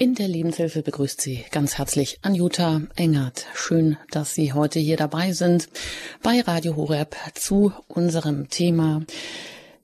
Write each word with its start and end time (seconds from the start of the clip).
In 0.00 0.14
der 0.14 0.28
Lebenshilfe 0.28 0.82
begrüßt 0.82 1.20
Sie 1.20 1.44
ganz 1.50 1.76
herzlich 1.76 2.20
Anjuta 2.22 2.82
Engert. 2.94 3.46
Schön, 3.52 3.96
dass 4.12 4.32
Sie 4.32 4.52
heute 4.52 4.78
hier 4.78 4.96
dabei 4.96 5.32
sind 5.32 5.68
bei 6.22 6.40
Radio 6.40 6.76
Horeb 6.76 7.16
zu 7.34 7.72
unserem 7.88 8.48
Thema 8.48 9.02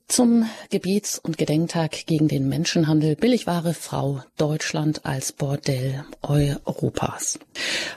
zum 0.07 0.47
Gebets- 0.69 1.19
und 1.19 1.37
Gedenktag 1.37 2.05
gegen 2.05 2.27
den 2.27 2.47
Menschenhandel 2.47 3.15
Billigware 3.15 3.73
Frau 3.73 4.23
Deutschland 4.37 5.05
als 5.05 5.31
Bordell 5.31 6.05
Europas. 6.21 7.39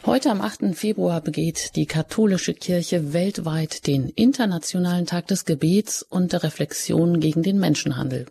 Heute 0.06 0.30
am 0.30 0.40
8. 0.40 0.74
Februar 0.74 1.20
begeht 1.20 1.76
die 1.76 1.86
katholische 1.86 2.54
Kirche 2.54 3.12
weltweit 3.12 3.86
den 3.86 4.08
Internationalen 4.08 5.06
Tag 5.06 5.26
des 5.26 5.44
Gebets 5.44 6.02
und 6.02 6.32
der 6.32 6.42
Reflexion 6.42 7.20
gegen 7.20 7.42
den 7.42 7.58
Menschenhandel. 7.58 8.26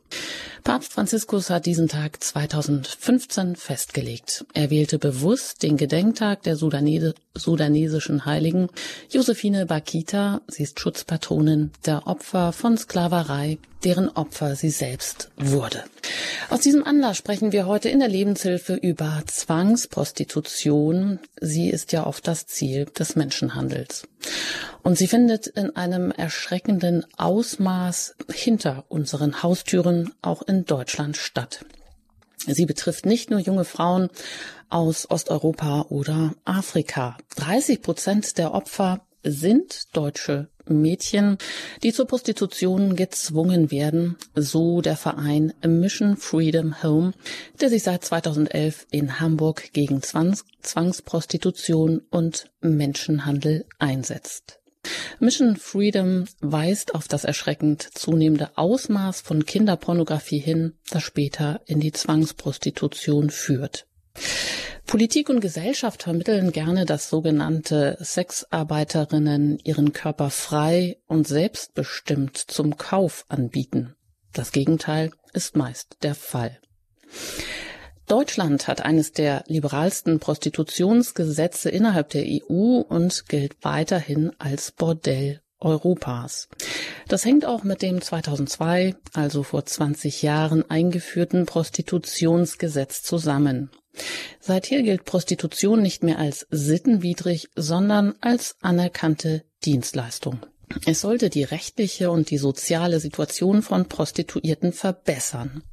Papst 0.64 0.92
Franziskus 0.92 1.50
hat 1.50 1.66
diesen 1.66 1.88
Tag 1.88 2.22
2015 2.22 3.56
festgelegt. 3.56 4.46
Er 4.54 4.70
wählte 4.70 5.00
bewusst 5.00 5.64
den 5.64 5.78
Gedenktag 5.78 6.44
der 6.44 6.56
Sudanese, 6.56 7.16
sudanesischen 7.38 8.26
Heiligen 8.26 8.70
Josephine 9.10 9.66
Bakita. 9.66 10.42
Sie 10.48 10.64
ist 10.64 10.80
Schutzpatronin 10.80 11.72
der 11.86 12.08
Opfer 12.08 12.52
von 12.52 12.78
Sklaverei, 12.78 13.58
deren 13.84 14.10
Opfer 14.10 14.56
sie 14.56 14.70
selbst 14.70 15.30
wurde. 15.38 15.84
Aus 16.50 16.62
diesem 16.62 16.84
Anlass 16.84 17.18
sprechen 17.18 17.52
wir 17.52 17.68
heute 17.68 17.90
in 17.90 18.00
der 18.00 18.08
Lebenshilfe 18.08 18.76
über 18.76 19.24
Zwangsprostitution. 19.26 21.20
Sie 21.40 21.70
ist 21.70 21.92
ja 21.92 22.06
oft 22.06 22.28
das 22.28 22.48
Ziel 22.48 22.86
des 22.86 23.16
Menschenhandels. 23.16 24.08
Und 24.84 24.98
sie 24.98 25.08
findet 25.08 25.48
in 25.48 25.76
einem 25.76 26.12
erschreckenden 26.12 27.06
Ausmaß 27.18 28.16
hinter 28.32 28.86
unseren 28.90 29.44
Haustüren 29.44 30.14
auch 30.22 30.42
in 30.42 30.66
Deutschland 30.66 31.18
statt. 31.18 31.66
Sie 32.46 32.66
betrifft 32.66 33.06
nicht 33.06 33.30
nur 33.30 33.40
junge 33.40 33.66
Frauen 33.66 34.10
aus 34.70 35.10
Osteuropa 35.10 35.88
oder 35.90 36.36
Afrika. 36.46 37.18
30 37.36 37.82
Prozent 37.82 38.38
der 38.38 38.54
Opfer 38.54 39.02
sind 39.24 39.96
deutsche 39.96 40.50
Mädchen, 40.70 41.38
die 41.84 41.94
zur 41.94 42.08
Prostitution 42.08 42.96
gezwungen 42.96 43.72
werden, 43.72 44.18
so 44.36 44.82
der 44.82 44.98
Verein 44.98 45.54
Mission 45.66 46.18
Freedom 46.18 46.84
Home, 46.84 47.14
der 47.60 47.70
sich 47.70 47.84
seit 47.84 48.04
2011 48.04 48.88
in 48.92 49.20
Hamburg 49.20 49.72
gegen 49.74 50.02
Zwangs 50.02 50.46
Zwangsprostitution 50.62 52.02
und 52.10 52.52
Menschenhandel 52.62 53.66
einsetzt. 53.80 54.60
Mission 55.20 55.56
Freedom 55.56 56.26
weist 56.40 56.96
auf 56.96 57.08
das 57.08 57.24
erschreckend 57.24 57.82
zunehmende 57.94 58.58
Ausmaß 58.58 59.22
von 59.22 59.46
Kinderpornografie 59.46 60.40
hin, 60.40 60.74
das 60.90 61.04
später 61.04 61.62
in 61.66 61.80
die 61.80 61.92
Zwangsprostitution 61.92 63.30
führt. 63.30 63.88
Politik 64.86 65.30
und 65.30 65.42
Gesellschaft 65.42 66.04
vermitteln 66.04 66.54
gerne, 66.54 66.86
dass 66.86 67.10
sogenannte 67.10 67.98
Sexarbeiterinnen 68.00 69.60
ihren 69.64 69.92
Körper 69.92 70.30
frei 70.30 70.98
und 71.08 71.28
selbstbestimmt 71.28 72.38
zum 72.38 72.78
Kauf 72.78 73.26
anbieten. 73.28 73.96
Das 74.32 74.52
Gegenteil 74.54 75.12
ist 75.34 75.58
meist 75.58 75.98
der 76.04 76.16
Fall. 76.16 76.58
Deutschland 78.08 78.68
hat 78.68 78.82
eines 78.82 79.12
der 79.12 79.44
liberalsten 79.48 80.20
Prostitutionsgesetze 80.20 81.70
innerhalb 81.70 82.10
der 82.10 82.24
EU 82.26 82.80
und 82.80 83.28
gilt 83.28 83.58
weiterhin 83.62 84.32
als 84.40 84.72
Bordell 84.72 85.42
Europas. 85.60 86.48
Das 87.08 87.26
hängt 87.26 87.46
auch 87.46 87.64
mit 87.64 87.82
dem 87.82 88.02
2002, 88.02 88.96
also 89.14 89.44
vor 89.44 89.66
20 89.66 90.22
Jahren 90.22 90.70
eingeführten 90.70 91.46
Prostitutionsgesetz 91.46 93.04
zusammen. 93.04 93.72
Seither 94.40 94.84
gilt 94.84 95.04
Prostitution 95.04 95.82
nicht 95.82 96.04
mehr 96.04 96.20
als 96.20 96.48
sittenwidrig, 96.50 97.50
sondern 97.56 98.16
als 98.22 98.56
anerkannte 98.62 99.44
Dienstleistung. 99.66 100.40
Es 100.86 101.02
sollte 101.02 101.30
die 101.30 101.44
rechtliche 101.44 102.12
und 102.12 102.30
die 102.30 102.38
soziale 102.38 103.00
Situation 103.00 103.64
von 103.64 103.88
Prostituierten 103.88 104.72
verbessern. 104.72 105.64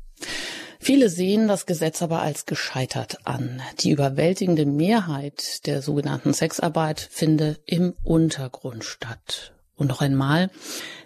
Viele 0.85 1.09
sehen 1.09 1.49
das 1.49 1.65
Gesetz 1.65 2.03
aber 2.03 2.21
als 2.21 2.45
gescheitert 2.45 3.17
an. 3.25 3.63
Die 3.81 3.91
überwältigende 3.91 4.67
Mehrheit 4.67 5.67
der 5.67 5.81
sogenannten 5.81 6.35
Sexarbeit 6.35 7.09
finde 7.11 7.59
im 7.65 7.95
Untergrund 8.03 8.85
statt. 8.85 9.55
Und 9.77 9.87
noch 9.87 10.03
einmal, 10.03 10.51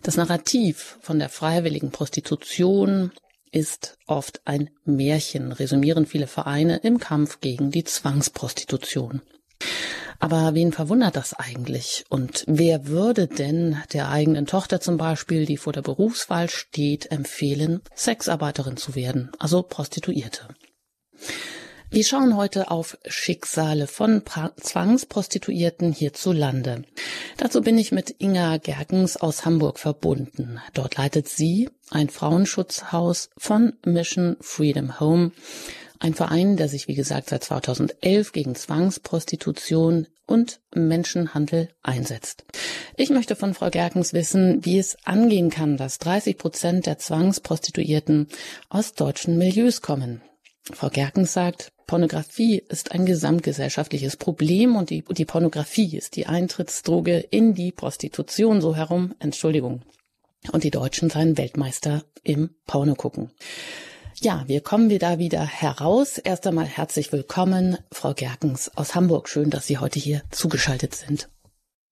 das 0.03 0.17
Narrativ 0.17 0.99
von 1.01 1.21
der 1.21 1.29
freiwilligen 1.29 1.93
Prostitution 1.93 3.13
ist 3.53 3.97
oft 4.09 4.41
ein 4.47 4.71
Märchen, 4.85 5.53
resümieren 5.53 6.07
viele 6.07 6.27
Vereine 6.27 6.79
im 6.79 6.99
Kampf 6.99 7.39
gegen 7.39 7.71
die 7.71 7.85
Zwangsprostitution. 7.85 9.23
Aber 10.19 10.55
wen 10.55 10.73
verwundert 10.73 11.17
das 11.17 11.35
eigentlich? 11.35 12.05
Und 12.09 12.45
wer 12.47 12.87
würde 12.89 13.29
denn 13.29 13.77
der 13.93 14.09
eigenen 14.09 14.47
Tochter 14.47 14.81
zum 14.81 14.97
Beispiel, 14.97 15.47
die 15.47 15.57
vor 15.57 15.73
der 15.73 15.83
Berufswahl 15.83 16.49
steht, 16.49 17.13
empfehlen, 17.13 17.83
Sexarbeiterin 17.95 18.77
zu 18.77 18.95
werden, 18.95 19.31
also 19.39 19.63
Prostituierte? 19.63 20.49
Wir 21.91 22.05
schauen 22.05 22.37
heute 22.37 22.71
auf 22.71 22.99
Schicksale 23.07 23.87
von 23.87 24.23
pra 24.23 24.53
Zwangsprostituierten 24.61 25.91
hierzulande. 25.91 26.83
Dazu 27.39 27.63
bin 27.63 27.79
ich 27.79 27.93
mit 27.93 28.15
Inga 28.19 28.59
Gergens 28.59 29.17
aus 29.17 29.47
Hamburg 29.47 29.79
verbunden. 29.79 30.61
Dort 30.75 30.99
leitet 30.99 31.29
sie 31.29 31.71
ein 31.91 32.11
Frauenschutzhaus 32.11 33.31
von 33.39 33.73
Mission 33.87 34.37
Freedom 34.41 35.01
Home, 35.01 35.33
ein 36.01 36.15
Verein, 36.15 36.57
der 36.57 36.69
sich, 36.69 36.89
wie 36.89 36.95
gesagt, 36.95 37.29
seit 37.29 37.45
2011 37.45 38.33
gegen 38.33 38.55
Zwangsprostitution 38.55 40.07
und 40.27 40.61
Menschenhandel 40.75 41.71
einsetzt. 41.83 42.45
Ich 42.97 43.11
möchte 43.11 43.35
von 43.35 43.55
Frau 43.55 43.71
Gerkens 43.71 44.13
wissen, 44.13 44.65
wie 44.65 44.79
es 44.79 44.97
angehen 45.05 45.51
kann, 45.51 45.77
dass 45.77 45.99
30 45.99 46.37
Prozent 46.37 46.87
der 46.87 46.99
Zwangsprostituierten 46.99 48.29
aus 48.69 48.93
deutschen 48.93 49.39
Milieus 49.39 49.81
kommen. 49.81 50.21
Frau 50.63 50.91
Gerkens 50.91 51.33
sagt, 51.33 51.73
Pornografie 51.87 52.63
ist 52.69 52.93
ein 52.93 53.07
gesamtgesellschaftliches 53.07 54.19
Problem 54.19 54.77
und 54.77 54.91
die, 54.91 55.03
die 55.03 55.25
Pornografie 55.25 55.97
ist 55.97 56.17
die 56.17 56.27
Eintrittsdroge 56.27 57.19
in 57.19 57.55
die 57.55 57.73
Prostitution, 57.73 58.61
so 58.61 58.77
herum, 58.77 59.15
Entschuldigung. 59.19 59.81
Und 60.53 60.65
die 60.65 60.71
Deutschen 60.71 61.09
seien 61.09 61.39
Weltmeister 61.39 62.05
im 62.23 62.51
Porno 62.67 62.95
gucken. 62.95 63.31
Ja, 64.21 64.43
wir 64.49 64.61
kommen 64.63 64.91
wieder 64.91 65.21
wieder 65.21 65.45
heraus. 65.45 66.19
Erst 66.19 66.45
einmal 66.45 66.65
herzlich 66.65 67.13
willkommen, 67.13 67.79
Frau 67.93 68.15
Gerkens 68.15 68.69
aus 68.77 68.97
Hamburg. 68.97 69.29
Schön, 69.29 69.49
dass 69.49 69.69
Sie 69.69 69.79
heute 69.79 70.01
hier 70.01 70.23
zugeschaltet 70.33 70.93
sind. 70.97 71.29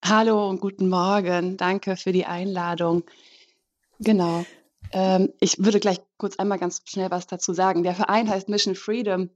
Hallo 0.04 0.48
und 0.48 0.60
guten 0.60 0.88
Morgen. 0.88 1.56
Danke 1.56 1.96
für 1.96 2.10
die 2.10 2.26
Einladung. 2.26 3.04
Genau. 4.00 4.44
Ähm, 4.90 5.32
ich 5.38 5.64
würde 5.64 5.78
gleich 5.78 6.00
kurz 6.18 6.36
einmal 6.36 6.58
ganz 6.58 6.82
schnell 6.84 7.12
was 7.12 7.28
dazu 7.28 7.52
sagen. 7.52 7.84
Der 7.84 7.94
Verein 7.94 8.28
heißt 8.28 8.48
Mission 8.48 8.74
Freedom, 8.74 9.30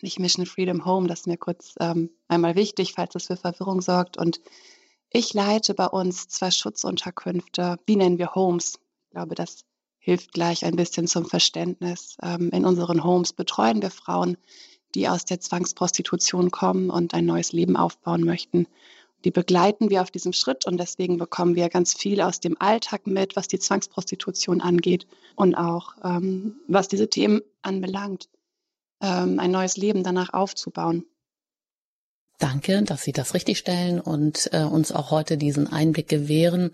nicht 0.00 0.18
Mission 0.18 0.46
Freedom 0.46 0.86
Home. 0.86 1.08
Das 1.08 1.20
ist 1.20 1.26
mir 1.26 1.36
kurz 1.36 1.74
ähm, 1.80 2.08
einmal 2.28 2.54
wichtig, 2.54 2.94
falls 2.94 3.12
das 3.12 3.26
für 3.26 3.36
Verwirrung 3.36 3.82
sorgt. 3.82 4.16
Und 4.16 4.40
ich 5.10 5.34
leite 5.34 5.74
bei 5.74 5.86
uns 5.86 6.28
zwei 6.28 6.50
Schutzunterkünfte. 6.50 7.76
Wie 7.84 7.96
nennen 7.96 8.16
wir 8.16 8.34
Homes? 8.34 8.78
Ich 9.04 9.10
glaube, 9.10 9.34
das 9.34 9.66
hilft 10.04 10.32
gleich 10.32 10.64
ein 10.64 10.76
bisschen 10.76 11.06
zum 11.06 11.24
Verständnis. 11.24 12.16
Ähm, 12.22 12.50
in 12.50 12.64
unseren 12.64 13.04
Homes 13.04 13.32
betreuen 13.32 13.80
wir 13.80 13.90
Frauen, 13.90 14.36
die 14.94 15.08
aus 15.08 15.24
der 15.24 15.40
Zwangsprostitution 15.40 16.50
kommen 16.50 16.90
und 16.90 17.14
ein 17.14 17.24
neues 17.24 17.52
Leben 17.52 17.76
aufbauen 17.76 18.24
möchten 18.24 18.66
die 19.24 19.30
begleiten 19.30 19.90
wir 19.90 20.02
auf 20.02 20.10
diesem 20.10 20.32
Schritt 20.32 20.66
und 20.66 20.78
deswegen 20.78 21.16
bekommen 21.16 21.54
wir 21.54 21.68
ganz 21.68 21.94
viel 21.94 22.20
aus 22.20 22.40
dem 22.40 22.60
Alltag 22.60 23.06
mit, 23.06 23.36
was 23.36 23.48
die 23.48 23.58
Zwangsprostitution 23.58 24.60
angeht 24.60 25.06
und 25.36 25.54
auch 25.54 25.94
ähm, 26.02 26.56
was 26.66 26.88
diese 26.88 27.08
Themen 27.08 27.40
anbelangt, 27.62 28.28
ähm, 29.00 29.38
ein 29.38 29.50
neues 29.50 29.76
Leben 29.76 30.02
danach 30.02 30.32
aufzubauen. 30.32 31.04
Danke, 32.38 32.82
dass 32.82 33.04
Sie 33.04 33.12
das 33.12 33.34
richtigstellen 33.34 34.00
und 34.00 34.50
äh, 34.52 34.64
uns 34.64 34.90
auch 34.90 35.12
heute 35.12 35.36
diesen 35.36 35.68
Einblick 35.68 36.08
gewähren. 36.08 36.72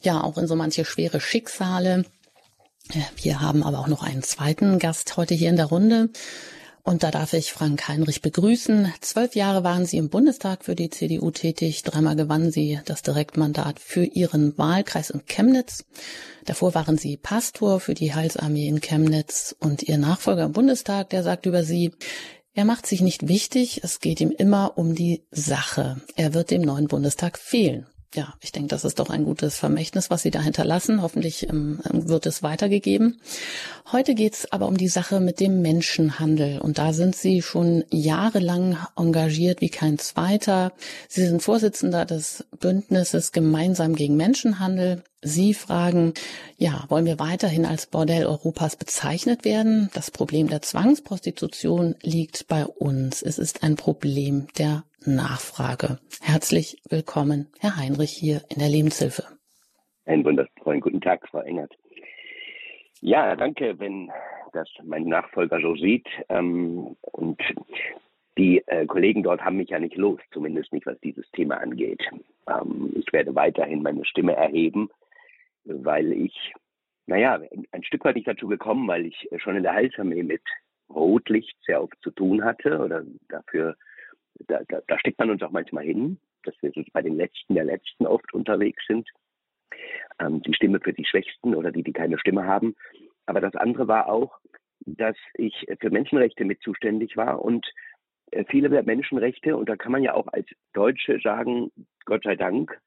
Ja, 0.00 0.22
auch 0.22 0.36
in 0.38 0.48
so 0.48 0.56
manche 0.56 0.84
schwere 0.84 1.20
Schicksale. 1.20 2.04
Wir 3.16 3.40
haben 3.40 3.62
aber 3.62 3.80
auch 3.80 3.88
noch 3.88 4.02
einen 4.02 4.22
zweiten 4.22 4.78
Gast 4.78 5.16
heute 5.16 5.34
hier 5.34 5.50
in 5.50 5.56
der 5.56 5.66
Runde. 5.66 6.10
Und 6.86 7.02
da 7.02 7.10
darf 7.10 7.32
ich 7.32 7.52
Frank 7.52 7.88
Heinrich 7.88 8.22
begrüßen. 8.22 8.92
Zwölf 9.00 9.34
Jahre 9.34 9.64
waren 9.64 9.86
Sie 9.86 9.96
im 9.96 10.08
Bundestag 10.08 10.64
für 10.64 10.76
die 10.76 10.88
CDU 10.88 11.32
tätig. 11.32 11.82
Dreimal 11.82 12.14
gewannen 12.14 12.52
Sie 12.52 12.78
das 12.84 13.02
Direktmandat 13.02 13.80
für 13.80 14.04
Ihren 14.04 14.56
Wahlkreis 14.56 15.10
in 15.10 15.26
Chemnitz. 15.26 15.84
Davor 16.44 16.74
waren 16.76 16.96
Sie 16.96 17.16
Pastor 17.16 17.80
für 17.80 17.94
die 17.94 18.14
Heilsarmee 18.14 18.68
in 18.68 18.80
Chemnitz. 18.80 19.56
Und 19.58 19.82
Ihr 19.82 19.98
Nachfolger 19.98 20.44
im 20.44 20.52
Bundestag, 20.52 21.10
der 21.10 21.24
sagt 21.24 21.46
über 21.46 21.64
Sie, 21.64 21.90
er 22.54 22.64
macht 22.64 22.86
sich 22.86 23.00
nicht 23.00 23.26
wichtig, 23.26 23.80
es 23.82 23.98
geht 23.98 24.20
ihm 24.20 24.30
immer 24.30 24.78
um 24.78 24.94
die 24.94 25.24
Sache. 25.32 26.00
Er 26.14 26.34
wird 26.34 26.52
dem 26.52 26.62
neuen 26.62 26.86
Bundestag 26.86 27.36
fehlen. 27.36 27.86
Ja, 28.14 28.34
ich 28.40 28.52
denke, 28.52 28.68
das 28.68 28.84
ist 28.84 28.98
doch 28.98 29.10
ein 29.10 29.24
gutes 29.24 29.56
Vermächtnis, 29.56 30.10
was 30.10 30.22
Sie 30.22 30.30
da 30.30 30.40
hinterlassen. 30.40 31.02
Hoffentlich 31.02 31.48
ähm, 31.48 31.80
wird 31.90 32.26
es 32.26 32.42
weitergegeben. 32.42 33.20
Heute 33.92 34.14
geht's 34.14 34.50
aber 34.52 34.68
um 34.68 34.76
die 34.76 34.88
Sache 34.88 35.20
mit 35.20 35.40
dem 35.40 35.60
Menschenhandel. 35.60 36.60
Und 36.60 36.78
da 36.78 36.92
sind 36.92 37.14
Sie 37.16 37.42
schon 37.42 37.84
jahrelang 37.90 38.78
engagiert 38.96 39.60
wie 39.60 39.68
kein 39.68 39.98
zweiter. 39.98 40.72
Sie 41.08 41.26
sind 41.26 41.42
Vorsitzender 41.42 42.04
des 42.04 42.44
Bündnisses 42.58 43.32
Gemeinsam 43.32 43.94
gegen 43.94 44.16
Menschenhandel. 44.16 45.02
Sie 45.22 45.54
fragen, 45.54 46.14
ja, 46.56 46.84
wollen 46.88 47.04
wir 47.04 47.18
weiterhin 47.18 47.66
als 47.66 47.86
Bordell 47.86 48.26
Europas 48.26 48.76
bezeichnet 48.76 49.44
werden? 49.44 49.90
Das 49.92 50.10
Problem 50.10 50.48
der 50.48 50.62
Zwangsprostitution 50.62 51.96
liegt 52.02 52.46
bei 52.46 52.64
uns. 52.64 53.22
Es 53.22 53.38
ist 53.38 53.62
ein 53.62 53.76
Problem 53.76 54.46
der 54.56 54.84
Nachfrage. 55.04 55.98
Herzlich 56.22 56.80
willkommen, 56.88 57.48
Herr 57.60 57.76
Heinrich, 57.76 58.12
hier 58.12 58.42
in 58.48 58.58
der 58.58 58.68
Lebenshilfe. 58.68 59.24
Einen 60.04 60.24
wundervollen 60.24 60.80
guten 60.80 61.00
Tag, 61.00 61.28
Frau 61.28 61.40
Engert. 61.40 61.72
Ja, 63.00 63.36
danke, 63.36 63.78
wenn 63.78 64.10
das 64.52 64.68
mein 64.84 65.04
Nachfolger 65.04 65.60
so 65.60 65.74
sieht. 65.76 66.06
Ähm, 66.28 66.96
und 67.02 67.40
die 68.38 68.62
äh, 68.66 68.86
Kollegen 68.86 69.22
dort 69.22 69.42
haben 69.42 69.56
mich 69.56 69.70
ja 69.70 69.78
nicht 69.78 69.96
los, 69.96 70.20
zumindest 70.32 70.72
nicht, 70.72 70.86
was 70.86 70.98
dieses 71.00 71.28
Thema 71.32 71.56
angeht. 71.58 72.02
Ähm, 72.48 72.92
ich 72.94 73.12
werde 73.12 73.34
weiterhin 73.34 73.82
meine 73.82 74.04
Stimme 74.04 74.34
erheben 74.34 74.88
weil 75.66 76.12
ich, 76.12 76.52
naja, 77.06 77.40
ein 77.72 77.84
Stück 77.84 78.04
weit 78.04 78.16
nicht 78.16 78.28
dazu 78.28 78.46
gekommen, 78.46 78.88
weil 78.88 79.06
ich 79.06 79.28
schon 79.38 79.56
in 79.56 79.62
der 79.62 79.74
Heilsarmee 79.74 80.22
mit 80.22 80.42
Rotlicht 80.88 81.56
sehr 81.66 81.82
oft 81.82 81.96
zu 82.02 82.10
tun 82.10 82.44
hatte 82.44 82.78
oder 82.78 83.02
dafür, 83.28 83.76
da, 84.46 84.60
da, 84.68 84.80
da 84.86 84.98
steckt 84.98 85.18
man 85.18 85.30
uns 85.30 85.42
auch 85.42 85.50
manchmal 85.50 85.84
hin, 85.84 86.18
dass 86.44 86.54
wir 86.62 86.72
bei 86.92 87.02
den 87.02 87.16
Letzten 87.16 87.54
der 87.54 87.64
Letzten 87.64 88.06
oft 88.06 88.32
unterwegs 88.32 88.82
sind. 88.86 89.08
Ähm, 90.18 90.42
die 90.42 90.54
Stimme 90.54 90.80
für 90.80 90.92
die 90.92 91.04
Schwächsten 91.04 91.54
oder 91.54 91.72
die, 91.72 91.82
die 91.82 91.92
keine 91.92 92.18
Stimme 92.18 92.44
haben. 92.46 92.76
Aber 93.26 93.40
das 93.40 93.54
andere 93.56 93.88
war 93.88 94.08
auch, 94.08 94.38
dass 94.80 95.16
ich 95.34 95.66
für 95.80 95.90
Menschenrechte 95.90 96.44
mit 96.44 96.60
zuständig 96.62 97.16
war 97.16 97.42
und 97.42 97.66
äh, 98.30 98.44
viele 98.48 98.68
der 98.68 98.84
Menschenrechte, 98.84 99.56
und 99.56 99.68
da 99.68 99.76
kann 99.76 99.92
man 99.92 100.02
ja 100.02 100.14
auch 100.14 100.28
als 100.28 100.46
Deutsche 100.72 101.18
sagen, 101.20 101.72
Gott 102.04 102.22
sei 102.22 102.36
Dank, 102.36 102.78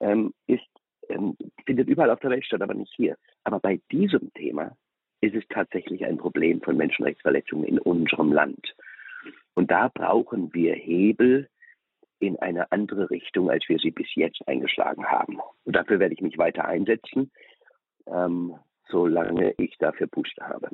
ähm, 0.00 0.34
ist 0.46 0.66
ähm, 1.08 1.36
findet 1.64 1.88
überall 1.88 2.10
auf 2.10 2.20
der 2.20 2.30
Welt 2.30 2.44
statt, 2.44 2.62
aber 2.62 2.74
nicht 2.74 2.92
hier. 2.94 3.16
Aber 3.44 3.60
bei 3.60 3.80
diesem 3.90 4.32
Thema 4.34 4.76
ist 5.20 5.34
es 5.34 5.44
tatsächlich 5.48 6.04
ein 6.04 6.18
Problem 6.18 6.60
von 6.60 6.76
Menschenrechtsverletzungen 6.76 7.64
in 7.64 7.78
unserem 7.78 8.32
Land. 8.32 8.74
Und 9.56 9.70
da 9.70 9.88
brauchen 9.88 10.52
wir 10.52 10.74
Hebel 10.74 11.48
in 12.18 12.38
eine 12.38 12.70
andere 12.72 13.10
Richtung, 13.10 13.50
als 13.50 13.68
wir 13.68 13.78
sie 13.78 13.90
bis 13.90 14.14
jetzt 14.14 14.46
eingeschlagen 14.46 15.06
haben. 15.06 15.38
Und 15.64 15.74
dafür 15.74 15.98
werde 15.98 16.14
ich 16.14 16.20
mich 16.20 16.38
weiter 16.38 16.66
einsetzen, 16.66 17.32
ähm, 18.06 18.54
solange 18.88 19.54
ich 19.58 19.76
dafür 19.78 20.06
Puste 20.08 20.46
habe. 20.46 20.68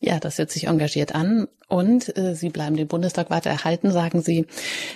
Ja, 0.00 0.20
das 0.20 0.38
hört 0.38 0.50
sich 0.50 0.68
engagiert 0.68 1.14
an. 1.14 1.48
Und 1.68 2.16
äh, 2.16 2.34
Sie 2.34 2.50
bleiben 2.50 2.76
den 2.76 2.86
Bundestag 2.86 3.30
weiter 3.30 3.50
erhalten, 3.50 3.90
sagen 3.90 4.20
Sie. 4.20 4.46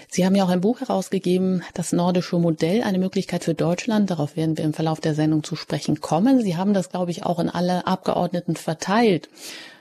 Sie 0.09 0.25
haben 0.25 0.37
ja 0.37 0.45
auch 0.45 0.49
ein 0.49 0.61
Buch 0.61 0.81
herausgegeben, 0.81 1.65
das 1.75 1.93
nordische 1.93 2.39
Modell, 2.39 2.83
eine 2.83 2.99
Möglichkeit 2.99 3.43
für 3.43 3.55
Deutschland. 3.55 4.11
Darauf 4.11 4.37
werden 4.37 4.57
wir 4.57 4.65
im 4.65 4.73
Verlauf 4.73 5.01
der 5.01 5.15
Sendung 5.15 5.43
zu 5.43 5.57
sprechen 5.57 6.01
kommen. 6.01 6.41
Sie 6.41 6.57
haben 6.57 6.73
das, 6.73 6.89
glaube 6.89 7.11
ich, 7.11 7.27
auch 7.27 7.41
in 7.41 7.49
alle 7.49 7.87
Abgeordneten 7.87 8.55
verteilt. 8.55 9.29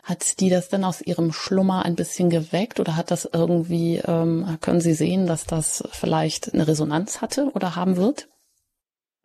Hat 0.03 0.39
die 0.39 0.49
das 0.49 0.69
denn 0.69 0.83
aus 0.83 1.01
ihrem 1.03 1.31
Schlummer 1.31 1.85
ein 1.85 1.95
bisschen 1.95 2.31
geweckt 2.31 2.79
oder 2.79 2.97
hat 2.97 3.11
das 3.11 3.29
irgendwie, 3.31 3.97
ähm, 3.97 4.57
können 4.59 4.81
Sie 4.81 4.93
sehen, 4.93 5.27
dass 5.27 5.45
das 5.45 5.87
vielleicht 5.91 6.51
eine 6.53 6.67
Resonanz 6.67 7.21
hatte 7.21 7.51
oder 7.53 7.75
haben 7.75 7.95
wird? 7.95 8.27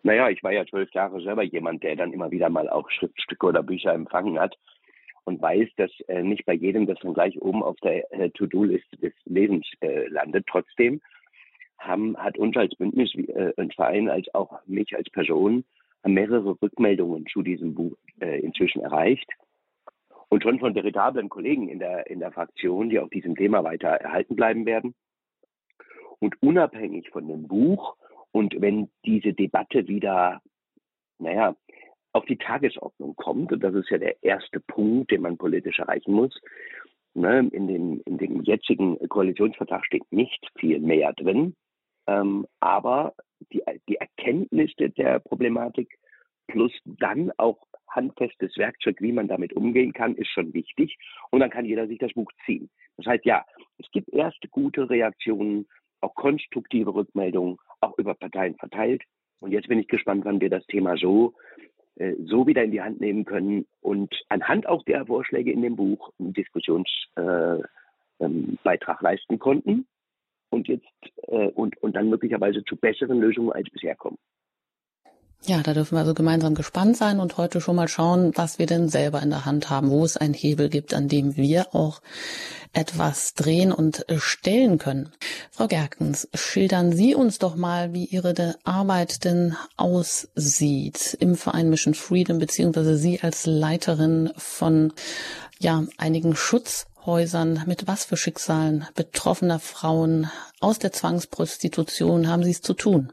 Naja, 0.02 0.28
ich 0.28 0.42
war 0.44 0.52
ja 0.52 0.66
zwölf 0.66 0.92
Jahre 0.92 1.22
selber 1.22 1.42
jemand, 1.42 1.82
der 1.82 1.96
dann 1.96 2.12
immer 2.12 2.30
wieder 2.30 2.50
mal 2.50 2.68
auch 2.68 2.90
Schriftstücke 2.90 3.46
oder 3.46 3.62
Bücher 3.62 3.94
empfangen 3.94 4.38
hat 4.38 4.56
und 5.26 5.42
weiß, 5.42 5.68
dass 5.76 5.90
äh, 6.08 6.22
nicht 6.22 6.46
bei 6.46 6.54
jedem 6.54 6.86
das 6.86 6.98
dann 7.00 7.12
gleich 7.12 7.40
oben 7.42 7.62
auf 7.62 7.76
der 7.82 8.10
äh, 8.12 8.30
To-Do-Liste 8.30 8.96
des 8.96 9.12
Lebens 9.24 9.66
äh, 9.80 10.06
landet. 10.06 10.46
Trotzdem 10.48 11.00
haben, 11.78 12.16
hat 12.16 12.38
uns 12.38 12.56
als 12.56 12.74
Bündnis, 12.76 13.12
äh, 13.14 13.52
ein 13.56 13.70
Verein, 13.72 14.08
als 14.08 14.32
auch 14.34 14.60
mich 14.66 14.96
als 14.96 15.10
Person 15.10 15.64
mehrere 16.04 16.56
Rückmeldungen 16.62 17.26
zu 17.26 17.42
diesem 17.42 17.74
Buch 17.74 17.96
äh, 18.20 18.40
inzwischen 18.40 18.80
erreicht. 18.80 19.28
Und 20.28 20.42
schon 20.42 20.60
von 20.60 20.74
veritablen 20.74 21.28
Kollegen 21.28 21.68
in 21.68 21.80
der, 21.80 22.08
in 22.08 22.20
der 22.20 22.32
Fraktion, 22.32 22.88
die 22.88 23.00
auch 23.00 23.10
diesem 23.10 23.36
Thema 23.36 23.64
weiter 23.64 23.88
erhalten 23.88 24.36
bleiben 24.36 24.64
werden. 24.64 24.94
Und 26.18 26.40
unabhängig 26.40 27.10
von 27.10 27.28
dem 27.28 27.46
Buch 27.46 27.96
und 28.32 28.60
wenn 28.60 28.90
diese 29.04 29.32
Debatte 29.32 29.88
wieder, 29.88 30.40
naja, 31.18 31.56
auf 32.16 32.24
die 32.24 32.38
Tagesordnung 32.38 33.14
kommt, 33.16 33.52
und 33.52 33.62
das 33.62 33.74
ist 33.74 33.90
ja 33.90 33.98
der 33.98 34.22
erste 34.22 34.60
Punkt, 34.60 35.10
den 35.10 35.22
man 35.22 35.36
politisch 35.36 35.78
erreichen 35.78 36.12
muss, 36.12 36.34
ne, 37.14 37.48
in, 37.52 37.68
dem, 37.68 38.00
in 38.06 38.16
dem 38.18 38.42
jetzigen 38.42 38.98
Koalitionsvertrag 39.08 39.84
steht 39.84 40.10
nicht 40.10 40.50
viel 40.58 40.80
mehr 40.80 41.12
drin, 41.12 41.54
ähm, 42.06 42.46
aber 42.60 43.14
die, 43.52 43.62
die 43.88 43.96
Erkenntnis 43.96 44.72
der 44.78 45.18
Problematik 45.18 45.98
plus 46.48 46.72
dann 46.84 47.32
auch 47.36 47.58
handfestes 47.90 48.56
Werkzeug, 48.56 48.96
wie 49.00 49.12
man 49.12 49.28
damit 49.28 49.52
umgehen 49.52 49.92
kann, 49.92 50.14
ist 50.16 50.28
schon 50.28 50.54
wichtig. 50.54 50.96
Und 51.30 51.40
dann 51.40 51.50
kann 51.50 51.64
jeder 51.64 51.86
sich 51.86 51.98
das 51.98 52.12
Buch 52.12 52.30
ziehen. 52.44 52.70
Das 52.96 53.06
heißt, 53.06 53.24
ja, 53.24 53.44
es 53.78 53.90
gibt 53.90 54.08
erste 54.10 54.48
gute 54.48 54.88
Reaktionen, 54.88 55.66
auch 56.00 56.14
konstruktive 56.14 56.94
Rückmeldungen, 56.94 57.56
auch 57.80 57.98
über 57.98 58.14
Parteien 58.14 58.54
verteilt. 58.56 59.02
Und 59.40 59.52
jetzt 59.52 59.68
bin 59.68 59.78
ich 59.78 59.88
gespannt, 59.88 60.24
wann 60.24 60.40
wir 60.40 60.50
das 60.50 60.66
Thema 60.66 60.96
so 60.96 61.34
so 62.24 62.46
wieder 62.46 62.62
in 62.62 62.72
die 62.72 62.82
Hand 62.82 63.00
nehmen 63.00 63.24
können 63.24 63.66
und 63.80 64.14
anhand 64.28 64.66
auch 64.66 64.82
der 64.84 65.06
Vorschläge 65.06 65.50
in 65.50 65.62
dem 65.62 65.76
Buch 65.76 66.10
einen 66.18 66.34
Diskussionsbeitrag 66.34 67.66
äh, 68.20 68.24
ähm, 68.24 68.58
leisten 69.00 69.38
konnten 69.38 69.86
und 70.50 70.68
jetzt 70.68 70.86
äh, 71.28 71.48
und, 71.48 71.76
und 71.82 71.96
dann 71.96 72.10
möglicherweise 72.10 72.64
zu 72.64 72.76
besseren 72.76 73.20
Lösungen 73.20 73.52
als 73.52 73.70
bisher 73.70 73.96
kommen. 73.96 74.18
Ja, 75.44 75.62
da 75.62 75.74
dürfen 75.74 75.94
wir 75.94 76.00
also 76.00 76.14
gemeinsam 76.14 76.54
gespannt 76.54 76.96
sein 76.96 77.20
und 77.20 77.36
heute 77.36 77.60
schon 77.60 77.76
mal 77.76 77.86
schauen, 77.86 78.32
was 78.34 78.58
wir 78.58 78.66
denn 78.66 78.88
selber 78.88 79.22
in 79.22 79.30
der 79.30 79.44
Hand 79.44 79.70
haben, 79.70 79.90
wo 79.90 80.04
es 80.04 80.16
einen 80.16 80.34
Hebel 80.34 80.68
gibt, 80.68 80.92
an 80.92 81.06
dem 81.06 81.36
wir 81.36 81.72
auch 81.72 82.00
etwas 82.72 83.34
drehen 83.34 83.70
und 83.70 84.04
stellen 84.16 84.78
können. 84.78 85.12
Frau 85.52 85.68
Gerkens, 85.68 86.28
schildern 86.34 86.92
Sie 86.92 87.14
uns 87.14 87.38
doch 87.38 87.54
mal, 87.54 87.92
wie 87.92 88.06
Ihre 88.06 88.56
Arbeit 88.64 89.24
denn 89.24 89.56
aussieht 89.76 91.16
im 91.20 91.36
Verein 91.36 91.70
Mission 91.70 91.94
Freedom, 91.94 92.38
beziehungsweise 92.38 92.96
Sie 92.96 93.20
als 93.20 93.46
Leiterin 93.46 94.32
von 94.36 94.92
ja, 95.60 95.84
einigen 95.96 96.34
Schutzhäusern. 96.34 97.62
Mit 97.66 97.86
was 97.86 98.04
für 98.04 98.16
Schicksalen 98.16 98.84
betroffener 98.96 99.60
Frauen 99.60 100.28
aus 100.60 100.80
der 100.80 100.92
Zwangsprostitution 100.92 102.28
haben 102.28 102.42
Sie 102.42 102.50
es 102.50 102.62
zu 102.62 102.74
tun? 102.74 103.12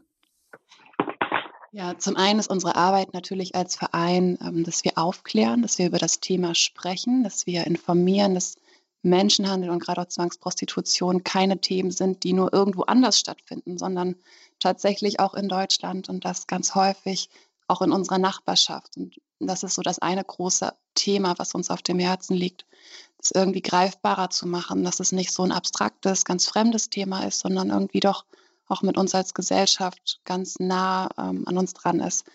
Ja, 1.75 1.98
zum 1.98 2.15
einen 2.18 2.39
ist 2.39 2.51
unsere 2.51 2.75
Arbeit 2.75 3.15
natürlich 3.15 3.56
als 3.56 3.75
Verein, 3.75 4.38
ähm, 4.42 4.63
dass 4.63 4.84
wir 4.84 4.96
aufklären, 4.96 5.63
dass 5.63 5.80
wir 5.80 5.88
über 5.88 5.98
das 5.98 6.20
Thema 6.20 6.53
sprechen, 6.53 7.24
dass 7.24 7.48
wir 7.48 7.65
informieren, 7.65 8.36
dass 8.36 8.58
Menschenhandel 9.01 9.72
und 9.72 9.80
gerade 9.80 10.01
auch 10.01 10.08
Zwangsprostitution 10.08 11.24
keine 11.24 11.60
Themen 11.62 11.89
sind, 11.89 12.24
die 12.24 12.34
nur 12.34 12.53
irgendwo 12.53 12.84
anders 12.84 13.18
stattfinden, 13.18 13.80
sondern 13.80 14.15
tatsächlich 14.60 15.20
auch 15.20 15.34
in 15.34 15.50
Deutschland 15.50 16.10
und 16.10 16.25
das 16.25 16.46
ganz 16.46 16.75
häufig 16.75 17.32
auch 17.68 17.82
in 17.82 17.92
unserer 17.92 18.20
Nachbarschaft. 18.20 18.96
Und 18.96 19.20
das 19.39 19.63
ist 19.63 19.74
so 19.74 19.82
das 19.82 19.98
eine 19.98 20.24
große 20.24 20.75
Thema, 20.94 21.34
was 21.39 21.56
uns 21.56 21.72
auf 21.72 21.82
dem 21.82 21.98
Herzen 21.98 22.36
liegt, 22.36 22.68
das 23.18 23.32
irgendwie 23.32 23.63
greifbarer 23.63 24.30
zu 24.30 24.48
machen, 24.48 24.84
dass 24.84 25.00
es 25.00 25.12
nicht 25.12 25.32
so 25.32 25.42
ein 25.42 25.51
abstraktes, 25.51 26.24
ganz 26.24 26.46
fremdes 26.46 26.92
Thema 26.92 27.24
ist, 27.24 27.39
sondern 27.39 27.72
irgendwie 27.72 28.00
doch 28.00 28.25
auch 28.67 28.82
mit 28.82 28.98
uns 28.98 29.13
als 29.15 29.34
Gesellschaft 29.34 30.22
ganz 30.25 30.60
nah 30.60 31.10
ähm, 31.17 31.43
an 31.48 31.58
uns 31.58 31.74
dran 31.74 32.00
ist. 32.00 32.25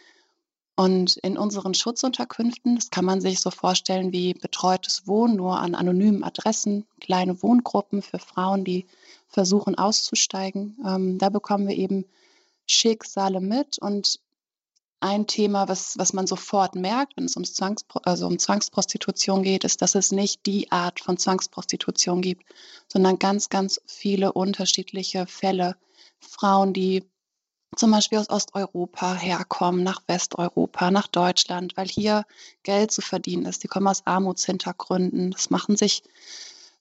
Und 0.77 1.17
in 1.17 1.37
unseren 1.37 1.75
Schutzunterkünften, 1.75 2.77
das 2.77 2.91
kann 2.91 3.05
man 3.05 3.21
sich 3.21 3.41
so 3.41 3.51
vorstellen 3.51 4.13
wie 4.13 4.35
betreutes 4.35 5.09
Wohnen, 5.09 5.35
nur 5.35 5.59
an 5.59 5.75
anonymen 5.75 6.23
Adressen, 6.23 6.87
kleine 7.01 7.43
Wohngruppen 7.43 8.01
für 8.01 8.21
Frauen, 8.21 8.65
die 8.65 8.87
versuchen 9.27 9.77
auszusteigen. 9.77 10.77
Ähm, 10.87 11.19
da 11.19 11.31
bekommen 11.31 11.67
wir 11.67 11.77
eben 11.77 12.05
Schicksale 12.67 13.41
mit 13.41 13.79
und 13.79 14.21
ein 15.01 15.27
Thema, 15.27 15.69
was, 15.69 15.97
was 15.99 16.13
man 16.13 16.27
sofort 16.27 16.75
merkt, 16.75 17.17
wenn 17.17 17.25
es 17.25 17.37
um, 17.37 17.45
Zwangspro 17.45 18.01
also 18.05 18.27
um 18.27 18.39
Zwangsprostitution 18.39 19.43
geht, 19.43 19.65
ist, 19.65 19.81
dass 19.81 19.95
es 19.95 20.13
nicht 20.13 20.45
die 20.47 20.73
Art 20.73 21.01
von 21.01 21.17
Zwangsprostitution 21.17 22.21
gibt, 22.21 22.45
sondern 22.89 23.19
ganz, 23.19 23.49
ganz 23.49 23.81
viele 23.87 24.33
unterschiedliche 24.33 25.27
Fälle, 25.27 25.77
Frauen, 26.21 26.73
die 26.73 27.09
zum 27.77 27.91
Beispiel 27.91 28.19
aus 28.19 28.31
Osteuropa 28.31 29.15
herkommen, 29.15 29.83
nach 29.83 30.03
Westeuropa, 30.07 30.91
nach 30.91 31.07
Deutschland, 31.07 31.77
weil 31.77 31.87
hier 31.87 32.25
Geld 32.63 32.91
zu 32.91 33.03
verdienen 33.03 33.47
ist. 33.47 33.63
Die 33.63 33.69
kommen 33.69 33.87
aus 33.87 34.07
Armutshintergründen. 34.07 35.31
Das 35.31 35.51
machen 35.51 35.77
sich 35.77 36.03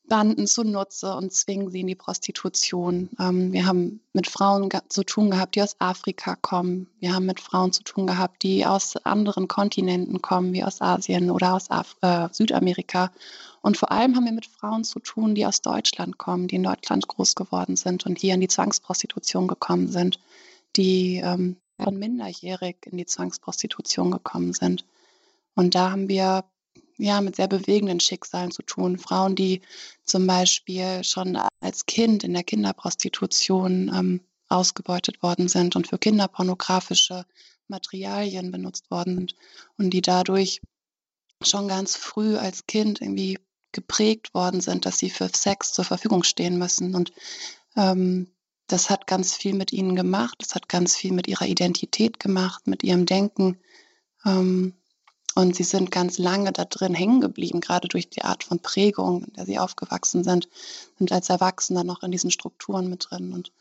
Banden 0.08 0.48
zunutze 0.48 1.14
und 1.16 1.34
zwingen 1.34 1.70
sie 1.70 1.82
in 1.82 1.88
die 1.88 1.96
Prostitution. 1.96 3.10
Ähm, 3.20 3.52
wir 3.52 3.66
haben 3.66 4.02
mit 4.14 4.28
Frauen 4.28 4.70
zu 4.90 5.04
tun 5.04 5.32
gehabt, 5.32 5.56
die 5.56 5.62
aus 5.62 5.76
Afrika 5.80 6.36
kommen. 6.36 6.88
Wir 7.00 7.14
haben 7.14 7.26
mit 7.26 7.40
Frauen 7.40 7.74
zu 7.74 7.84
tun 7.84 8.08
gehabt, 8.08 8.44
die 8.44 8.66
aus 8.66 8.96
anderen 8.98 9.48
Kontinenten 9.48 10.22
kommen, 10.22 10.54
wie 10.54 10.64
aus 10.64 10.82
Asien 10.82 11.30
oder 11.30 11.54
aus 11.54 11.70
Af 11.70 11.96
äh, 12.02 12.30
Südamerika. 12.32 13.12
Und 13.62 13.78
vor 13.78 13.92
allem 13.92 14.16
haben 14.16 14.26
wir 14.26 14.32
mit 14.32 14.46
Frauen 14.46 14.84
zu 14.84 15.00
tun, 15.00 15.36
die 15.36 15.46
aus 15.46 15.62
Deutschland 15.62 16.18
kommen, 16.18 16.48
die 16.48 16.56
in 16.56 16.64
Deutschland 16.64 17.08
groß 17.08 17.36
geworden 17.36 17.76
sind 17.76 18.06
und 18.06 18.18
hier 18.18 18.34
in 18.34 18.42
die 18.42 18.48
Zwangsprostitution 18.48 19.48
gekommen 19.48 19.90
sind, 19.90 20.20
die 20.76 21.22
ähm, 21.24 21.58
von 21.82 21.98
minderjährig 21.98 22.78
in 22.86 22.98
die 22.98 23.06
Zwangsprostitution 23.06 24.12
gekommen 24.12 24.54
sind. 24.54 24.86
Und 25.56 25.76
da 25.76 25.92
haben 25.92 26.08
wir 26.08 26.46
ja, 26.98 27.22
mit 27.22 27.36
sehr 27.36 27.48
bewegenden 27.48 28.00
Schicksalen 28.00 28.52
zu 28.52 28.64
tun. 28.64 28.98
Frauen, 28.98 29.36
die 29.36 29.62
zum 30.04 30.28
Beispiel 30.28 31.04
schon 31.04 31.38
als 31.60 31.86
Kind 31.86 32.24
in 32.24 32.34
der 32.34 32.44
Kinderprostitution 32.44 33.92
ähm, 33.94 34.22
ausgebeutet 34.50 35.22
worden 35.22 35.48
sind 35.48 35.76
und 35.76 35.88
für 35.88 35.98
kinderpornografische 35.98 37.26
Materialien 37.68 38.52
benutzt 38.52 38.90
worden 38.90 39.18
sind 39.18 39.36
und 39.78 39.92
die 39.92 40.02
dadurch 40.02 40.62
schon 41.44 41.68
ganz 41.68 41.96
früh 41.96 42.38
als 42.38 42.66
Kind 42.66 43.02
irgendwie 43.02 43.38
geprägt 43.72 44.34
worden 44.34 44.62
sind, 44.62 44.86
dass 44.86 44.98
sie 44.98 45.10
für 45.10 45.30
Sex 45.30 45.74
zur 45.74 45.86
Verfügung 45.86 46.24
stehen 46.24 46.58
müssen. 46.58 46.96
Und 46.96 47.12
ähm, 47.76 48.32
das 48.68 48.90
hat 48.90 49.08
ganz 49.08 49.36
viel 49.36 49.54
mit 49.54 49.72
ihnen 49.72 49.96
gemacht, 49.96 50.36
das 50.40 50.56
hat 50.56 50.68
ganz 50.68 50.96
viel 50.96 51.12
mit 51.14 51.28
ihrer 51.28 51.46
Identität 51.46 52.20
gemacht, 52.20 52.66
mit 52.68 52.84
ihrem 52.84 53.06
Denken. 53.06 53.60
Ähm, 54.26 54.74
und 55.38 55.56
sie 55.56 55.64
sind 55.64 55.92
ganz 55.92 56.18
lange 56.18 56.52
da 56.52 56.66
drin 56.66 56.96
hängen 56.96 57.22
geblieben, 57.22 57.62
gerade 57.62 57.88
durch 57.88 58.10
die 58.10 58.24
Art 58.24 58.44
von 58.44 58.60
Prägung, 58.60 59.24
in 59.24 59.34
der 59.34 59.46
sie 59.46 59.60
aufgewachsen 59.60 60.24
sind, 60.24 60.50
sind 60.98 61.12
als 61.12 61.30
Erwachsene 61.30 61.84
noch 61.84 62.02
in 62.02 62.10
diesen 62.10 62.32
Strukturen 62.32 62.90
mit 62.90 63.12
drin. 63.12 63.34
Und 63.34 63.52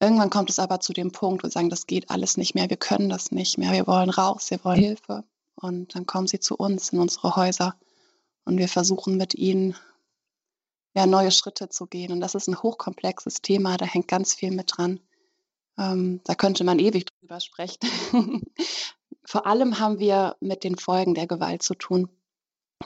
irgendwann 0.00 0.28
kommt 0.28 0.50
es 0.50 0.58
aber 0.58 0.80
zu 0.80 0.92
dem 0.92 1.10
Punkt, 1.10 1.42
wo 1.42 1.48
sie 1.48 1.52
sagen, 1.52 1.70
das 1.70 1.86
geht 1.86 2.10
alles 2.10 2.36
nicht 2.36 2.54
mehr, 2.54 2.68
wir 2.68 2.76
können 2.76 3.08
das 3.08 3.32
nicht 3.32 3.56
mehr, 3.56 3.72
wir 3.72 3.86
wollen 3.86 4.10
raus, 4.10 4.50
wir 4.50 4.62
wollen 4.64 4.80
Hilfe. 4.80 5.24
Und 5.54 5.94
dann 5.94 6.04
kommen 6.04 6.26
sie 6.26 6.40
zu 6.40 6.56
uns 6.56 6.90
in 6.90 6.98
unsere 6.98 7.36
Häuser 7.36 7.74
und 8.44 8.58
wir 8.58 8.68
versuchen 8.68 9.16
mit 9.16 9.34
ihnen 9.34 9.74
ja, 10.94 11.06
neue 11.06 11.30
Schritte 11.30 11.70
zu 11.70 11.86
gehen. 11.86 12.12
Und 12.12 12.20
das 12.20 12.34
ist 12.34 12.48
ein 12.48 12.62
hochkomplexes 12.62 13.40
Thema, 13.40 13.78
da 13.78 13.86
hängt 13.86 14.08
ganz 14.08 14.34
viel 14.34 14.50
mit 14.50 14.76
dran. 14.76 15.00
Ähm, 15.78 16.20
da 16.24 16.34
könnte 16.34 16.64
man 16.64 16.78
ewig 16.78 17.06
drüber 17.18 17.40
sprechen. 17.40 17.78
Vor 19.32 19.46
allem 19.46 19.78
haben 19.78 19.98
wir 19.98 20.36
mit 20.40 20.62
den 20.62 20.76
Folgen 20.76 21.14
der 21.14 21.26
Gewalt 21.26 21.62
zu 21.62 21.72
tun. 21.72 22.10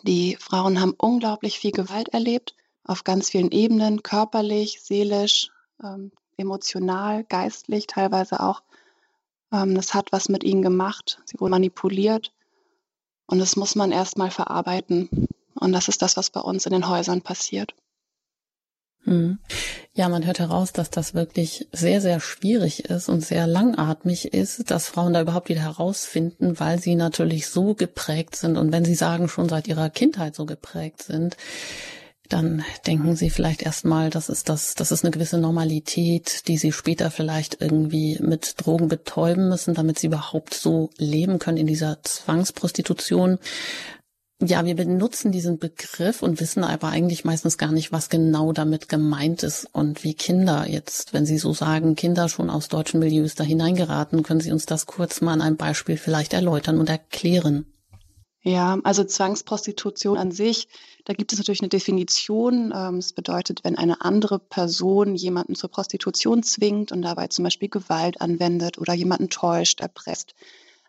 Die 0.04 0.36
Frauen 0.36 0.80
haben 0.80 0.94
unglaublich 0.96 1.58
viel 1.58 1.72
Gewalt 1.72 2.10
erlebt, 2.10 2.54
auf 2.84 3.02
ganz 3.02 3.30
vielen 3.30 3.50
Ebenen, 3.50 4.04
körperlich, 4.04 4.80
seelisch, 4.80 5.50
ähm, 5.82 6.12
emotional, 6.36 7.24
geistlich 7.24 7.88
teilweise 7.88 8.38
auch. 8.38 8.62
Ähm, 9.52 9.74
das 9.74 9.92
hat 9.92 10.12
was 10.12 10.28
mit 10.28 10.44
ihnen 10.44 10.62
gemacht. 10.62 11.20
Sie 11.24 11.40
wurden 11.40 11.50
manipuliert. 11.50 12.32
Und 13.26 13.40
das 13.40 13.56
muss 13.56 13.74
man 13.74 13.90
erstmal 13.90 14.30
verarbeiten. 14.30 15.26
Und 15.56 15.72
das 15.72 15.88
ist 15.88 16.00
das, 16.00 16.16
was 16.16 16.30
bei 16.30 16.42
uns 16.42 16.64
in 16.64 16.70
den 16.70 16.88
Häusern 16.88 17.22
passiert. 17.22 17.74
Hm. 19.06 19.38
Ja, 19.94 20.08
man 20.08 20.26
hört 20.26 20.40
heraus, 20.40 20.72
dass 20.72 20.90
das 20.90 21.14
wirklich 21.14 21.68
sehr, 21.72 22.00
sehr 22.00 22.20
schwierig 22.20 22.86
ist 22.86 23.08
und 23.08 23.24
sehr 23.24 23.46
langatmig 23.46 24.34
ist, 24.34 24.70
dass 24.70 24.88
Frauen 24.88 25.14
da 25.14 25.22
überhaupt 25.22 25.48
wieder 25.48 25.62
herausfinden, 25.62 26.58
weil 26.60 26.80
sie 26.80 26.96
natürlich 26.96 27.48
so 27.48 27.74
geprägt 27.74 28.36
sind. 28.36 28.58
Und 28.58 28.72
wenn 28.72 28.84
sie 28.84 28.96
sagen, 28.96 29.28
schon 29.28 29.48
seit 29.48 29.68
ihrer 29.68 29.88
Kindheit 29.88 30.34
so 30.34 30.44
geprägt 30.44 31.02
sind, 31.02 31.36
dann 32.28 32.64
denken 32.86 33.14
sie 33.14 33.30
vielleicht 33.30 33.62
erstmal, 33.62 34.10
das 34.10 34.28
ist 34.28 34.48
das, 34.48 34.74
das 34.74 34.90
ist 34.90 35.04
eine 35.04 35.12
gewisse 35.12 35.38
Normalität, 35.38 36.48
die 36.48 36.58
sie 36.58 36.72
später 36.72 37.12
vielleicht 37.12 37.60
irgendwie 37.60 38.18
mit 38.20 38.54
Drogen 38.56 38.88
betäuben 38.88 39.48
müssen, 39.48 39.74
damit 39.74 40.00
sie 40.00 40.08
überhaupt 40.08 40.54
so 40.54 40.90
leben 40.98 41.38
können 41.38 41.58
in 41.58 41.68
dieser 41.68 42.02
Zwangsprostitution. 42.02 43.38
Ja, 44.42 44.66
wir 44.66 44.74
benutzen 44.74 45.32
diesen 45.32 45.58
Begriff 45.58 46.22
und 46.22 46.40
wissen 46.40 46.62
aber 46.62 46.88
eigentlich 46.88 47.24
meistens 47.24 47.56
gar 47.56 47.72
nicht, 47.72 47.90
was 47.90 48.10
genau 48.10 48.52
damit 48.52 48.86
gemeint 48.86 49.42
ist 49.42 49.66
und 49.72 50.04
wie 50.04 50.12
Kinder 50.12 50.68
jetzt, 50.68 51.14
wenn 51.14 51.24
Sie 51.24 51.38
so 51.38 51.54
sagen, 51.54 51.96
Kinder 51.96 52.28
schon 52.28 52.50
aus 52.50 52.68
deutschen 52.68 53.00
Milieus 53.00 53.34
da 53.34 53.44
hineingeraten, 53.44 54.22
können 54.22 54.40
Sie 54.40 54.52
uns 54.52 54.66
das 54.66 54.84
kurz 54.84 55.22
mal 55.22 55.32
an 55.32 55.40
einem 55.40 55.56
Beispiel 55.56 55.96
vielleicht 55.96 56.34
erläutern 56.34 56.78
und 56.78 56.90
erklären? 56.90 57.64
Ja, 58.42 58.78
also 58.84 59.04
Zwangsprostitution 59.04 60.18
an 60.18 60.30
sich, 60.30 60.68
da 61.06 61.14
gibt 61.14 61.32
es 61.32 61.38
natürlich 61.38 61.62
eine 61.62 61.70
Definition. 61.70 62.74
Ähm, 62.76 62.98
es 62.98 63.14
bedeutet, 63.14 63.64
wenn 63.64 63.78
eine 63.78 64.02
andere 64.02 64.38
Person 64.38 65.16
jemanden 65.16 65.54
zur 65.54 65.70
Prostitution 65.70 66.42
zwingt 66.42 66.92
und 66.92 67.00
dabei 67.00 67.28
zum 67.28 67.42
Beispiel 67.42 67.70
Gewalt 67.70 68.20
anwendet 68.20 68.76
oder 68.76 68.92
jemanden 68.92 69.30
täuscht, 69.30 69.80
erpresst, 69.80 70.34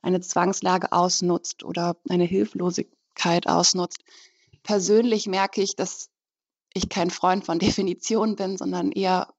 eine 0.02 0.20
Zwangslage 0.20 0.92
ausnutzt 0.92 1.64
oder 1.64 1.96
eine 2.10 2.26
Hilflosigkeit 2.26 2.97
Möglichkeit 3.18 3.48
ausnutzt. 3.48 4.04
Persönlich 4.64 5.28
merke 5.28 5.62
ich, 5.62 5.76
dass 5.76 6.10
ich 6.74 6.90
kein 6.90 7.10
Freund 7.10 7.46
von 7.46 7.60
Definitionen 7.76 8.36
bin, 8.36 8.58
sondern 8.58 8.92
eher 8.92 9.34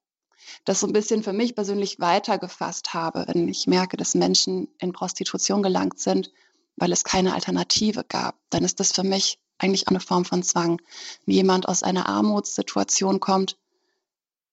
das 0.65 0.79
so 0.79 0.87
ein 0.87 0.93
bisschen 0.93 1.23
für 1.23 1.33
mich 1.33 1.53
persönlich 1.55 1.99
weitergefasst 1.99 2.93
habe, 2.93 3.25
wenn 3.27 3.47
ich 3.47 3.67
merke, 3.67 3.97
dass 3.97 4.15
Menschen 4.15 4.67
in 4.79 4.93
Prostitution 4.93 5.61
gelangt 5.61 5.99
sind, 5.99 6.31
weil 6.77 6.91
es 6.91 7.03
keine 7.03 7.33
Alternative 7.33 8.03
gab, 8.03 8.35
dann 8.49 8.63
ist 8.63 8.79
das 8.79 8.93
für 8.93 9.03
mich 9.03 9.37
eigentlich 9.57 9.87
eine 9.89 9.99
Form 9.99 10.23
von 10.23 10.43
Zwang. 10.43 10.81
Wenn 11.25 11.35
jemand 11.35 11.67
aus 11.67 11.83
einer 11.83 12.07
Armutssituation 12.07 13.19
kommt 13.19 13.57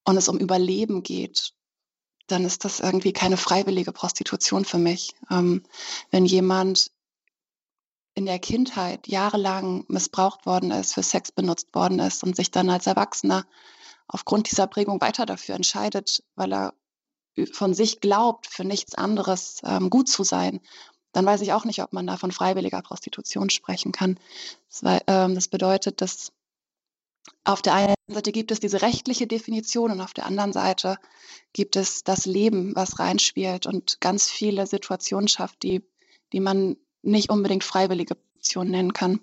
und 0.04 0.16
es 0.16 0.28
um 0.28 0.38
Überleben 0.38 1.04
geht, 1.04 1.54
dann 2.26 2.45
ist 2.45 2.64
das 2.64 2.80
irgendwie 2.80 3.12
keine 3.12 3.37
freiwillige 3.37 3.92
Prostitution 3.92 4.64
für 4.64 4.78
mich. 4.78 5.14
Ähm, 5.30 5.62
wenn 6.11 6.26
jemand 6.26 6.90
in 8.16 8.25
der 8.26 8.38
Kindheit 8.38 9.06
jahrelang 9.06 9.85
missbraucht 9.88 10.46
worden 10.46 10.70
ist, 10.70 10.94
für 10.94 11.02
Sex 11.02 11.30
benutzt 11.30 11.75
worden 11.75 11.99
ist 12.00 12.25
und 12.25 12.35
sich 12.35 12.50
dann 12.50 12.70
als 12.70 12.87
Erwachsener 12.87 13.46
aufgrund 14.08 14.50
dieser 14.50 14.66
Prägung 14.66 15.00
weiter 15.00 15.26
dafür 15.26 15.54
entscheidet, 15.54 16.25
weil 16.35 16.52
er 16.52 16.75
von 17.52 17.75
sich 17.75 18.00
glaubt, 18.00 18.46
für 18.46 18.64
nichts 18.64 18.94
anderes 18.94 19.61
ähm, 19.64 19.90
gut 19.90 20.08
zu 20.08 20.25
sein, 20.25 20.61
dann 21.12 21.26
weiß 21.26 21.42
ich 21.42 21.52
auch 21.52 21.66
nicht, 21.66 21.82
ob 21.82 21.92
man 21.92 22.06
da 22.06 22.16
von 22.16 22.32
freiwilliger 22.32 22.80
Prostitution 22.80 23.50
sprechen 23.50 23.92
kann. 23.92 24.18
Das, 24.70 24.82
war, 24.82 25.00
ähm, 25.06 25.35
das 25.35 25.49
bedeutet, 25.49 26.00
dass 26.00 26.32
auf 27.44 27.61
der 27.61 27.75
einen 27.75 27.94
Seite 28.08 28.32
gibt 28.32 28.50
es 28.50 28.61
diese 28.61 28.80
rechtliche 28.80 29.26
Definition 29.26 29.90
und 29.90 30.00
auf 30.00 30.14
der 30.14 30.25
anderen 30.25 30.54
Seite 30.54 30.96
gibt 31.52 31.76
es 31.76 32.02
das 32.02 32.25
Leben, 32.25 32.75
was 32.75 32.99
reinspielt 32.99 33.66
und 33.66 34.00
ganz 34.00 34.30
viele 34.30 34.66
Situationen 34.66 35.28
schafft, 35.28 35.62
die, 35.62 35.82
die 36.32 36.40
man 36.40 36.76
nicht 37.06 37.30
unbedingt 37.30 37.64
freiwillige 37.64 38.14
Position 38.14 38.70
nennen 38.70 38.92
kann, 38.92 39.20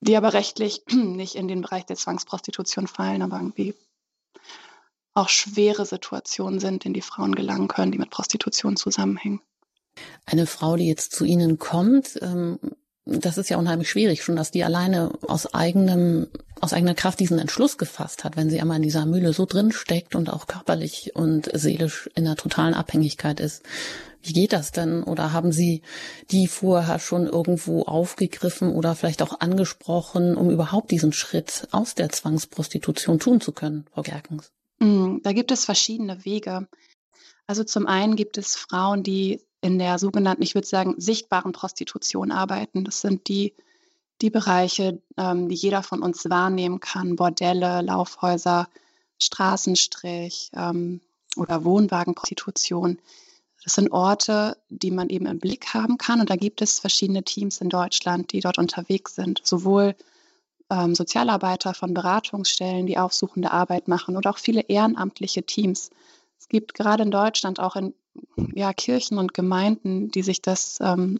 die 0.00 0.16
aber 0.16 0.32
rechtlich 0.32 0.82
nicht 0.90 1.34
in 1.34 1.48
den 1.48 1.62
Bereich 1.62 1.84
der 1.84 1.96
Zwangsprostitution 1.96 2.86
fallen, 2.86 3.22
aber 3.22 3.36
irgendwie 3.36 3.74
auch 5.12 5.28
schwere 5.28 5.86
Situationen 5.86 6.58
sind, 6.58 6.84
in 6.84 6.92
die 6.92 7.00
Frauen 7.00 7.34
gelangen 7.34 7.68
können, 7.68 7.92
die 7.92 7.98
mit 7.98 8.10
Prostitution 8.10 8.76
zusammenhängen. 8.76 9.40
Eine 10.26 10.46
Frau, 10.46 10.76
die 10.76 10.88
jetzt 10.88 11.12
zu 11.12 11.24
Ihnen 11.24 11.58
kommt, 11.58 12.18
ähm, 12.20 12.58
das 13.06 13.36
ist 13.36 13.50
ja 13.50 13.58
unheimlich 13.58 13.90
schwierig, 13.90 14.22
schon 14.22 14.36
dass 14.36 14.50
die 14.50 14.64
alleine 14.64 15.12
aus 15.26 15.52
eigenem, 15.52 16.28
aus 16.60 16.72
eigener 16.72 16.94
Kraft 16.94 17.20
diesen 17.20 17.38
Entschluss 17.38 17.76
gefasst 17.76 18.24
hat, 18.24 18.36
wenn 18.36 18.48
sie 18.48 18.60
einmal 18.60 18.78
in 18.78 18.82
dieser 18.82 19.04
Mühle 19.04 19.32
so 19.32 19.44
drin 19.44 19.72
steckt 19.72 20.14
und 20.14 20.30
auch 20.30 20.46
körperlich 20.46 21.14
und 21.14 21.50
seelisch 21.52 22.08
in 22.14 22.26
einer 22.26 22.36
totalen 22.36 22.74
Abhängigkeit 22.74 23.40
ist. 23.40 23.62
Wie 24.22 24.32
geht 24.32 24.54
das 24.54 24.72
denn? 24.72 25.02
Oder 25.02 25.32
haben 25.32 25.52
Sie 25.52 25.82
die 26.30 26.46
vorher 26.46 26.98
schon 26.98 27.26
irgendwo 27.26 27.82
aufgegriffen 27.82 28.70
oder 28.70 28.94
vielleicht 28.94 29.20
auch 29.20 29.38
angesprochen, 29.40 30.34
um 30.34 30.50
überhaupt 30.50 30.90
diesen 30.90 31.12
Schritt 31.12 31.68
aus 31.72 31.94
der 31.94 32.08
Zwangsprostitution 32.08 33.18
tun 33.18 33.42
zu 33.42 33.52
können, 33.52 33.84
Frau 33.92 34.00
Gerkens? 34.00 34.50
Mm, 34.78 35.18
da 35.22 35.32
gibt 35.32 35.52
es 35.52 35.66
verschiedene 35.66 36.24
Wege. 36.24 36.66
Also 37.46 37.64
zum 37.64 37.86
einen 37.86 38.16
gibt 38.16 38.38
es 38.38 38.56
Frauen, 38.56 39.02
die 39.02 39.42
in 39.64 39.78
der 39.78 39.98
sogenannten, 39.98 40.42
ich 40.42 40.54
würde 40.54 40.68
sagen, 40.68 40.94
sichtbaren 40.98 41.52
Prostitution 41.52 42.30
arbeiten. 42.30 42.84
Das 42.84 43.00
sind 43.00 43.28
die, 43.28 43.54
die 44.20 44.28
Bereiche, 44.28 45.00
ähm, 45.16 45.48
die 45.48 45.54
jeder 45.54 45.82
von 45.82 46.02
uns 46.02 46.28
wahrnehmen 46.28 46.80
kann. 46.80 47.16
Bordelle, 47.16 47.80
Laufhäuser, 47.80 48.68
Straßenstrich 49.18 50.50
ähm, 50.54 51.00
oder 51.36 51.64
Wohnwagenprostitution. 51.64 52.98
Das 53.62 53.76
sind 53.76 53.90
Orte, 53.90 54.58
die 54.68 54.90
man 54.90 55.08
eben 55.08 55.24
im 55.24 55.38
Blick 55.38 55.72
haben 55.72 55.96
kann. 55.96 56.20
Und 56.20 56.28
da 56.28 56.36
gibt 56.36 56.60
es 56.60 56.78
verschiedene 56.78 57.24
Teams 57.24 57.62
in 57.62 57.70
Deutschland, 57.70 58.32
die 58.32 58.40
dort 58.40 58.58
unterwegs 58.58 59.14
sind. 59.14 59.40
Sowohl 59.44 59.96
ähm, 60.68 60.94
Sozialarbeiter 60.94 61.72
von 61.72 61.94
Beratungsstellen, 61.94 62.84
die 62.84 62.98
aufsuchende 62.98 63.50
Arbeit 63.50 63.88
machen 63.88 64.18
oder 64.18 64.28
auch 64.28 64.38
viele 64.38 64.60
ehrenamtliche 64.60 65.44
Teams. 65.44 65.88
Es 66.38 66.48
gibt 66.48 66.74
gerade 66.74 67.04
in 67.04 67.10
Deutschland 67.10 67.60
auch 67.60 67.76
in 67.76 67.94
ja, 68.54 68.72
Kirchen 68.72 69.18
und 69.18 69.34
Gemeinden, 69.34 70.10
die 70.10 70.22
sich 70.22 70.42
das 70.42 70.78
ähm, 70.80 71.18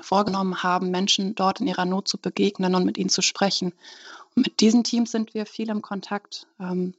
vorgenommen 0.00 0.62
haben, 0.62 0.90
Menschen 0.90 1.34
dort 1.34 1.60
in 1.60 1.66
ihrer 1.66 1.84
Not 1.84 2.08
zu 2.08 2.18
begegnen 2.18 2.74
und 2.74 2.84
mit 2.84 2.98
ihnen 2.98 3.10
zu 3.10 3.22
sprechen. 3.22 3.72
Mit 4.34 4.60
diesen 4.60 4.84
Teams 4.84 5.10
sind 5.10 5.34
wir 5.34 5.46
viel 5.46 5.68
im 5.70 5.82
Kontakt. 5.82 6.46
Ähm, 6.60 6.94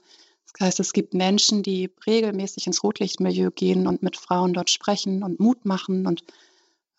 das 0.51 0.67
heißt, 0.67 0.79
es 0.79 0.93
gibt 0.93 1.13
Menschen, 1.13 1.63
die 1.63 1.89
regelmäßig 2.05 2.67
ins 2.67 2.83
Rotlichtmilieu 2.83 3.51
gehen 3.51 3.87
und 3.87 4.03
mit 4.03 4.17
Frauen 4.17 4.53
dort 4.53 4.69
sprechen 4.69 5.23
und 5.23 5.39
Mut 5.39 5.65
machen 5.65 6.07
und 6.07 6.23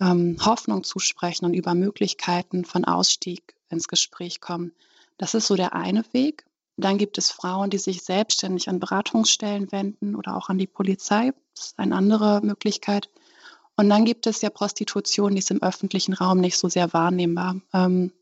ähm, 0.01 0.37
Hoffnung 0.45 0.85
zusprechen 0.85 1.45
und 1.45 1.55
über 1.55 1.75
Möglichkeiten 1.75 2.65
von 2.65 2.85
Ausstieg 2.85 3.55
ins 3.69 3.89
Gespräch 3.89 4.41
kommen. 4.41 4.73
Das 5.19 5.35
ist 5.35 5.47
so 5.47 5.57
der 5.57 5.75
eine 5.75 6.05
Weg. 6.13 6.45
Dann 6.81 6.99
gibt 6.99 7.19
es 7.19 7.31
Frauen, 7.31 7.71
die 7.71 7.79
sich 7.79 8.03
selbstständig 8.03 8.69
an 8.69 8.81
Beratungsstellen 8.81 9.73
wenden 9.73 10.15
oder 10.15 10.37
auch 10.37 10.49
an 10.49 10.59
die 10.59 10.67
Polizei. 10.67 11.33
Das 11.55 11.67
ist 11.67 11.79
eine 11.79 11.97
andere 11.97 12.41
Möglichkeit. 12.43 13.11
Und 13.77 13.89
dann 13.89 14.05
gibt 14.05 14.27
es 14.27 14.43
ja 14.43 14.51
Prostitution, 14.51 15.33
die 15.33 15.39
ist 15.39 15.51
im 15.51 15.63
öffentlichen 15.63 16.13
Raum 16.13 16.39
nicht 16.39 16.59
so 16.59 16.69
sehr 16.69 16.93
wahrnehmbar, 16.93 17.61
ähm, 17.73 18.13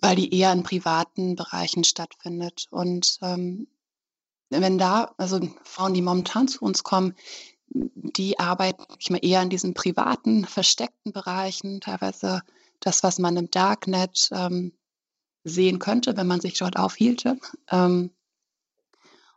weil 0.00 0.16
die 0.16 0.34
eher 0.34 0.52
in 0.52 0.62
privaten 0.62 1.36
Bereichen 1.36 1.84
stattfindet. 1.84 2.66
Und 2.70 3.18
ähm, 3.20 3.66
wenn 4.48 4.78
da, 4.78 5.14
also 5.18 5.40
Frauen, 5.64 5.94
die 5.94 6.02
momentan 6.02 6.48
zu 6.48 6.64
uns 6.64 6.82
kommen, 6.82 7.14
die 7.68 8.38
arbeiten 8.38 8.84
ich 8.98 9.10
mal 9.10 9.18
eher 9.22 9.42
in 9.42 9.50
diesen 9.50 9.74
privaten, 9.74 10.44
versteckten 10.44 11.12
Bereichen, 11.12 11.80
teilweise 11.80 12.42
das, 12.80 13.02
was 13.02 13.18
man 13.18 13.36
im 13.36 13.50
Darknet 13.50 14.30
ähm, 14.32 14.72
sehen 15.46 15.78
könnte, 15.78 16.16
wenn 16.16 16.26
man 16.26 16.40
sich 16.40 16.58
dort 16.58 16.76
aufhielte. 16.76 17.38
Ähm, 17.70 18.10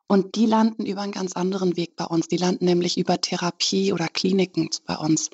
und 0.07 0.35
die 0.35 0.47
landen 0.47 0.85
über 0.85 1.01
einen 1.01 1.11
ganz 1.11 1.33
anderen 1.33 1.77
Weg 1.77 1.95
bei 1.95 2.05
uns. 2.05 2.27
Die 2.27 2.37
landen 2.37 2.65
nämlich 2.65 2.97
über 2.97 3.21
Therapie 3.21 3.93
oder 3.93 4.07
Kliniken 4.07 4.69
bei 4.85 4.97
uns. 4.97 5.29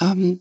Ähm, 0.00 0.40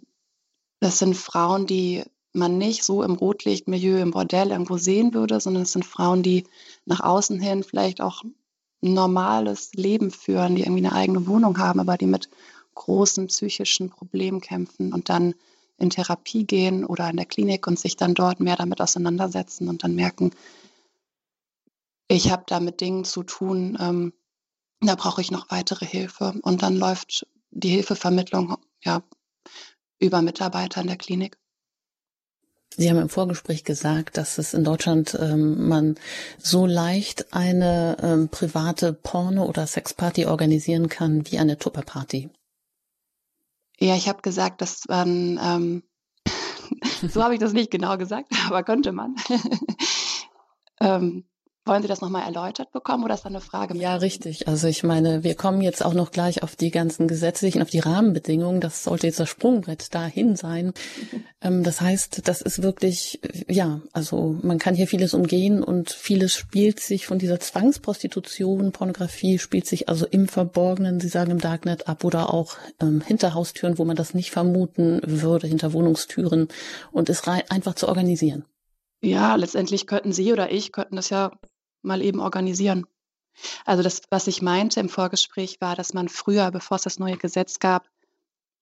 das 0.79 1.00
sind 1.00 1.17
Frauen, 1.17 1.67
die 1.67 2.03
man 2.31 2.57
nicht 2.57 2.83
so 2.83 3.03
im 3.03 3.15
Rotlichtmilieu, 3.15 4.00
im 4.00 4.12
Bordell 4.12 4.51
irgendwo 4.51 4.77
sehen 4.77 5.13
würde, 5.13 5.39
sondern 5.41 5.63
es 5.63 5.74
sind 5.74 5.86
Frauen, 5.86 6.24
die 6.24 6.45
nach 6.86 7.01
außen 7.01 7.39
hin 7.41 7.63
vielleicht 7.63 8.00
auch 8.00 8.24
ein 8.24 8.93
normales 8.93 9.74
Leben 9.74 10.12
führen, 10.12 10.55
die 10.55 10.62
irgendwie 10.62 10.86
eine 10.86 10.95
eigene 10.95 11.27
Wohnung 11.27 11.57
haben, 11.57 11.79
aber 11.79 11.97
die 11.97 12.05
mit 12.05 12.29
großen 12.75 13.27
psychischen 13.27 13.89
Problemen 13.89 14.39
kämpfen 14.39 14.93
und 14.93 15.09
dann 15.09 15.33
in 15.77 15.89
Therapie 15.89 16.46
gehen 16.46 16.86
oder 16.86 17.10
in 17.10 17.17
der 17.17 17.25
Klinik 17.25 17.67
und 17.67 17.79
sich 17.79 17.98
dann 17.98 18.13
dort 18.13 18.39
mehr 18.39 18.55
damit 18.55 18.81
auseinandersetzen 18.81 19.69
und 19.69 19.84
dann 19.84 19.96
merken, 19.96 20.31
ich 22.07 22.31
habe 22.31 22.43
da 22.48 22.60
mit 22.60 22.81
Dingen 22.81 23.03
zu 23.03 23.24
tun, 23.24 23.77
ähm, 23.79 24.13
da 24.81 24.96
brauche 24.96 25.22
ich 25.22 25.31
noch 25.31 25.50
weitere 25.50 25.86
Hilfe. 25.86 26.36
Und 26.41 26.62
dann 26.62 26.75
läuft 26.75 27.27
die 27.51 27.69
Hilfevermittlung 27.69 28.57
ja 28.84 29.03
über 30.00 30.22
Mitarbeiter 30.22 30.81
in 30.81 30.88
der 30.88 30.98
Klinik. 30.98 31.38
Sie 32.75 32.89
haben 32.89 33.00
im 33.00 33.10
Vorgespräch 33.10 33.63
gesagt, 33.63 34.17
dass 34.17 34.38
es 34.38 34.53
in 34.53 34.63
Deutschland 34.63 35.17
ähm, 35.19 35.67
man 35.67 35.96
so 36.38 36.67
leicht 36.67 37.34
eine 37.34 37.98
ähm, 38.01 38.29
private 38.29 38.93
Porno- 38.93 39.46
oder 39.46 39.65
Sexparty 39.65 40.25
organisieren 40.25 40.88
kann 40.88 41.25
wie 41.31 41.39
eine 41.39 41.57
Tupperparty. 41.57 42.29
Ja, 43.79 43.96
ich 43.96 44.10
habe 44.10 44.22
gesagt, 44.22 44.62
dass 44.62 44.84
man, 44.88 45.39
ähm, 45.41 45.84
so 47.10 47.24
habe 47.24 47.36
ich 47.36 47.39
das 47.39 47.53
nicht 47.53 47.72
genau 47.72 47.98
gesagt, 47.98 48.31
aber 48.48 48.63
könnte 48.63 48.91
man. 48.91 49.15
ähm, 50.81 51.25
wollen 51.67 51.81
Sie 51.81 51.88
das 51.88 52.01
nochmal 52.01 52.24
erläutert 52.24 52.71
bekommen 52.71 53.03
oder 53.03 53.13
ist 53.13 53.24
da 53.24 53.29
eine 53.29 53.41
Frage? 53.41 53.77
Ja, 53.77 53.95
richtig. 53.95 54.47
Also 54.47 54.67
ich 54.67 54.83
meine, 54.83 55.24
wir 55.24 55.36
kommen 55.36 55.62
jetzt 55.62 55.83
auch 55.83 55.93
noch 55.93 56.12
gleich 56.12 56.43
auf 56.43 56.55
die 56.55 56.71
ganzen 56.71 57.07
gesetzlichen, 57.07 57.62
auf 57.62 57.69
die 57.69 57.79
Rahmenbedingungen. 57.79 58.62
Das 58.62 58.83
sollte 58.83 59.07
jetzt 59.07 59.19
das 59.19 59.29
Sprungbrett 59.29 59.93
dahin 59.93 60.36
sein. 60.36 60.74
Ähm, 61.39 61.63
das 61.63 61.81
heißt, 61.81 62.27
das 62.27 62.41
ist 62.41 62.63
wirklich, 62.63 63.21
ja, 63.47 63.81
also 63.93 64.36
man 64.41 64.57
kann 64.57 64.74
hier 64.74 64.88
vieles 64.88 65.13
umgehen 65.13 65.62
und 65.62 65.91
vieles 65.91 66.33
spielt 66.33 66.79
sich 66.79 67.05
von 67.05 67.19
dieser 67.19 67.39
Zwangsprostitution, 67.39 68.71
Pornografie 68.71 69.38
spielt 69.38 69.67
sich 69.67 69.88
also 69.88 70.07
im 70.07 70.27
Verborgenen, 70.27 71.00
Sie 71.00 71.09
sagen 71.09 71.29
im 71.29 71.39
Darknet 71.39 71.88
ab 71.88 72.03
oder 72.03 72.33
auch 72.33 72.57
ähm, 72.81 73.03
hinter 73.05 73.36
Haustüren, 73.36 73.77
wo 73.77 73.86
man 73.86 73.95
das 73.95 74.15
nicht 74.15 74.31
vermuten 74.31 75.00
würde, 75.05 75.45
hinter 75.45 75.74
Wohnungstüren 75.74 76.47
und 76.91 77.09
ist 77.09 77.27
einfach 77.27 77.75
zu 77.75 77.88
organisieren. 77.88 78.45
Ja, 79.01 79.36
letztendlich 79.36 79.86
könnten 79.86 80.12
Sie 80.12 80.33
oder 80.33 80.51
ich 80.51 80.71
könnten 80.71 80.95
das 80.95 81.09
ja 81.09 81.31
mal 81.81 82.01
eben 82.01 82.19
organisieren. 82.19 82.86
Also 83.65 83.84
das, 83.84 84.01
was 84.10 84.27
ich 84.27 84.41
meinte 84.41 84.79
im 84.79 84.89
Vorgespräch, 84.89 85.62
war, 85.62 85.75
dass 85.75 85.94
man 85.94 86.09
früher, 86.09 86.51
bevor 86.51 86.75
es 86.75 86.83
das 86.83 87.00
neue 87.00 87.18
Gesetz 87.18 87.59
gab, 87.59 87.90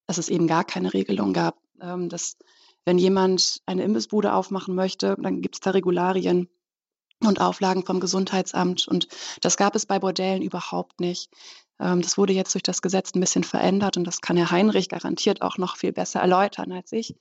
dass 0.08 0.17
es 0.17 0.30
eben 0.30 0.47
gar 0.47 0.63
keine 0.63 0.93
Regelung 0.93 1.34
gab. 1.34 1.58
Ähm, 1.82 2.10
dass 2.10 2.38
wenn 2.86 2.97
jemand 2.97 3.62
eine 3.65 3.84
Imbissbude 3.84 4.34
aufmachen 4.34 4.75
möchte, 4.75 5.15
dann 5.19 5.41
gibt 5.41 5.56
es 5.56 5.60
da 5.62 5.71
Regularien 5.71 6.49
und 7.23 7.41
Auflagen 7.41 7.86
vom 7.86 7.99
Gesundheitsamt. 7.99 8.88
Und 8.88 9.08
das 9.41 9.58
gab 9.58 9.75
es 9.75 9.86
bei 9.86 9.99
Bordellen 9.99 10.41
überhaupt 10.41 10.99
nicht. 10.99 11.32
Ähm, 11.80 12.01
das 12.01 12.17
wurde 12.17 12.34
jetzt 12.34 12.54
durch 12.54 12.63
das 12.63 12.82
Gesetz 12.82 13.13
ein 13.15 13.19
bisschen 13.19 13.43
verändert 13.43 13.97
und 13.97 14.06
das 14.06 14.21
kann 14.21 14.38
Herr 14.38 14.51
Heinrich 14.51 14.89
garantiert 14.89 15.41
auch 15.41 15.58
noch 15.58 15.78
viel 15.78 15.93
besser 15.93 16.19
erläutern 16.19 16.71
als 16.71 16.91
ich. 16.91 17.15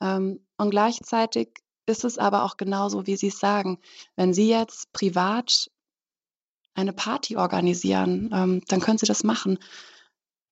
Ähm, 0.00 0.44
und 0.56 0.70
gleichzeitig 0.70 1.50
ist 1.86 2.04
es 2.04 2.18
aber 2.18 2.44
auch 2.44 2.56
genauso, 2.56 3.06
wie 3.06 3.16
Sie 3.16 3.28
es 3.28 3.38
sagen. 3.38 3.78
Wenn 4.16 4.34
Sie 4.34 4.48
jetzt 4.48 4.92
privat 4.92 5.70
eine 6.74 6.92
Party 6.92 7.36
organisieren, 7.36 8.30
ähm, 8.32 8.62
dann 8.68 8.80
können 8.80 8.98
Sie 8.98 9.06
das 9.06 9.24
machen. 9.24 9.58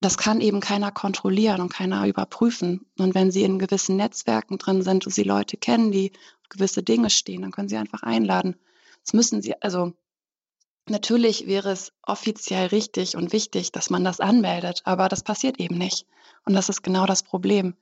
Das 0.01 0.19
kann 0.19 0.41
eben 0.41 0.61
keiner 0.61 0.91
kontrollieren 0.91 1.61
und 1.61 1.73
keiner 1.73 2.07
überprüfen. 2.07 2.87
Und 2.99 3.15
wenn 3.15 3.31
Sie 3.31 3.43
in 3.43 3.59
gewissen 3.59 3.97
Netzwerken 3.97 4.59
drin 4.59 4.83
sind 4.83 5.07
und 5.07 5.13
Sie 5.13 5.23
Leute 5.23 5.57
kennen, 5.57 5.93
die 5.93 6.13
gewisse 6.49 6.83
Dinge 6.83 7.11
stehen, 7.11 7.43
dann 7.43 7.53
können 7.53 7.69
Sie 7.69 7.77
einfach 7.77 8.03
einladen. 8.03 8.57
Das 9.05 9.15
müssen 9.15 9.43
Sie, 9.43 9.61
also 9.63 9.93
natürlich 10.89 11.47
wäre 11.47 11.71
es 11.71 11.93
offiziell 12.03 12.67
richtig 12.67 13.17
und 13.17 13.33
wichtig, 13.33 13.73
dass 13.73 13.91
man 13.91 14.05
das 14.05 14.21
anmeldet, 14.21 14.83
aber 14.85 15.09
das 15.09 15.23
passiert 15.23 15.59
eben 15.59 15.79
nicht. 15.79 16.07
Und 16.45 16.55
das 16.55 16.69
ist 16.69 16.83
genau 16.83 17.07
das 17.07 17.23
Problem 17.23 17.75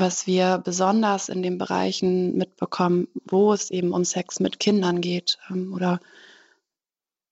was 0.00 0.26
wir 0.26 0.58
besonders 0.58 1.28
in 1.28 1.42
den 1.42 1.58
Bereichen 1.58 2.36
mitbekommen, 2.36 3.08
wo 3.24 3.52
es 3.52 3.70
eben 3.70 3.92
um 3.92 4.04
Sex 4.04 4.40
mit 4.40 4.60
Kindern 4.60 5.00
geht 5.00 5.38
ähm, 5.50 5.72
oder 5.74 6.00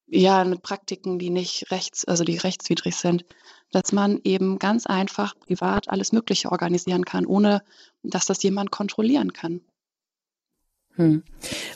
ja, 0.07 0.45
mit 0.45 0.63
Praktiken, 0.63 1.19
die 1.19 1.31
nicht 1.31 1.71
rechts, 1.71 2.05
also 2.05 2.25
die 2.25 2.37
rechtswidrig 2.37 2.95
sind, 2.97 3.25
dass 3.73 3.93
man 3.93 4.21
eben 4.23 4.59
ganz 4.59 4.87
einfach 4.87 5.39
privat 5.39 5.89
alles 5.89 6.13
Mögliche 6.13 6.53
organisieren 6.53 7.05
kann, 7.05 7.27
ohne 7.27 7.63
dass 8.03 8.27
das 8.27 8.43
jemand 8.43 8.71
kontrollieren 8.71 9.33
kann. 9.33 9.63
Hm. 10.97 11.25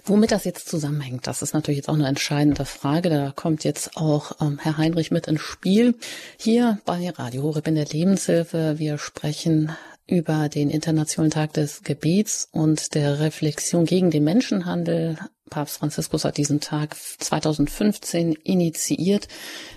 Womit 0.05 0.31
das 0.31 0.44
jetzt 0.44 0.68
zusammenhängt, 0.68 1.27
das 1.27 1.42
ist 1.42 1.53
natürlich 1.53 1.79
jetzt 1.79 1.88
auch 1.88 1.94
eine 1.94 2.07
entscheidende 2.07 2.64
Frage. 2.64 3.11
Da 3.11 3.33
kommt 3.35 3.64
jetzt 3.64 3.96
auch 3.96 4.40
ähm, 4.40 4.61
Herr 4.62 4.79
Heinrich 4.79 5.11
mit 5.11 5.27
ins 5.27 5.40
Spiel. 5.40 5.96
Hier 6.38 6.79
bei 6.85 7.11
Radio 7.11 7.42
Horeb 7.42 7.66
in 7.66 7.74
der 7.74 7.87
Lebenshilfe. 7.87 8.79
Wir 8.79 8.96
sprechen 8.96 9.72
über 10.09 10.49
den 10.49 10.71
Internationalen 10.71 11.31
Tag 11.31 11.53
des 11.53 11.83
Gebets 11.83 12.49
und 12.51 12.94
der 12.94 13.21
Reflexion 13.21 13.85
gegen 13.85 14.11
den 14.11 14.25
Menschenhandel. 14.25 15.18
Papst 15.48 15.78
Franziskus 15.78 16.24
hat 16.24 16.37
diesen 16.37 16.61
Tag 16.61 16.96
2015 16.96 18.32
initiiert. 18.32 19.28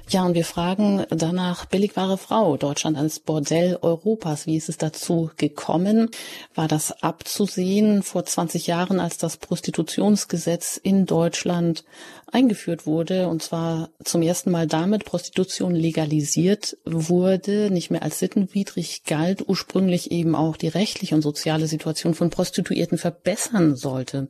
Ja, 0.09 0.25
und 0.25 0.33
wir 0.33 0.43
fragen 0.43 1.05
danach, 1.09 1.65
billigware 1.65 2.17
Frau, 2.17 2.57
Deutschland 2.57 2.97
als 2.97 3.19
Bordell 3.19 3.79
Europas. 3.81 4.45
Wie 4.45 4.57
ist 4.57 4.67
es 4.67 4.77
dazu 4.77 5.31
gekommen? 5.37 6.09
War 6.53 6.67
das 6.67 6.91
abzusehen 7.01 8.03
vor 8.03 8.25
20 8.25 8.67
Jahren, 8.67 8.99
als 8.99 9.17
das 9.17 9.37
Prostitutionsgesetz 9.37 10.77
in 10.77 11.05
Deutschland 11.05 11.85
eingeführt 12.31 12.85
wurde? 12.85 13.29
Und 13.29 13.41
zwar 13.41 13.89
zum 14.03 14.21
ersten 14.21 14.51
Mal 14.51 14.67
damit 14.67 15.05
Prostitution 15.05 15.75
legalisiert 15.75 16.77
wurde, 16.83 17.71
nicht 17.71 17.89
mehr 17.89 18.03
als 18.03 18.19
sittenwidrig 18.19 19.03
galt, 19.05 19.47
ursprünglich 19.47 20.11
eben 20.11 20.35
auch 20.35 20.57
die 20.57 20.67
rechtliche 20.67 21.15
und 21.15 21.21
soziale 21.21 21.67
Situation 21.67 22.15
von 22.15 22.29
Prostituierten 22.29 22.97
verbessern 22.97 23.75
sollte. 23.77 24.27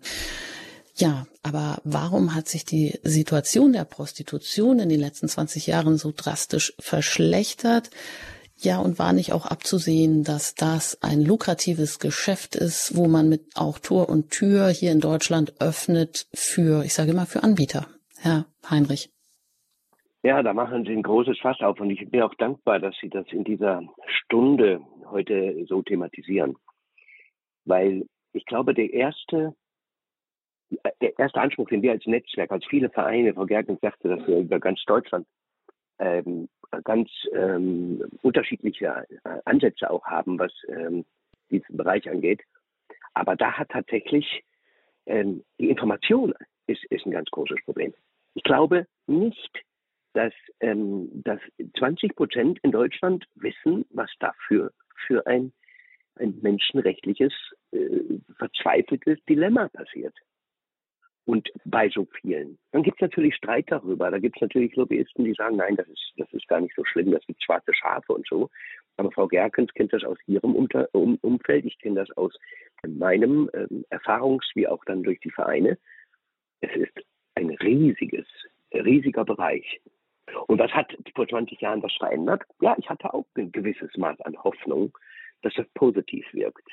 Ja, 0.95 1.25
aber 1.43 1.79
warum 1.83 2.35
hat 2.35 2.47
sich 2.47 2.65
die 2.65 2.99
Situation 3.03 3.73
der 3.73 3.85
Prostitution 3.85 4.79
in 4.79 4.89
den 4.89 4.99
letzten 4.99 5.27
20 5.27 5.67
Jahren 5.67 5.97
so 5.97 6.11
drastisch 6.15 6.73
verschlechtert? 6.79 7.89
Ja, 8.57 8.79
und 8.79 8.99
war 8.99 9.11
nicht 9.11 9.33
auch 9.33 9.47
abzusehen, 9.47 10.23
dass 10.23 10.53
das 10.53 11.01
ein 11.01 11.21
lukratives 11.21 11.97
Geschäft 11.97 12.55
ist, 12.55 12.95
wo 12.95 13.07
man 13.07 13.27
mit 13.27 13.41
auch 13.55 13.79
Tor 13.79 14.07
und 14.07 14.29
Tür 14.29 14.67
hier 14.69 14.91
in 14.91 14.99
Deutschland 14.99 15.59
öffnet 15.59 16.27
für, 16.31 16.83
ich 16.83 16.93
sage 16.93 17.11
immer, 17.11 17.25
für 17.25 17.41
Anbieter? 17.41 17.87
Herr 18.19 18.45
Heinrich. 18.69 19.09
Ja, 20.21 20.43
da 20.43 20.53
machen 20.53 20.85
Sie 20.85 20.91
ein 20.91 21.01
großes 21.01 21.39
Fass 21.39 21.59
auf 21.61 21.79
und 21.79 21.89
ich 21.89 22.07
bin 22.11 22.21
auch 22.21 22.35
dankbar, 22.35 22.79
dass 22.79 22.95
Sie 23.01 23.09
das 23.09 23.25
in 23.31 23.43
dieser 23.43 23.81
Stunde 24.05 24.81
heute 25.09 25.65
so 25.67 25.81
thematisieren. 25.81 26.55
Weil 27.65 28.05
ich 28.31 28.45
glaube, 28.45 28.75
der 28.75 28.93
erste 28.93 29.55
der 31.01 31.19
erste 31.19 31.41
Anspruch, 31.41 31.69
den 31.69 31.81
wir 31.81 31.91
als 31.91 32.05
Netzwerk, 32.05 32.51
als 32.51 32.65
viele 32.65 32.89
Vereine, 32.89 33.33
Frau 33.33 33.45
Gerken 33.45 33.77
sagte, 33.81 34.09
dass 34.09 34.25
wir 34.27 34.39
über 34.39 34.59
ganz 34.59 34.83
Deutschland 34.85 35.27
ähm, 35.99 36.49
ganz 36.83 37.09
ähm, 37.33 38.03
unterschiedliche 38.21 39.05
äh, 39.23 39.39
Ansätze 39.45 39.89
auch 39.89 40.05
haben, 40.05 40.39
was 40.39 40.51
ähm, 40.69 41.05
diesen 41.49 41.77
Bereich 41.77 42.09
angeht. 42.09 42.41
Aber 43.13 43.35
da 43.35 43.51
hat 43.53 43.69
tatsächlich 43.69 44.43
ähm, 45.05 45.43
die 45.59 45.69
Information 45.69 46.33
ist, 46.67 46.83
ist 46.85 47.05
ein 47.05 47.11
ganz 47.11 47.29
großes 47.29 47.63
Problem. 47.65 47.93
Ich 48.33 48.43
glaube 48.43 48.87
nicht, 49.07 49.63
dass, 50.13 50.33
ähm, 50.59 51.09
dass 51.23 51.39
20 51.77 52.15
Prozent 52.15 52.59
in 52.63 52.71
Deutschland 52.71 53.25
wissen, 53.35 53.85
was 53.89 54.09
dafür 54.19 54.71
für 55.07 55.25
ein, 55.27 55.51
ein 56.15 56.39
menschenrechtliches, 56.41 57.33
äh, 57.71 58.19
verzweifeltes 58.37 59.19
Dilemma 59.25 59.67
passiert. 59.69 60.15
Und 61.25 61.49
bei 61.65 61.87
so 61.89 62.07
vielen. 62.19 62.57
Dann 62.71 62.83
gibt 62.83 62.97
es 62.97 63.01
natürlich 63.01 63.35
Streit 63.35 63.65
darüber. 63.69 64.09
Da 64.09 64.17
gibt 64.17 64.37
es 64.37 64.41
natürlich 64.41 64.75
Lobbyisten, 64.75 65.23
die 65.23 65.33
sagen, 65.33 65.57
nein, 65.57 65.75
das 65.75 65.87
ist, 65.87 66.13
das 66.17 66.31
ist 66.33 66.47
gar 66.47 66.59
nicht 66.59 66.75
so 66.75 66.83
schlimm, 66.83 67.11
das 67.11 67.23
sind 67.25 67.41
schwarze 67.43 67.73
Schafe 67.73 68.13
und 68.13 68.25
so. 68.27 68.49
Aber 68.97 69.11
Frau 69.11 69.27
Gerkens 69.27 69.71
kennt 69.73 69.93
das 69.93 70.03
aus 70.03 70.17
ihrem 70.25 70.55
Unter 70.55 70.89
um 70.93 71.17
Umfeld. 71.21 71.65
Ich 71.65 71.77
kenne 71.79 71.95
das 71.95 72.11
aus 72.17 72.33
meinem 72.85 73.49
ähm, 73.53 73.85
Erfahrungs- 73.89 74.49
wie 74.55 74.67
auch 74.67 74.83
dann 74.85 75.03
durch 75.03 75.19
die 75.19 75.31
Vereine. 75.31 75.77
Es 76.61 76.75
ist 76.75 77.05
ein 77.35 77.51
riesiges, 77.51 78.25
riesiger 78.73 79.23
Bereich. 79.23 79.79
Und 80.47 80.59
was 80.59 80.71
hat 80.71 80.95
vor 81.15 81.27
20 81.27 81.59
Jahren 81.61 81.83
was 81.83 81.93
verändert? 81.93 82.43
Ja, 82.61 82.75
ich 82.77 82.89
hatte 82.89 83.13
auch 83.13 83.25
ein 83.35 83.51
gewisses 83.51 83.95
Maß 83.97 84.21
an 84.21 84.37
Hoffnung, 84.43 84.97
dass 85.41 85.53
das 85.55 85.67
positiv 85.73 86.25
wirkt. 86.33 86.67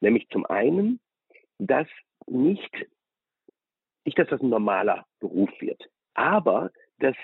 Nämlich 0.00 0.28
zum 0.30 0.46
einen, 0.46 1.00
dass 1.58 1.88
nicht, 2.26 2.86
nicht, 4.06 4.18
dass 4.18 4.28
das 4.28 4.40
ein 4.40 4.48
normaler 4.48 5.04
Beruf 5.20 5.50
wird, 5.60 5.82
aber 6.14 6.70
dass 6.98 7.16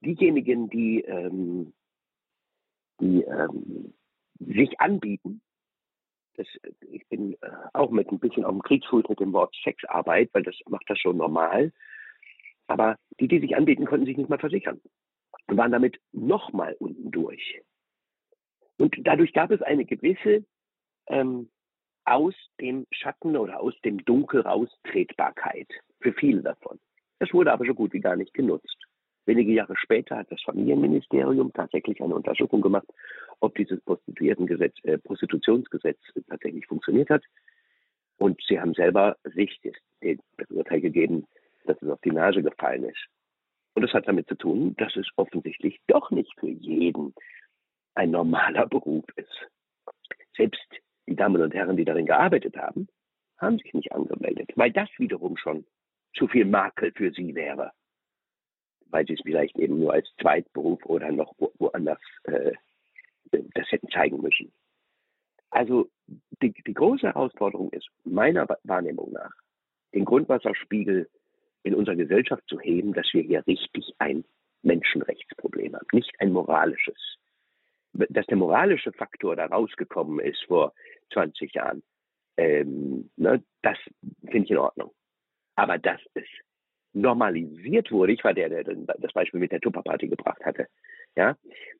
diejenigen, 0.00 0.70
die, 0.70 1.02
ähm, 1.02 1.74
die 3.00 3.22
ähm, 3.22 3.94
sich 4.38 4.80
anbieten, 4.80 5.42
das, 6.36 6.46
ich 6.88 7.06
bin 7.08 7.34
äh, 7.42 7.50
auch 7.74 7.90
mit 7.90 8.10
ein 8.10 8.18
bisschen 8.18 8.44
auf 8.44 8.52
dem 8.52 8.62
Kriegsfuß 8.62 9.08
mit 9.08 9.20
dem 9.20 9.32
Wort 9.32 9.54
Sexarbeit, 9.62 10.30
weil 10.32 10.44
das 10.44 10.56
macht 10.68 10.88
das 10.88 10.98
schon 10.98 11.18
normal. 11.18 11.72
Aber 12.68 12.96
die, 13.20 13.28
die 13.28 13.40
sich 13.40 13.56
anbieten, 13.56 13.84
konnten 13.84 14.06
sich 14.06 14.16
nicht 14.16 14.30
mal 14.30 14.38
versichern 14.38 14.80
und 15.48 15.56
waren 15.56 15.72
damit 15.72 16.00
nochmal 16.12 16.74
unten 16.78 17.10
durch. 17.10 17.60
Und 18.78 18.96
dadurch 19.00 19.32
gab 19.32 19.50
es 19.50 19.60
eine 19.60 19.84
gewisse 19.84 20.46
ähm, 21.08 21.50
aus 22.04 22.34
dem 22.60 22.86
Schatten 22.92 23.36
oder 23.36 23.60
aus 23.60 23.78
dem 23.82 24.04
Dunkel 24.04 24.40
raustretbarkeit 24.40 25.68
für 26.02 26.12
viele 26.12 26.42
davon. 26.42 26.78
Das 27.18 27.32
wurde 27.32 27.52
aber 27.52 27.64
so 27.64 27.74
gut 27.74 27.92
wie 27.92 28.00
gar 28.00 28.16
nicht 28.16 28.34
genutzt. 28.34 28.76
Wenige 29.24 29.52
Jahre 29.52 29.76
später 29.76 30.16
hat 30.16 30.30
das 30.32 30.42
Familienministerium 30.42 31.52
tatsächlich 31.52 32.02
eine 32.02 32.14
Untersuchung 32.14 32.60
gemacht, 32.60 32.86
ob 33.40 33.54
dieses 33.54 33.80
Prostituiertengesetz, 33.82 34.74
äh, 34.82 34.98
Prostitutionsgesetz 34.98 35.98
tatsächlich 36.28 36.66
funktioniert 36.66 37.08
hat. 37.10 37.22
Und 38.18 38.40
sie 38.46 38.60
haben 38.60 38.74
selber 38.74 39.16
sich 39.22 39.60
das 39.62 40.50
Urteil 40.50 40.80
gegeben, 40.80 41.26
dass 41.64 41.80
es 41.80 41.88
auf 41.88 42.00
die 42.00 42.10
Nase 42.10 42.42
gefallen 42.42 42.84
ist. 42.84 43.06
Und 43.74 43.82
das 43.82 43.92
hat 43.92 44.08
damit 44.08 44.28
zu 44.28 44.34
tun, 44.34 44.74
dass 44.76 44.94
es 44.96 45.08
offensichtlich 45.16 45.80
doch 45.86 46.10
nicht 46.10 46.32
für 46.38 46.48
jeden 46.48 47.14
ein 47.94 48.10
normaler 48.10 48.66
Beruf 48.66 49.04
ist. 49.16 49.48
Selbst 50.36 50.66
die 51.06 51.16
Damen 51.16 51.40
und 51.40 51.54
Herren, 51.54 51.76
die 51.76 51.84
darin 51.84 52.06
gearbeitet 52.06 52.56
haben, 52.56 52.88
haben 53.38 53.58
sich 53.58 53.72
nicht 53.74 53.92
angemeldet, 53.92 54.50
weil 54.56 54.72
das 54.72 54.88
wiederum 54.98 55.36
schon 55.36 55.64
zu 56.14 56.28
viel 56.28 56.44
Makel 56.44 56.92
für 56.92 57.12
sie 57.12 57.34
wäre. 57.34 57.72
Weil 58.86 59.06
sie 59.06 59.14
es 59.14 59.20
vielleicht 59.22 59.58
eben 59.58 59.78
nur 59.78 59.92
als 59.92 60.08
Zweitberuf 60.20 60.84
oder 60.84 61.10
noch 61.10 61.34
wo, 61.38 61.52
woanders 61.58 62.00
äh, 62.24 62.52
das 63.30 63.70
hätten 63.70 63.88
zeigen 63.88 64.20
müssen. 64.20 64.52
Also 65.50 65.90
die, 66.42 66.52
die 66.52 66.74
große 66.74 67.06
Herausforderung 67.06 67.70
ist 67.70 67.88
meiner 68.04 68.46
Wahrnehmung 68.64 69.12
nach, 69.12 69.32
den 69.94 70.04
Grundwasserspiegel 70.04 71.08
in 71.62 71.74
unserer 71.74 71.96
Gesellschaft 71.96 72.42
zu 72.48 72.58
heben, 72.60 72.92
dass 72.92 73.08
wir 73.12 73.22
hier 73.22 73.46
richtig 73.46 73.94
ein 73.98 74.24
Menschenrechtsproblem 74.62 75.74
haben, 75.74 75.86
nicht 75.92 76.12
ein 76.20 76.32
moralisches. 76.32 77.16
Dass 77.92 78.26
der 78.26 78.38
moralische 78.38 78.92
Faktor 78.92 79.36
da 79.36 79.46
rausgekommen 79.46 80.20
ist 80.20 80.42
vor 80.44 80.72
20 81.12 81.52
Jahren, 81.52 81.82
ähm, 82.38 83.10
ne, 83.16 83.44
das 83.60 83.76
finde 84.22 84.44
ich 84.44 84.50
in 84.50 84.56
Ordnung. 84.56 84.92
Aber 85.56 85.78
dass 85.78 86.00
es 86.14 86.24
normalisiert 86.92 87.90
wurde, 87.90 88.12
ich 88.12 88.22
war 88.24 88.34
der, 88.34 88.48
der 88.48 88.62
das 88.64 89.12
Beispiel 89.12 89.40
mit 89.40 89.50
der 89.52 89.60
Tupperparty 89.60 90.08
gebracht 90.08 90.44
hatte, 90.44 90.68
ja, 91.16 91.36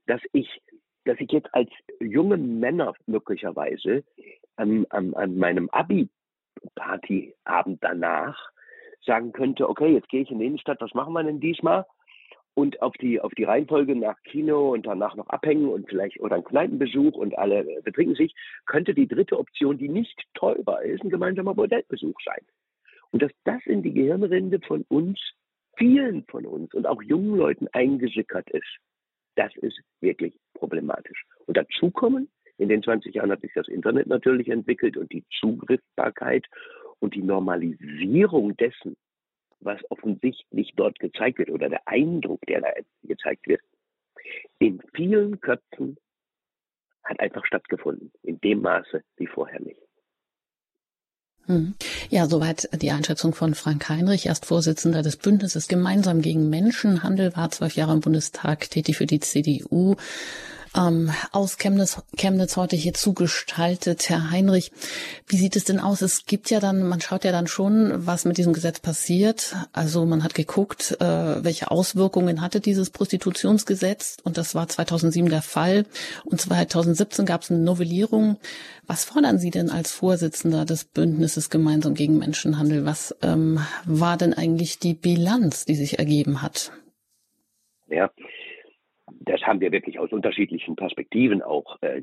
dass 0.07 0.21
ich, 0.33 0.61
dass 1.05 1.19
ich 1.21 1.31
jetzt 1.33 1.53
als 1.55 1.71
junge 2.01 2.37
Männer 2.37 2.95
möglicherweise 3.07 4.05
an, 4.57 4.87
an, 4.91 5.15
an 5.15 5.37
meinem 5.37 5.69
Abi-Partyabend 5.71 7.83
danach 7.83 8.51
sagen 9.05 9.33
könnte, 9.33 9.69
okay, 9.69 9.93
jetzt 9.93 10.09
gehe 10.09 10.23
ich 10.23 10.31
in 10.31 10.39
die 10.39 10.47
Innenstadt, 10.47 10.81
was 10.81 10.95
machen 10.95 11.13
wir 11.13 11.25
denn 11.25 11.41
diesmal? 11.41 11.85
Und 12.55 12.81
auf 12.83 12.93
die, 13.01 13.21
auf 13.21 13.33
die 13.33 13.45
Reihenfolge 13.45 13.97
nach 13.97 14.23
Kino 14.25 14.73
und 14.73 14.87
danach 14.87 15.17
noch 15.17 15.29
abhängen 15.29 15.71
und 15.71 15.89
vielleicht 15.89 16.21
oder 16.21 16.37
ein 16.37 16.45
Kneipenbesuch 16.45 17.15
und 17.15 17.39
alle 17.39 17.61
äh, 17.61 17.81
betrinken 17.81 18.15
sich, 18.15 18.35
könnte 18.67 18.93
die 18.93 19.09
dritte 19.09 19.39
Option, 19.39 19.79
die 19.79 19.89
nicht 19.89 20.23
teurer 20.35 20.83
ist, 20.83 21.03
ein 21.03 21.09
gemeinsamer 21.09 21.55
Bordellbesuch 21.55 22.21
sein. 22.23 22.45
Und 23.13 23.23
dass 23.23 23.33
das 23.45 23.61
in 23.67 23.83
die 23.83 23.93
Gehirnrinde 23.93 24.61
von 24.61 24.85
uns, 24.89 25.21
vielen 25.77 26.25
von 26.25 26.47
uns 26.47 26.75
und 26.75 26.87
auch 26.87 27.03
jungen 27.03 27.37
Leuten 27.37 27.69
eingesickert 27.73 28.51
ist, 28.51 28.79
das 29.37 29.55
ist 29.57 29.81
wirklich 30.01 30.39
problematisch. 30.55 31.25
Und 31.47 31.57
dazu 31.57 31.91
kommen, 31.91 32.31
in 32.59 32.69
den 32.69 32.83
20 32.83 33.15
Jahren 33.15 33.31
hat 33.31 33.41
sich 33.41 33.53
das 33.55 33.69
Internet 33.69 34.07
natürlich 34.07 34.49
entwickelt 34.49 34.97
und 34.97 35.11
die 35.13 35.25
Zugriffbarkeit 35.41 36.47
und 37.01 37.15
die 37.15 37.23
Normalisierung 37.23 38.57
dessen, 38.57 38.97
was 39.61 39.81
offensichtlich 39.91 40.73
dort 40.77 40.99
gezeigt 40.99 41.39
wird 41.39 41.51
oder 41.51 41.69
der 41.69 41.87
Eindruck, 41.87 42.41
der 42.47 42.61
da 42.61 42.69
gezeigt 43.03 43.47
wird, 43.47 43.61
in 44.59 44.81
vielen 44.95 45.41
Köpfen 45.41 45.97
hat 47.05 47.21
einfach 47.21 47.45
stattgefunden, 47.47 48.13
in 48.23 48.41
dem 48.41 48.63
Maße 48.63 49.03
wie 49.17 49.27
vorher 49.27 49.61
nicht. 49.61 49.81
Hm. 51.47 51.75
Ja, 52.09 52.29
soweit 52.29 52.69
die 52.81 52.93
Einschätzung 52.93 53.35
von 53.35 53.55
Frank 53.55 53.89
Heinrich, 53.89 54.27
erst 54.27 54.47
Vorsitzender 54.47 55.03
des 55.03 55.17
Bündnisses 55.17 55.67
Gemeinsam 55.67 56.23
gegen 56.23 56.49
Menschenhandel, 56.49 57.35
war 57.37 57.51
zwölf 57.51 57.75
Jahre 57.75 57.93
im 57.93 58.01
Bundestag 58.01 58.71
tätig 58.71 58.99
für 58.99 59.07
die 59.07 59.21
CDU 59.21 59.97
ähm, 60.77 61.11
aus 61.33 61.59
Chemnitz, 61.59 62.03
Chemnitz 62.17 62.57
heute 62.57 62.77
hier 62.77 62.95
zugestaltet. 62.95 64.09
Herr 64.09 64.31
Heinrich, 64.31 64.73
wie 65.27 65.37
sieht 65.37 65.57
es 65.57 65.65
denn 65.65 65.79
aus? 65.79 66.03
Es 66.03 66.27
gibt 66.27 66.51
ja 66.51 66.61
dann, 66.61 66.83
man 66.89 67.01
schaut 67.01 67.25
ja 67.25 67.33
dann 67.33 67.47
schon, 67.47 68.07
was 68.07 68.25
mit 68.25 68.39
diesem 68.39 68.53
Gesetz 68.53 68.81
passiert. 68.81 69.55
Also 69.73 70.05
man 70.07 70.25
hat 70.25 70.35
geguckt, 70.35 70.97
äh, 71.01 71.45
welche 71.45 71.71
Auswirkungen 71.71 72.41
hatte 72.41 72.61
dieses 72.61 72.91
Prostitutionsgesetz 72.91 74.17
und 74.25 74.39
das 74.39 74.55
war 74.55 74.69
2007 74.69 75.29
der 75.29 75.43
Fall 75.43 75.85
und 76.25 76.41
2017 76.41 77.27
gab 77.27 77.43
es 77.43 77.51
eine 77.51 77.61
Novellierung. 77.61 78.39
Was 78.87 79.05
fordern 79.05 79.39
Sie 79.39 79.51
denn 79.51 79.71
als 79.71 79.93
Vorsitzender 79.93 80.65
des 80.65 80.85
Bündnisses 80.85 81.51
gemeinsam 81.51 81.95
gegen 81.95 82.19
Menschenhandel? 82.19 82.85
Was 82.85 83.15
ähm, 83.23 83.61
war 83.85 84.17
denn 84.17 84.35
eigentlich 84.35 84.79
die 84.79 84.95
Bilanz, 84.95 85.65
die 85.65 85.77
sich 85.77 85.99
ergeben 85.99 86.43
hat? 86.43 86.73
Ja, 87.89 88.11
das 89.21 89.43
haben 89.43 89.61
wir 89.61 89.73
wirklich 89.73 89.99
aus 89.99 90.13
unterschiedlichen 90.13 90.77
Perspektiven 90.77 91.43
auch 91.43 91.79
äh, 91.83 92.03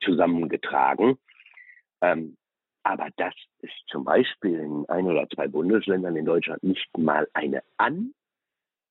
zusammengetragen. 0.00 1.18
Ähm, 2.00 2.36
aber 2.84 3.10
dass 3.16 3.34
es 3.60 3.70
zum 3.88 4.04
Beispiel 4.04 4.58
in 4.58 4.88
ein 4.88 5.06
oder 5.06 5.28
zwei 5.28 5.46
Bundesländern 5.48 6.16
in 6.16 6.24
Deutschland 6.24 6.62
nicht 6.62 6.96
mal 6.98 7.28
eine 7.32 7.62
An, 7.76 8.14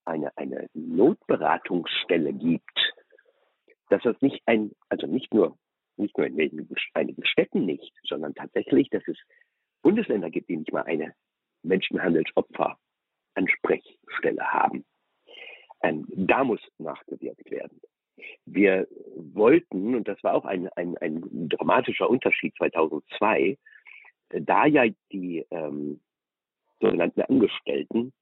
eine, 0.05 0.35
eine 0.37 0.69
Notberatungsstelle 0.73 2.33
gibt, 2.33 2.93
dass 3.89 4.03
das 4.03 4.15
nicht 4.21 4.41
ein, 4.45 4.71
also 4.89 5.07
nicht 5.07 5.33
nur, 5.33 5.57
nicht 5.97 6.17
nur 6.17 6.27
in 6.27 6.69
einigen 6.93 7.25
Städten 7.25 7.65
nicht, 7.65 7.93
sondern 8.03 8.33
tatsächlich, 8.33 8.89
dass 8.89 9.05
es 9.07 9.17
Bundesländer 9.81 10.29
gibt, 10.29 10.47
die 10.49 10.55
nicht 10.57 10.71
mal 10.71 10.83
eine 10.83 11.13
Menschenhandelsopfer-Ansprechstelle 11.63 14.53
haben. 14.53 14.85
Ähm, 15.83 16.05
da 16.09 16.43
muss 16.43 16.61
nachgewirkt 16.77 17.49
werden. 17.49 17.81
Wir 18.45 18.87
wollten, 19.15 19.95
und 19.95 20.07
das 20.07 20.23
war 20.23 20.33
auch 20.33 20.45
ein, 20.45 20.69
ein, 20.75 20.97
ein 20.97 21.49
dramatischer 21.49 22.09
Unterschied 22.09 22.55
2002, 22.57 23.57
äh, 24.29 24.41
da 24.41 24.65
ja 24.65 24.85
die 25.11 25.45
ähm, 25.51 25.99
sogenannten 26.79 27.21
Angestellten 27.21 28.13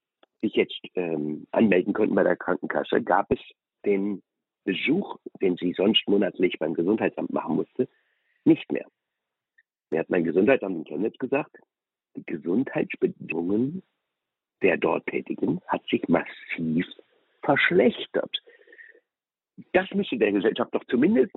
sich 0.41 0.53
jetzt 0.53 0.79
ähm, 0.95 1.47
anmelden 1.51 1.93
konnten 1.93 2.15
bei 2.15 2.23
der 2.23 2.37
Krankenkasse, 2.37 3.01
gab 3.01 3.29
es 3.31 3.39
den 3.85 4.21
Besuch, 4.63 5.17
den 5.41 5.57
sie 5.57 5.73
sonst 5.73 6.07
monatlich 6.07 6.59
beim 6.59 6.73
Gesundheitsamt 6.73 7.31
machen 7.31 7.55
musste, 7.55 7.89
nicht 8.45 8.71
mehr. 8.71 8.85
Mir 9.89 9.99
hat 9.99 10.09
mein 10.09 10.23
Gesundheitsamt 10.23 10.77
in 10.77 10.83
Chemnitz 10.85 11.17
gesagt, 11.17 11.57
die 12.15 12.25
Gesundheitsbedingungen 12.25 13.83
der 14.61 14.77
dort 14.77 15.05
Tätigen 15.07 15.61
hat 15.67 15.85
sich 15.87 16.07
massiv 16.07 16.85
verschlechtert. 17.43 18.35
Das 19.73 19.89
müsste 19.93 20.17
der 20.17 20.31
Gesellschaft 20.31 20.73
doch 20.73 20.83
zumindest 20.85 21.33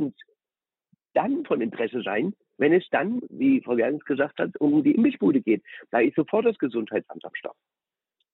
dann 1.14 1.44
von 1.44 1.60
Interesse 1.60 2.02
sein, 2.02 2.34
wenn 2.58 2.72
es 2.72 2.88
dann, 2.90 3.20
wie 3.28 3.60
Frau 3.60 3.74
Gergens 3.74 4.04
gesagt 4.04 4.38
hat, 4.38 4.56
um 4.60 4.82
die 4.82 4.92
Imbissbude 4.92 5.40
geht. 5.40 5.62
Da 5.90 6.00
ist 6.00 6.16
sofort 6.16 6.46
das 6.46 6.58
Gesundheitsamt 6.58 7.24
am 7.24 7.34
Start. 7.34 7.56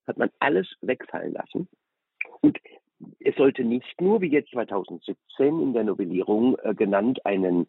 Hat 0.07 0.19
man 0.19 0.31
alles 0.39 0.69
wegfallen 0.81 1.33
lassen. 1.33 1.69
Und 2.41 2.59
es 3.21 3.35
sollte 3.37 3.65
nicht 3.65 4.01
nur, 4.01 4.21
wie 4.21 4.31
jetzt 4.31 4.51
2017 4.51 5.61
in 5.61 5.73
der 5.73 5.85
Novellierung 5.85 6.57
äh, 6.63 6.75
genannt, 6.75 7.25
einen, 7.25 7.69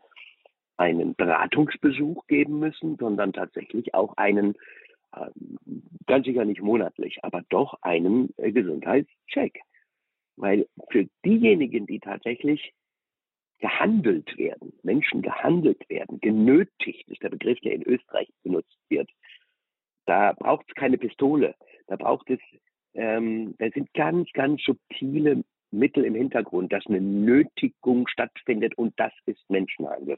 einen 0.78 1.16
Beratungsbesuch 1.16 2.26
geben 2.28 2.60
müssen, 2.60 2.98
sondern 2.98 3.34
tatsächlich 3.34 3.94
auch 3.94 4.18
einen, 4.18 4.56
äh, 5.14 5.30
ganz 6.08 6.26
sicher 6.26 6.46
nicht 6.46 6.62
monatlich, 6.62 7.20
aber 7.24 7.44
doch 7.50 7.76
einen 7.82 8.34
äh, 8.38 8.52
Gesundheitscheck. 8.52 9.60
Weil 10.39 10.67
für 10.89 11.06
diejenigen, 11.25 11.86
die 11.86 11.99
tatsächlich 11.99 12.73
gehandelt 13.60 14.38
werden, 14.38 14.71
Menschen 14.84 15.21
gehandelt 15.21 15.88
werden, 15.89 16.21
genötigt 16.21 17.10
ist 17.10 17.21
der 17.21 17.30
Begriff, 17.30 17.60
der 17.60 17.73
in 17.73 17.84
Österreich 17.84 18.30
benutzt 18.43 18.78
wird. 18.88 19.10
Da 20.06 20.32
braucht 20.32 20.65
es 20.69 20.75
keine 20.75 20.97
Pistole, 20.97 21.56
da 21.88 21.97
braucht 21.97 22.30
es, 22.30 22.39
ähm, 22.93 23.54
da 23.58 23.69
sind 23.69 23.93
ganz, 23.93 24.32
ganz 24.32 24.63
subtile 24.63 25.43
Mittel 25.71 26.06
im 26.06 26.15
Hintergrund, 26.15 26.71
dass 26.71 26.88
eine 26.88 27.02
Nötigung 27.02 28.08
stattfindet 28.08 28.78
und 28.78 28.97
das 28.97 29.12
ist 29.25 29.43
Menschenhandel. 29.49 30.17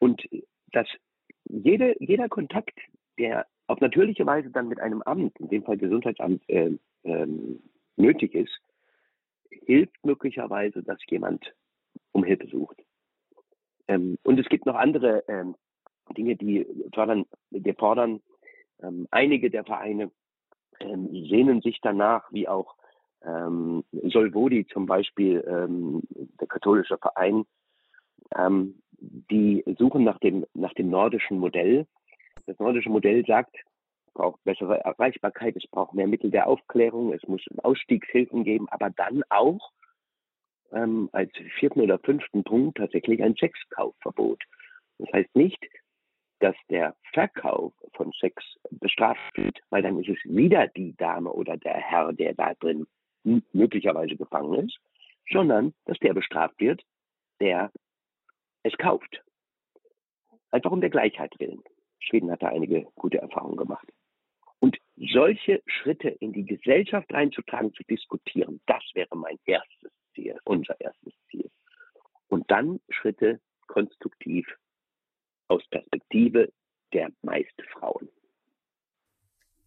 Und 0.00 0.28
dass 0.72 0.88
jede, 1.44 1.94
jeder 2.00 2.28
Kontakt, 2.28 2.78
der 3.16 3.46
auf 3.68 3.80
natürliche 3.80 4.26
Weise 4.26 4.50
dann 4.50 4.68
mit 4.68 4.80
einem 4.80 5.02
Amt, 5.02 5.38
in 5.38 5.48
dem 5.48 5.62
Fall 5.62 5.78
Gesundheitsamt, 5.78 6.42
äh, 6.48 6.72
ähm, 7.04 7.62
nötig 7.96 8.34
ist, 8.34 8.60
hilft 9.64 10.04
möglicherweise, 10.04 10.82
dass 10.82 10.98
jemand 11.08 11.54
um 12.12 12.24
Hilfe 12.24 12.46
sucht. 12.48 12.82
Ähm, 13.88 14.18
und 14.22 14.38
es 14.38 14.48
gibt 14.48 14.66
noch 14.66 14.76
andere 14.76 15.24
ähm, 15.28 15.54
Dinge, 16.16 16.36
die 16.36 16.66
fordern, 16.94 17.24
wir 17.50 17.74
fordern, 17.74 18.20
ähm, 18.82 19.06
einige 19.10 19.50
der 19.50 19.64
Vereine 19.64 20.10
ähm, 20.80 21.08
sehnen 21.28 21.60
sich 21.60 21.80
danach, 21.82 22.30
wie 22.32 22.48
auch 22.48 22.76
ähm, 23.24 23.84
Solvodi 23.92 24.66
zum 24.66 24.86
Beispiel, 24.86 25.44
ähm, 25.46 26.02
der 26.40 26.46
katholische 26.46 26.98
Verein, 26.98 27.44
ähm, 28.36 28.82
die 28.98 29.64
suchen 29.78 30.04
nach 30.04 30.18
dem, 30.18 30.46
nach 30.54 30.74
dem 30.74 30.90
nordischen 30.90 31.38
Modell. 31.38 31.86
Das 32.46 32.58
nordische 32.58 32.90
Modell 32.90 33.24
sagt, 33.26 33.56
braucht 34.14 34.42
bessere 34.44 34.78
Erreichbarkeit, 34.84 35.56
es 35.56 35.66
braucht 35.66 35.94
mehr 35.94 36.06
Mittel 36.06 36.30
der 36.30 36.46
Aufklärung, 36.46 37.12
es 37.12 37.22
muss 37.26 37.42
Ausstiegshilfen 37.62 38.44
geben, 38.44 38.68
aber 38.70 38.90
dann 38.90 39.22
auch 39.28 39.72
ähm, 40.72 41.08
als 41.12 41.30
vierten 41.58 41.80
oder 41.80 41.98
fünften 41.98 42.44
Punkt 42.44 42.78
tatsächlich 42.78 43.22
ein 43.22 43.34
Sexkaufverbot. 43.34 44.42
Das 44.98 45.12
heißt 45.12 45.34
nicht, 45.34 45.58
dass 46.40 46.56
der 46.68 46.94
Verkauf 47.12 47.72
von 47.94 48.12
Sex 48.12 48.42
bestraft 48.70 49.36
wird, 49.36 49.60
weil 49.70 49.82
dann 49.82 49.98
ist 49.98 50.08
es 50.08 50.18
wieder 50.24 50.68
die 50.68 50.94
Dame 50.96 51.32
oder 51.32 51.56
der 51.56 51.74
Herr, 51.74 52.12
der 52.12 52.34
da 52.34 52.54
drin 52.54 52.86
möglicherweise 53.52 54.16
gefangen 54.16 54.68
ist, 54.68 54.78
sondern 55.30 55.74
dass 55.86 55.98
der 55.98 56.12
bestraft 56.12 56.58
wird, 56.60 56.82
der 57.40 57.72
es 58.62 58.76
kauft. 58.76 59.22
Einfach 60.50 60.70
um 60.70 60.80
der 60.80 60.90
Gleichheit 60.90 61.32
willen. 61.38 61.62
Schweden 61.98 62.30
hat 62.30 62.42
da 62.42 62.48
einige 62.48 62.86
gute 62.94 63.18
Erfahrungen 63.18 63.56
gemacht. 63.56 63.88
Solche 64.96 65.62
Schritte 65.66 66.08
in 66.08 66.32
die 66.32 66.44
Gesellschaft 66.44 67.12
reinzutragen, 67.12 67.72
zu 67.74 67.82
diskutieren, 67.84 68.60
das 68.66 68.82
wäre 68.94 69.16
mein 69.16 69.38
erstes 69.44 69.90
Ziel, 70.14 70.38
unser 70.44 70.80
erstes 70.80 71.12
Ziel. 71.30 71.50
Und 72.28 72.50
dann 72.50 72.80
Schritte 72.90 73.40
konstruktiv 73.66 74.46
aus 75.48 75.66
Perspektive 75.68 76.52
der 76.92 77.10
meisten 77.22 77.64
Frauen. 77.72 78.08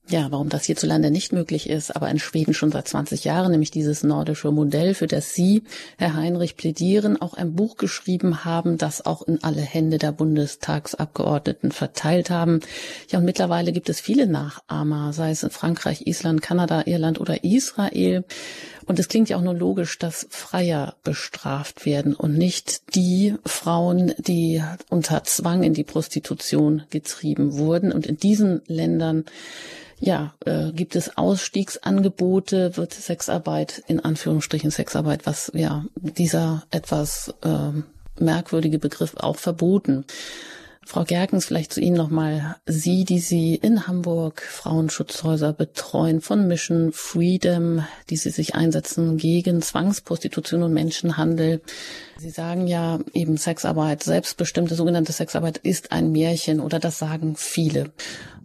Ja, 0.10 0.28
warum 0.32 0.48
das 0.48 0.64
hierzulande 0.64 1.12
nicht 1.12 1.34
möglich 1.34 1.70
ist, 1.70 1.94
aber 1.94 2.10
in 2.10 2.18
Schweden 2.18 2.54
schon 2.54 2.72
seit 2.72 2.88
20 2.88 3.26
Jahren, 3.26 3.52
nämlich 3.52 3.72
dieses 3.72 4.04
nordische 4.04 4.52
Modell, 4.52 4.94
für 4.94 5.08
das 5.08 5.34
Sie, 5.34 5.64
Herr 5.98 6.14
Heinrich, 6.14 6.56
plädieren, 6.56 7.22
auch 7.22 7.34
ein 7.34 7.56
Buch 7.56 7.76
geschrieben 7.76 8.46
haben, 8.46 8.78
das 8.78 9.06
auch 9.06 9.24
in 9.24 9.44
alle 9.44 9.62
Hände 9.62 9.98
der 9.98 10.14
Bundestagsabgeordneten 10.14 11.74
verteilt 11.74 12.30
haben. 12.30 12.62
Ja, 13.10 13.20
und 13.20 13.26
mittlerweile 13.26 13.74
gibt 13.74 13.90
es 13.90 14.00
viele 14.00 14.28
Nachahmer, 14.28 15.12
sei 15.12 15.32
es 15.32 15.44
in 15.44 15.50
Frankreich, 15.50 16.08
Island, 16.08 16.42
Kanada, 16.42 16.84
Irland 16.86 17.20
oder 17.20 17.44
Israel. 17.44 18.24
Und 18.86 19.00
es 19.00 19.10
klingt 19.10 19.28
ja 19.28 19.36
auch 19.36 19.42
nur 19.42 19.56
logisch, 19.56 20.00
dass 20.00 20.26
Freier 20.30 20.96
bestraft 21.04 21.86
werden 21.86 22.16
und 22.16 22.38
nicht 22.38 22.96
die 22.96 23.36
Frauen, 23.46 24.14
die 24.18 24.64
unter 24.90 25.26
Zwang 25.26 25.64
in 25.64 25.74
die 25.74 25.84
Prostitution 25.84 26.84
getrieben 26.92 27.58
wurden. 27.58 27.92
Und 27.92 28.06
in 28.06 28.16
diesen 28.16 28.62
Ländern 28.68 29.26
ja, 30.00 30.34
äh, 30.46 30.72
gibt 30.72 30.96
es 30.96 31.18
Ausstiegsangebote, 31.18 32.78
wird 32.78 32.94
Sexarbeit, 32.94 33.84
in 33.88 34.00
Anführungsstrichen 34.00 34.72
Sexarbeit, 34.72 35.26
was 35.26 35.52
ja 35.56 35.86
dieser 35.96 36.64
etwas 36.72 37.34
äh, 37.44 37.72
merkwürdige 38.20 38.80
Begriff 38.80 39.16
auch 39.18 39.38
verboten. 39.38 40.06
Frau 40.88 41.04
Gerkens, 41.04 41.46
vielleicht 41.46 41.74
zu 41.74 41.82
Ihnen 41.82 41.98
nochmal. 41.98 42.56
Sie, 42.66 43.04
die 43.04 43.20
Sie 43.20 43.56
in 43.56 43.88
Hamburg 43.88 44.42
Frauenschutzhäuser 44.42 45.52
betreuen 45.52 46.22
von 46.22 46.48
Mission 46.48 46.94
Freedom, 46.94 47.86
die 48.10 48.16
Sie 48.16 48.30
sich 48.30 48.56
einsetzen 48.56 49.18
gegen 49.18 49.62
Zwangsprostitution 49.62 50.64
und 50.64 50.74
Menschenhandel. 50.74 51.62
Sie 52.18 52.30
sagen 52.30 52.68
ja 52.68 53.00
eben 53.14 53.36
Sexarbeit, 53.36 54.02
selbstbestimmte 54.02 54.76
sogenannte 54.76 55.12
Sexarbeit 55.12 55.58
ist 55.58 55.92
ein 55.92 56.14
Märchen 56.14 56.62
oder 56.62 56.80
das 56.80 57.00
sagen 57.00 57.36
viele. 57.36 57.92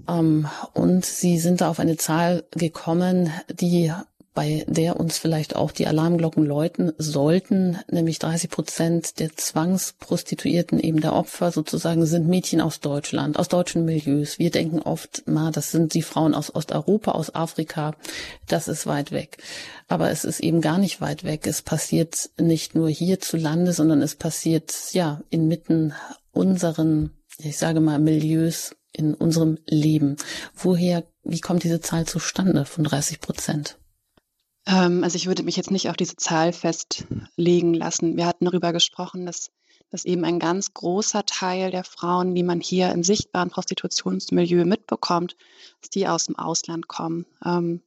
Ähm, 0.09 0.49
und 0.75 1.07
Sie 1.07 1.39
sind 1.39 1.61
da 1.61 1.71
auf 1.71 1.79
eine 1.79 1.97
Zahl 1.97 2.43
gekommen, 2.51 3.31
die 3.49 3.93
bei 4.35 4.65
der 4.67 4.99
uns 4.99 5.19
vielleicht 5.19 5.57
auch 5.57 5.73
die 5.73 5.87
Alarmglocken 5.87 6.45
läuten 6.45 6.93
sollten, 6.97 7.79
nämlich 7.91 8.19
30 8.19 8.51
Prozent 8.51 9.21
der 9.21 9.37
Zwangsprostituierten, 9.37 10.81
eben 10.81 11.01
der 11.01 11.13
Opfer 11.13 11.53
sozusagen, 11.53 12.07
sind 12.07 12.29
Mädchen 12.29 12.61
aus 12.61 12.81
Deutschland, 12.81 13.39
aus 13.39 13.49
deutschen 13.49 13.85
Milieus. 13.85 14.39
Wir 14.39 14.51
denken 14.51 14.81
oft, 14.81 15.23
na, 15.27 15.51
das 15.51 15.71
sind 15.71 15.93
die 15.95 16.03
Frauen 16.03 16.35
aus 16.35 16.55
Osteuropa, 16.55 17.13
aus 17.13 17.35
Afrika, 17.35 17.95
das 18.49 18.69
ist 18.69 18.87
weit 18.87 19.13
weg. 19.13 19.39
Aber 19.89 20.11
es 20.11 20.25
ist 20.25 20.41
eben 20.41 20.63
gar 20.63 20.79
nicht 20.79 21.01
weit 21.01 21.25
weg. 21.25 21.47
Es 21.47 21.61
passiert 21.61 22.31
nicht 22.41 22.75
nur 22.75 22.89
hierzulande, 22.89 23.73
sondern 23.73 24.01
es 24.01 24.15
passiert, 24.15 24.75
ja, 24.93 25.21
inmitten 25.29 25.93
unseren, 26.33 27.11
ich 27.39 27.59
sage 27.59 27.81
mal, 27.81 27.99
Milieus, 27.99 28.75
in 28.93 29.15
unserem 29.15 29.59
Leben. 29.67 30.17
Woher, 30.55 31.05
wie 31.25 31.41
kommt 31.41 31.65
diese 31.65 31.81
Zahl 31.81 32.07
zustande 32.07 32.65
von 32.65 32.85
30 32.85 33.21
Prozent? 33.21 33.79
Ähm, 34.67 35.03
also 35.05 35.17
ich 35.17 35.27
würde 35.27 35.43
mich 35.43 35.57
jetzt 35.57 35.71
nicht 35.71 35.89
auf 35.89 35.97
diese 35.97 36.17
Zahl 36.17 36.53
festlegen 36.53 37.75
lassen. 37.75 38.17
Wir 38.17 38.27
hatten 38.27 38.45
darüber 38.45 38.73
gesprochen, 38.73 39.27
dass, 39.27 39.51
dass 39.91 40.05
eben 40.05 40.25
ein 40.25 40.39
ganz 40.39 40.75
großer 40.75 41.25
Teil 41.27 41.71
der 41.71 41.85
Frauen, 41.85 42.35
die 42.35 42.43
man 42.43 42.61
hier 42.61 42.93
im 42.93 43.03
sichtbaren 43.03 43.51
Prostitutionsmilieu 43.51 44.65
mitbekommt, 44.65 45.37
dass 45.81 45.91
die 45.91 46.07
aus 46.07 46.27
dem 46.27 46.37
Ausland 46.37 46.89
kommen. 46.89 47.27
Ähm, 47.45 47.83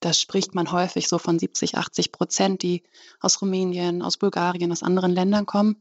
da 0.00 0.12
spricht 0.12 0.54
man 0.54 0.72
häufig 0.72 1.08
so 1.08 1.18
von 1.18 1.38
70, 1.38 1.76
80 1.78 2.10
Prozent, 2.10 2.62
die 2.62 2.82
aus 3.20 3.40
Rumänien, 3.40 4.02
aus 4.02 4.16
Bulgarien, 4.16 4.72
aus 4.72 4.82
anderen 4.82 5.12
Ländern 5.12 5.46
kommen. 5.46 5.80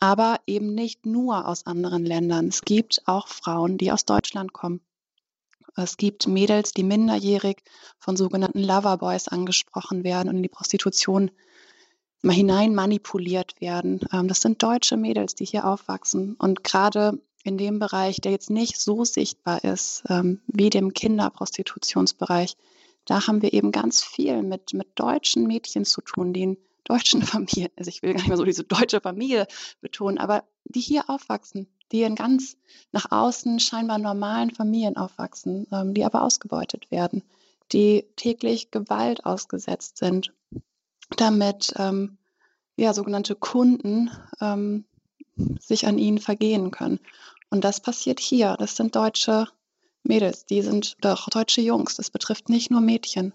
Aber 0.00 0.38
eben 0.46 0.74
nicht 0.74 1.06
nur 1.06 1.48
aus 1.48 1.66
anderen 1.66 2.04
Ländern. 2.04 2.46
Es 2.46 2.62
gibt 2.62 3.02
auch 3.06 3.26
Frauen, 3.26 3.76
die 3.76 3.90
aus 3.90 4.04
Deutschland 4.04 4.52
kommen. 4.52 4.80
Es 5.82 5.96
gibt 5.96 6.26
Mädels, 6.26 6.72
die 6.72 6.82
minderjährig 6.82 7.62
von 7.98 8.16
sogenannten 8.16 8.62
Loverboys 8.62 9.28
angesprochen 9.28 10.04
werden 10.04 10.28
und 10.28 10.36
in 10.36 10.42
die 10.42 10.48
Prostitution 10.48 11.30
mal 12.22 12.34
hinein 12.34 12.74
manipuliert 12.74 13.60
werden. 13.60 14.00
Ähm, 14.12 14.28
das 14.28 14.40
sind 14.40 14.62
deutsche 14.62 14.96
Mädels, 14.96 15.34
die 15.34 15.44
hier 15.44 15.66
aufwachsen. 15.66 16.34
Und 16.34 16.64
gerade 16.64 17.20
in 17.44 17.58
dem 17.58 17.78
Bereich, 17.78 18.20
der 18.20 18.32
jetzt 18.32 18.50
nicht 18.50 18.76
so 18.76 19.04
sichtbar 19.04 19.62
ist 19.64 20.02
ähm, 20.08 20.40
wie 20.46 20.70
dem 20.70 20.92
Kinderprostitutionsbereich, 20.92 22.56
da 23.04 23.26
haben 23.26 23.40
wir 23.40 23.52
eben 23.52 23.72
ganz 23.72 24.02
viel 24.02 24.42
mit, 24.42 24.74
mit 24.74 24.88
deutschen 24.96 25.46
Mädchen 25.46 25.84
zu 25.84 26.02
tun, 26.02 26.32
die 26.32 26.42
in 26.42 26.58
deutschen 26.84 27.22
Familien, 27.22 27.70
also 27.76 27.88
ich 27.88 28.02
will 28.02 28.12
gar 28.12 28.18
nicht 28.18 28.28
mehr 28.28 28.36
so 28.36 28.44
diese 28.44 28.64
deutsche 28.64 29.00
Familie 29.00 29.46
betonen, 29.80 30.18
aber 30.18 30.44
die 30.64 30.80
hier 30.80 31.08
aufwachsen, 31.08 31.68
die 31.92 32.02
in 32.02 32.14
ganz 32.14 32.56
nach 32.92 33.10
außen 33.10 33.60
scheinbar 33.60 33.98
normalen 33.98 34.50
Familien 34.50 34.96
aufwachsen, 34.96 35.66
ähm, 35.72 35.94
die 35.94 36.04
aber 36.04 36.22
ausgebeutet 36.22 36.90
werden, 36.90 37.22
die 37.72 38.06
täglich 38.16 38.70
Gewalt 38.70 39.24
ausgesetzt 39.24 39.98
sind, 39.98 40.32
damit 41.16 41.72
ähm, 41.76 42.18
ja, 42.76 42.94
sogenannte 42.94 43.34
Kunden 43.34 44.10
ähm, 44.40 44.84
sich 45.60 45.86
an 45.86 45.98
ihnen 45.98 46.18
vergehen 46.18 46.70
können. 46.70 47.00
Und 47.50 47.64
das 47.64 47.80
passiert 47.80 48.20
hier. 48.20 48.56
Das 48.58 48.76
sind 48.76 48.94
deutsche 48.94 49.48
Mädels, 50.02 50.46
die 50.46 50.62
sind 50.62 50.96
doch 51.00 51.28
deutsche 51.28 51.60
Jungs. 51.60 51.96
Das 51.96 52.10
betrifft 52.10 52.48
nicht 52.48 52.70
nur 52.70 52.80
Mädchen. 52.80 53.32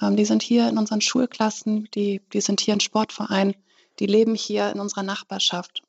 Ähm, 0.00 0.16
die 0.16 0.24
sind 0.24 0.42
hier 0.42 0.68
in 0.68 0.78
unseren 0.78 1.00
Schulklassen, 1.00 1.88
die, 1.94 2.20
die 2.32 2.40
sind 2.40 2.60
hier 2.60 2.74
in 2.74 2.80
Sportvereinen, 2.80 3.56
die 3.98 4.06
leben 4.06 4.34
hier 4.34 4.70
in 4.70 4.80
unserer 4.80 5.02
Nachbarschaft. 5.02 5.82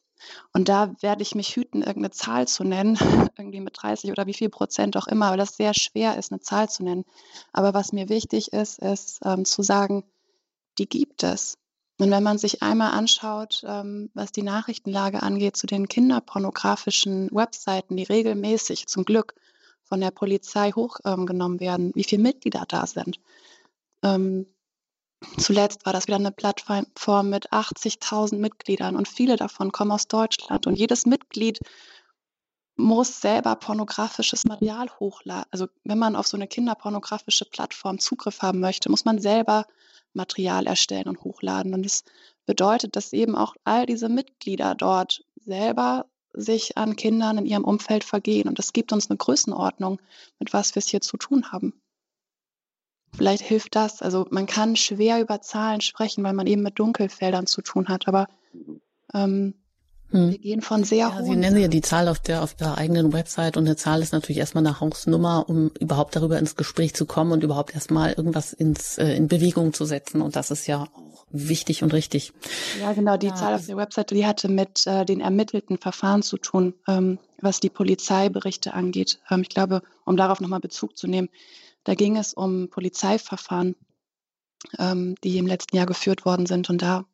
Und 0.53 0.69
da 0.69 0.93
werde 1.01 1.21
ich 1.21 1.35
mich 1.35 1.55
hüten, 1.55 1.81
irgendeine 1.81 2.11
Zahl 2.11 2.47
zu 2.47 2.63
nennen, 2.63 2.97
irgendwie 3.37 3.61
mit 3.61 3.77
30 3.81 4.11
oder 4.11 4.27
wie 4.27 4.33
viel 4.33 4.49
Prozent 4.49 4.97
auch 4.97 5.07
immer, 5.07 5.31
weil 5.31 5.37
das 5.37 5.55
sehr 5.55 5.73
schwer 5.73 6.17
ist, 6.17 6.31
eine 6.31 6.41
Zahl 6.41 6.69
zu 6.69 6.83
nennen. 6.83 7.05
Aber 7.53 7.73
was 7.73 7.93
mir 7.93 8.09
wichtig 8.09 8.53
ist, 8.53 8.79
ist 8.79 9.19
ähm, 9.23 9.45
zu 9.45 9.61
sagen, 9.61 10.03
die 10.77 10.87
gibt 10.87 11.23
es. 11.23 11.57
Und 11.99 12.11
wenn 12.11 12.23
man 12.23 12.37
sich 12.37 12.61
einmal 12.61 12.91
anschaut, 12.91 13.63
ähm, 13.65 14.11
was 14.13 14.31
die 14.31 14.43
Nachrichtenlage 14.43 15.23
angeht 15.23 15.57
zu 15.57 15.65
den 15.65 15.87
kinderpornografischen 15.87 17.29
Webseiten, 17.31 17.97
die 17.97 18.03
regelmäßig 18.03 18.87
zum 18.87 19.03
Glück 19.03 19.33
von 19.83 20.01
der 20.01 20.11
Polizei 20.11 20.71
hochgenommen 20.71 21.59
werden, 21.59 21.91
wie 21.95 22.03
viele 22.03 22.21
Mitglieder 22.21 22.65
da 22.67 22.85
sind. 22.85 23.19
Ähm, 24.03 24.45
zuletzt 25.37 25.85
war 25.85 25.93
das 25.93 26.07
wieder 26.07 26.17
eine 26.17 26.31
Plattform 26.31 27.29
mit 27.29 27.51
80.000 27.51 28.37
Mitgliedern 28.37 28.95
und 28.95 29.07
viele 29.07 29.35
davon 29.35 29.71
kommen 29.71 29.91
aus 29.91 30.07
Deutschland. 30.07 30.67
Und 30.67 30.75
jedes 30.75 31.05
Mitglied 31.05 31.59
muss 32.75 33.21
selber 33.21 33.55
pornografisches 33.55 34.45
Material 34.45 34.89
hochladen. 34.99 35.49
Also 35.51 35.67
wenn 35.83 35.97
man 35.97 36.15
auf 36.15 36.27
so 36.27 36.37
eine 36.37 36.47
kinderpornografische 36.47 37.45
Plattform 37.45 37.99
Zugriff 37.99 38.41
haben 38.41 38.59
möchte, 38.59 38.89
muss 38.89 39.05
man 39.05 39.19
selber 39.19 39.65
Material 40.13 40.67
erstellen 40.67 41.07
und 41.07 41.23
hochladen. 41.23 41.73
Und 41.73 41.83
das 41.83 42.03
bedeutet, 42.45 42.95
dass 42.95 43.13
eben 43.13 43.35
auch 43.35 43.55
all 43.63 43.85
diese 43.85 44.09
Mitglieder 44.09 44.75
dort 44.75 45.23
selber 45.35 46.05
sich 46.33 46.77
an 46.77 46.95
Kindern 46.95 47.39
in 47.39 47.45
ihrem 47.45 47.63
Umfeld 47.63 48.03
vergehen. 48.03 48.47
Und 48.47 48.59
das 48.59 48.73
gibt 48.73 48.93
uns 48.93 49.09
eine 49.09 49.17
Größenordnung, 49.17 49.99
mit 50.39 50.53
was 50.53 50.75
wir 50.75 50.79
es 50.79 50.87
hier 50.87 51.01
zu 51.01 51.17
tun 51.17 51.51
haben. 51.51 51.73
Vielleicht 53.15 53.43
hilft 53.43 53.75
das. 53.75 54.01
Also 54.01 54.27
man 54.29 54.45
kann 54.45 54.75
schwer 54.75 55.21
über 55.21 55.41
Zahlen 55.41 55.81
sprechen, 55.81 56.23
weil 56.23 56.33
man 56.33 56.47
eben 56.47 56.61
mit 56.61 56.77
Dunkelfeldern 56.79 57.47
zu 57.47 57.61
tun 57.61 57.87
hat. 57.87 58.07
Aber 58.07 58.27
ähm, 59.13 59.53
hm. 60.11 60.31
Wir 60.31 60.37
gehen 60.37 60.61
von 60.61 60.83
sehr 60.83 60.97
ja, 60.99 61.15
hohen. 61.15 61.25
Sie 61.25 61.35
nennen 61.35 61.57
ja 61.57 61.67
die 61.67 61.81
Zahl 61.81 62.07
auf 62.07 62.19
der, 62.19 62.41
auf 62.41 62.53
der 62.53 62.77
eigenen 62.77 63.11
Website 63.11 63.57
und 63.57 63.65
eine 63.65 63.75
Zahl 63.75 64.01
ist 64.01 64.13
natürlich 64.13 64.37
erstmal 64.37 64.65
eine 64.65 64.79
Hausnummer, 64.79 65.45
um 65.49 65.71
überhaupt 65.79 66.15
darüber 66.15 66.39
ins 66.39 66.55
Gespräch 66.55 66.93
zu 66.93 67.05
kommen 67.05 67.33
und 67.33 67.43
überhaupt 67.43 67.73
erstmal 67.73 68.13
irgendwas 68.13 68.53
ins, 68.53 68.97
äh, 68.97 69.13
in 69.15 69.27
Bewegung 69.27 69.73
zu 69.73 69.83
setzen. 69.83 70.21
Und 70.21 70.37
das 70.37 70.49
ist 70.49 70.65
ja 70.65 70.83
auch 70.83 71.25
wichtig 71.29 71.83
und 71.83 71.93
richtig. 71.93 72.31
Ja, 72.79 72.93
genau. 72.93 73.17
Die 73.17 73.27
ja, 73.27 73.35
Zahl 73.35 73.55
auf 73.55 73.65
der 73.65 73.75
Website, 73.75 74.11
die 74.11 74.25
hatte 74.25 74.47
mit 74.47 74.87
äh, 74.87 75.03
den 75.03 75.19
ermittelten 75.19 75.77
Verfahren 75.77 76.23
zu 76.23 76.37
tun, 76.37 76.73
ähm, 76.87 77.19
was 77.41 77.59
die 77.59 77.69
Polizeiberichte 77.69 78.73
angeht. 78.73 79.19
Ähm, 79.29 79.41
ich 79.41 79.49
glaube, 79.49 79.81
um 80.05 80.15
darauf 80.15 80.39
nochmal 80.39 80.61
Bezug 80.61 80.97
zu 80.97 81.07
nehmen, 81.07 81.27
da 81.87 81.95
ging 81.95 82.17
es 82.17 82.33
um 82.33 82.67
Polizeiverfahren, 82.69 83.77
ähm, 84.77 85.15
die 85.23 85.37
im 85.37 85.47
letzten 85.47 85.77
Jahr 85.77 85.85
geführt 85.85 86.25
worden 86.25 86.45
sind. 86.45 86.69
Und 86.69 86.81
da 86.81 87.05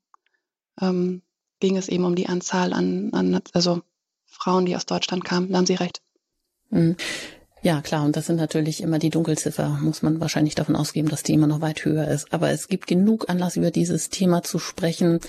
ähm, 0.82 1.22
ging 1.60 1.78
es 1.78 1.90
eben 1.90 2.06
um 2.06 2.16
die 2.16 2.28
Anzahl 2.28 2.74
an, 2.74 3.14
an 3.14 3.40
also 3.54 3.84
Frauen, 4.26 4.66
die 4.66 4.76
aus 4.76 4.88
Deutschland 4.88 5.24
kamen. 5.24 5.52
Da 5.52 5.60
haben 5.60 5.68
Sie 5.68 5.76
recht. 5.76 6.02
Mhm. 6.72 6.98
Ja, 7.64 7.82
klar, 7.82 8.04
und 8.04 8.18
das 8.18 8.26
sind 8.26 8.36
natürlich 8.36 8.84
immer 8.84 9.00
die 9.00 9.10
Dunkelziffer, 9.10 9.80
muss 9.82 10.02
man 10.02 10.20
wahrscheinlich 10.20 10.54
davon 10.54 10.76
ausgehen, 10.76 11.08
dass 11.08 11.24
die 11.24 11.32
immer 11.32 11.48
noch 11.48 11.62
weit 11.62 11.86
höher 11.86 12.10
ist. 12.10 12.34
Aber 12.34 12.52
es 12.52 12.68
gibt 12.68 12.88
genug 12.88 13.30
Anlass, 13.30 13.56
über 13.56 13.72
dieses 13.72 14.10
Thema 14.10 14.44
zu 14.44 14.60
sprechen. 14.60 15.22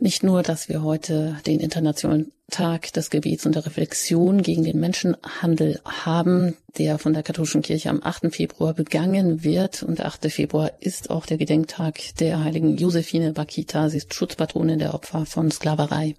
Nicht 0.00 0.22
nur, 0.22 0.42
dass 0.42 0.70
wir 0.70 0.82
heute 0.82 1.36
den 1.46 1.60
Internationalen 1.60 2.32
Tag 2.50 2.92
des 2.92 3.10
Gebets 3.10 3.44
und 3.44 3.54
der 3.54 3.66
Reflexion 3.66 4.42
gegen 4.42 4.64
den 4.64 4.80
Menschenhandel 4.80 5.80
haben, 5.84 6.56
der 6.78 6.98
von 6.98 7.12
der 7.12 7.22
katholischen 7.22 7.62
Kirche 7.62 7.90
am 7.90 8.00
8. 8.02 8.34
Februar 8.34 8.72
begangen 8.72 9.44
wird. 9.44 9.82
Und 9.82 9.98
der 9.98 10.06
8. 10.06 10.30
Februar 10.30 10.72
ist 10.80 11.10
auch 11.10 11.26
der 11.26 11.36
Gedenktag 11.36 12.00
der 12.18 12.44
heiligen 12.44 12.76
Josephine 12.76 13.32
Bakita. 13.32 13.90
Sie 13.90 13.98
ist 13.98 14.14
Schutzpatronin 14.14 14.78
der 14.78 14.94
Opfer 14.94 15.26
von 15.26 15.50
Sklaverei 15.50 16.14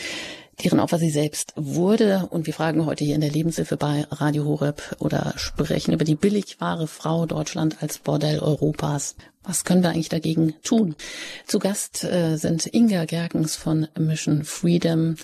deren 0.63 0.80
Opfer 0.80 0.98
sie 0.98 1.10
selbst 1.10 1.54
wurde. 1.56 2.28
Und 2.30 2.48
wir 2.48 2.54
fragen 2.54 2.86
heute 2.86 3.04
hier 3.04 3.15
in 3.15 3.22
der 3.22 3.32
Lebenshilfe 3.32 3.78
bei 3.78 4.06
Radio 4.10 4.46
Horeb 4.46 4.96
oder 5.00 5.34
sprechen 5.38 5.94
über 5.94 6.06
die 6.06 6.15
billigware 6.15 6.88
Frau 6.88 7.26
Deutschland 7.26 7.78
als 7.82 7.98
Bordell 8.00 8.39
Europas. 8.39 9.15
Was 9.44 9.63
können 9.63 9.84
wir 9.84 9.89
eigentlich 9.89 10.10
dagegen 10.10 10.56
tun? 10.63 10.96
Zu 11.46 11.60
Gast 11.60 12.04
äh, 12.04 12.38
sind 12.38 12.65
Inga 12.74 13.06
Gerkens 13.06 13.56
von 13.56 13.88
Mission 13.98 14.44
Freedom, 14.44 15.18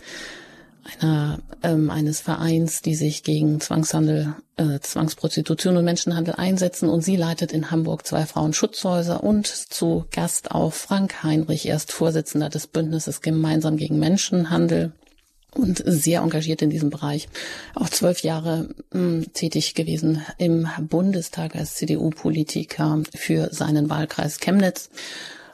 einer, 0.99 1.39
ähm, 1.63 1.89
eines 1.89 2.19
Vereins, 2.19 2.81
die 2.81 2.95
sich 2.95 3.23
gegen 3.23 3.61
Zwangshandel, 3.61 4.35
äh, 4.57 4.79
Zwangsprostitution 4.79 5.77
und 5.77 5.85
Menschenhandel 5.85 6.35
einsetzen. 6.35 6.89
Und 6.89 7.01
sie 7.01 7.15
leitet 7.15 7.51
in 7.51 7.71
Hamburg 7.71 8.05
zwei 8.05 8.25
Frauenschutzhäuser 8.25 9.23
und 9.23 9.47
zu 9.47 10.05
Gast 10.11 10.51
auch 10.51 10.73
Frank 10.73 11.23
Heinrich, 11.23 11.67
erst 11.67 11.91
Vorsitzender 11.91 12.49
des 12.49 12.67
Bündnisses 12.67 13.21
Gemeinsam 13.21 13.77
gegen 13.77 13.97
Menschenhandel 13.97 14.91
und 15.55 15.83
sehr 15.85 16.21
engagiert 16.21 16.61
in 16.61 16.69
diesem 16.69 16.89
Bereich. 16.89 17.27
Auch 17.75 17.89
zwölf 17.89 18.19
Jahre 18.19 18.69
mh, 18.91 18.99
hm, 18.99 19.33
tätig 19.33 19.75
gewesen 19.75 20.25
im 20.37 20.67
Bundestag 20.79 21.55
als 21.55 21.75
CDU-Politiker 21.75 23.03
für 23.15 23.49
seinen 23.51 23.89
Wahlkreis 23.89 24.39
Chemnitz 24.39 24.89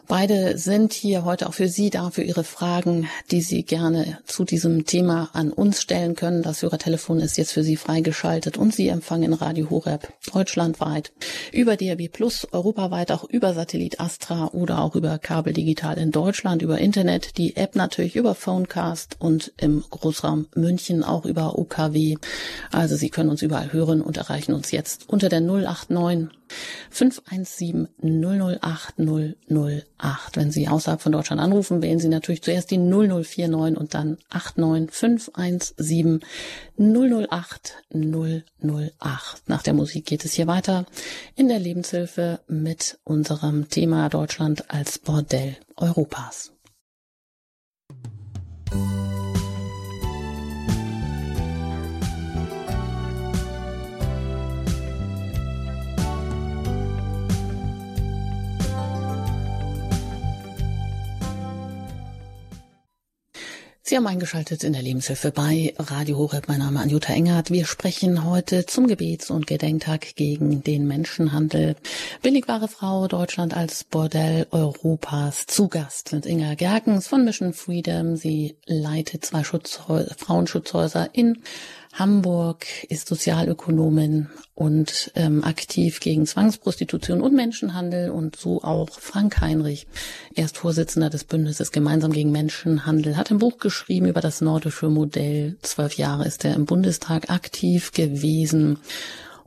Beide 0.09 0.57
sind 0.57 0.93
hier 0.93 1.25
heute 1.25 1.49
auch 1.49 1.53
für 1.53 1.67
Sie 1.67 1.89
da, 1.89 2.11
für 2.11 2.21
Ihre 2.21 2.45
Fragen, 2.45 3.09
die 3.29 3.41
Sie 3.41 3.63
gerne 3.63 4.19
zu 4.25 4.45
diesem 4.45 4.85
Thema 4.85 5.29
an 5.33 5.51
uns 5.51 5.81
stellen 5.81 6.15
können. 6.15 6.43
Das 6.43 6.61
Hörertelefon 6.61 7.19
ist 7.19 7.37
jetzt 7.37 7.51
für 7.51 7.63
Sie 7.63 7.75
freigeschaltet 7.75 8.57
und 8.57 8.73
Sie 8.73 8.87
empfangen 8.87 9.33
Radio 9.33 9.69
Horeb 9.69 10.13
deutschlandweit 10.33 11.11
über 11.51 11.75
DRB 11.75 12.09
Plus, 12.09 12.47
europaweit 12.53 13.11
auch 13.11 13.25
über 13.25 13.53
Satellit 13.53 13.99
Astra 13.99 14.47
oder 14.53 14.79
auch 14.79 14.95
über 14.95 15.19
Kabel 15.19 15.51
digital 15.51 15.97
in 15.97 16.11
Deutschland, 16.11 16.61
über 16.61 16.77
Internet, 16.77 17.37
die 17.37 17.57
App 17.57 17.75
natürlich 17.75 18.15
über 18.15 18.33
Phonecast 18.33 19.17
und 19.19 19.51
im 19.57 19.83
Großraum 19.89 20.47
München 20.55 21.03
auch 21.03 21.25
über 21.25 21.59
OKW. 21.59 22.15
Also 22.71 22.95
Sie 22.95 23.09
können 23.09 23.29
uns 23.29 23.41
überall 23.41 23.73
hören 23.73 23.99
und 23.99 24.15
erreichen 24.15 24.53
uns 24.53 24.71
jetzt 24.71 25.09
unter 25.09 25.27
der 25.27 25.41
089 25.41 26.29
517 26.89 27.87
008 28.01 28.95
008. 28.97 30.35
Wenn 30.35 30.51
Sie 30.51 30.67
außerhalb 30.67 31.01
von 31.01 31.11
Deutschland 31.11 31.41
anrufen, 31.41 31.81
wählen 31.81 31.99
Sie 31.99 32.09
natürlich 32.09 32.41
zuerst 32.41 32.71
die 32.71 32.77
0049 32.77 33.77
und 33.77 33.93
dann 33.93 34.17
89 34.31 34.91
517 34.91 36.19
008 36.77 37.83
008. 37.93 39.43
Nach 39.47 39.63
der 39.63 39.73
Musik 39.73 40.05
geht 40.05 40.25
es 40.25 40.33
hier 40.33 40.47
weiter 40.47 40.85
in 41.35 41.47
der 41.47 41.59
Lebenshilfe 41.59 42.39
mit 42.47 42.99
unserem 43.03 43.69
Thema 43.69 44.09
Deutschland 44.09 44.69
als 44.69 44.99
Bordell 44.99 45.57
Europas. 45.75 46.51
Sie 63.89 63.95
haben 63.95 64.05
eingeschaltet 64.05 64.65
in 64.65 64.73
der 64.73 64.81
Lebenshilfe 64.81 65.31
bei 65.31 65.73
Radio 65.77 66.17
Horeb. 66.17 66.49
Mein 66.49 66.59
Name 66.59 66.77
ist 66.77 66.83
Anjuta 66.83 67.13
Engert. 67.13 67.51
Wir 67.51 67.65
sprechen 67.65 68.25
heute 68.25 68.65
zum 68.65 68.85
Gebets- 68.85 69.31
und 69.31 69.47
Gedenktag 69.47 70.17
gegen 70.17 70.61
den 70.61 70.87
Menschenhandel. 70.87 71.77
Billigware 72.21 72.67
Frau 72.67 73.07
Deutschland 73.07 73.55
als 73.55 73.85
Bordell 73.85 74.45
Europas. 74.51 75.45
Zu 75.45 75.69
Gast 75.69 76.09
sind 76.09 76.25
Inga 76.25 76.55
Gerkens 76.55 77.07
von 77.07 77.23
Mission 77.23 77.53
Freedom. 77.53 78.17
Sie 78.17 78.57
leitet 78.65 79.23
zwei 79.23 79.45
Schutzhäuser, 79.45 80.13
Frauenschutzhäuser 80.17 81.11
in 81.13 81.41
Hamburg, 81.97 82.65
ist 82.89 83.07
Sozialökonomin 83.07 84.29
und 84.55 85.11
ähm, 85.15 85.43
aktiv 85.43 85.99
gegen 85.99 86.25
Zwangsprostitution 86.25 87.21
und 87.21 87.33
Menschenhandel 87.33 88.09
und 88.09 88.35
so 88.35 88.63
auch 88.63 88.89
Frank 88.89 89.41
Heinrich. 89.41 89.87
Er 90.33 90.45
ist 90.45 90.57
Vorsitzender 90.57 91.09
des 91.09 91.23
Bündnisses 91.23 91.71
Gemeinsam 91.71 92.11
gegen 92.11 92.31
Menschenhandel, 92.31 93.17
hat 93.17 93.31
ein 93.31 93.37
Buch 93.37 93.57
geschrieben 93.57 94.07
über 94.07 94.21
das 94.21 94.41
nordische 94.41 94.89
Modell. 94.89 95.57
Zwölf 95.61 95.93
Jahre 95.93 96.25
ist 96.25 96.45
er 96.45 96.55
im 96.55 96.65
Bundestag 96.65 97.29
aktiv 97.29 97.91
gewesen. 97.91 98.79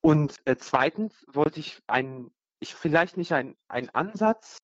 Und 0.00 0.36
äh, 0.46 0.56
zweitens 0.56 1.26
wollte 1.28 1.60
ich 1.60 1.80
einen, 1.86 2.32
ich 2.60 2.74
vielleicht 2.74 3.16
nicht 3.16 3.32
einen 3.32 3.56
Ansatz 3.68 4.58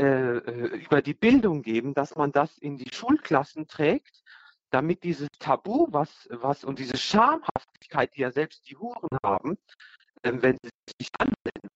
äh, 0.00 0.38
äh, 0.38 0.82
über 0.82 1.02
die 1.02 1.12
Bildung 1.12 1.60
geben, 1.60 1.92
dass 1.92 2.16
man 2.16 2.32
das 2.32 2.56
in 2.56 2.78
die 2.78 2.88
Schulklassen 2.90 3.66
trägt, 3.66 4.24
damit 4.70 5.04
dieses 5.04 5.28
Tabu, 5.38 5.88
was, 5.90 6.26
was 6.30 6.64
und 6.64 6.78
diese 6.78 6.96
Schamhaftigkeit, 6.96 8.16
die 8.16 8.22
ja 8.22 8.32
selbst 8.32 8.66
die 8.70 8.78
Huren 8.78 9.10
haben, 9.22 9.58
äh, 10.22 10.32
wenn 10.34 10.56
sie 10.62 10.70
sich 10.98 11.10
anwenden, 11.18 11.68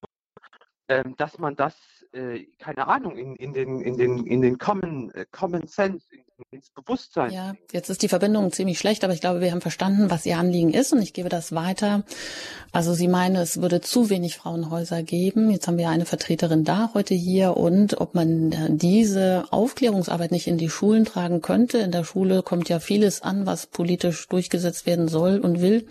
ähm, 0.87 1.15
dass 1.17 1.37
man 1.37 1.55
das, 1.55 1.75
äh, 2.13 2.45
keine 2.57 2.87
Ahnung, 2.87 3.15
in, 3.15 3.35
in, 3.35 3.53
den, 3.53 3.79
in, 3.81 3.95
den, 3.95 4.25
in 4.25 4.41
den 4.41 4.57
Common, 4.57 5.11
äh, 5.11 5.27
Common 5.31 5.67
Sense, 5.67 6.07
in, 6.11 6.24
ins 6.51 6.69
Bewusstsein. 6.69 7.31
Ja, 7.31 7.53
jetzt 7.71 7.89
ist 7.89 8.01
die 8.01 8.07
Verbindung 8.07 8.51
ziemlich 8.51 8.77
schlecht, 8.77 9.03
aber 9.03 9.13
ich 9.13 9.21
glaube, 9.21 9.41
wir 9.41 9.51
haben 9.51 9.61
verstanden, 9.61 10.09
was 10.09 10.25
Ihr 10.25 10.37
Anliegen 10.37 10.73
ist 10.73 10.91
und 10.91 11.01
ich 11.01 11.13
gebe 11.13 11.29
das 11.29 11.53
weiter. 11.53 12.03
Also 12.71 12.93
Sie 12.93 13.07
meinen, 13.07 13.35
es 13.35 13.61
würde 13.61 13.81
zu 13.81 14.09
wenig 14.09 14.35
Frauenhäuser 14.35 15.03
geben. 15.03 15.49
Jetzt 15.51 15.67
haben 15.67 15.77
wir 15.77 15.89
eine 15.89 16.05
Vertreterin 16.05 16.63
da 16.63 16.91
heute 16.93 17.13
hier 17.13 17.55
und 17.55 18.01
ob 18.01 18.15
man 18.15 18.77
diese 18.77 19.45
Aufklärungsarbeit 19.51 20.31
nicht 20.31 20.47
in 20.47 20.57
die 20.57 20.69
Schulen 20.69 21.05
tragen 21.05 21.41
könnte. 21.41 21.77
In 21.77 21.91
der 21.91 22.03
Schule 22.03 22.43
kommt 22.43 22.69
ja 22.69 22.79
vieles 22.79 23.21
an, 23.21 23.45
was 23.45 23.67
politisch 23.67 24.27
durchgesetzt 24.27 24.85
werden 24.85 25.07
soll 25.07 25.39
und 25.39 25.61
will. 25.61 25.87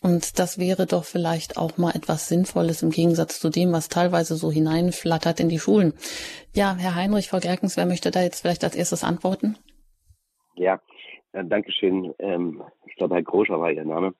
Und 0.00 0.38
das 0.38 0.58
wäre 0.58 0.86
doch 0.86 1.04
vielleicht 1.04 1.56
auch 1.56 1.76
mal 1.76 1.90
etwas 1.90 2.28
Sinnvolles 2.28 2.82
im 2.82 2.90
Gegensatz 2.90 3.40
zu 3.40 3.48
dem, 3.50 3.72
was 3.72 3.88
teilweise 3.88 4.36
so 4.36 4.52
hineinflattert 4.52 5.40
in 5.40 5.48
die 5.48 5.58
Schulen. 5.58 5.92
Ja, 6.54 6.76
Herr 6.78 6.94
Heinrich, 6.94 7.28
Frau 7.28 7.40
Gerkens, 7.40 7.76
wer 7.76 7.86
möchte 7.86 8.10
da 8.10 8.22
jetzt 8.22 8.42
vielleicht 8.42 8.62
als 8.62 8.76
erstes 8.76 9.02
antworten? 9.02 9.56
Ja, 10.58 10.80
äh, 11.32 11.44
danke 11.44 11.70
schön. 11.70 12.12
Ähm, 12.18 12.62
ich 12.86 12.96
glaube, 12.96 13.14
Herr 13.14 13.22
Groscher 13.22 13.60
war 13.60 13.70
Ihr 13.70 13.84
Name. 13.84 14.14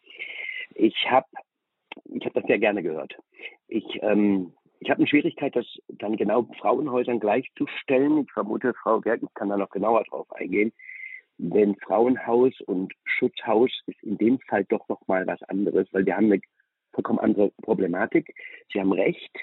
Ich 0.74 0.94
habe 1.10 1.26
ich 2.04 2.24
hab 2.24 2.32
das 2.34 2.44
sehr 2.44 2.60
gerne 2.60 2.82
gehört. 2.82 3.16
Ich, 3.66 3.84
ähm, 4.02 4.52
ich 4.78 4.88
habe 4.88 4.98
eine 4.98 5.08
Schwierigkeit, 5.08 5.56
das 5.56 5.66
dann 5.88 6.16
genau 6.16 6.48
Frauenhäusern 6.60 7.18
gleichzustellen. 7.18 8.18
Ich 8.18 8.32
vermute, 8.32 8.72
Frau 8.74 9.00
Gerkens 9.00 9.34
kann 9.34 9.48
da 9.48 9.56
noch 9.56 9.70
genauer 9.70 10.04
drauf 10.04 10.30
eingehen. 10.32 10.72
Denn 11.38 11.76
Frauenhaus 11.76 12.60
und 12.66 12.92
Schutzhaus 13.04 13.70
ist 13.86 14.02
in 14.02 14.16
dem 14.18 14.38
Fall 14.40 14.64
doch 14.64 14.88
noch 14.88 15.06
mal 15.08 15.26
was 15.26 15.42
anderes, 15.44 15.88
weil 15.92 16.06
wir 16.06 16.16
haben 16.16 16.32
eine 16.32 16.40
vollkommen 16.92 17.18
andere 17.18 17.50
Problematik. 17.62 18.34
Sie 18.72 18.80
haben 18.80 18.92
recht, 18.92 19.36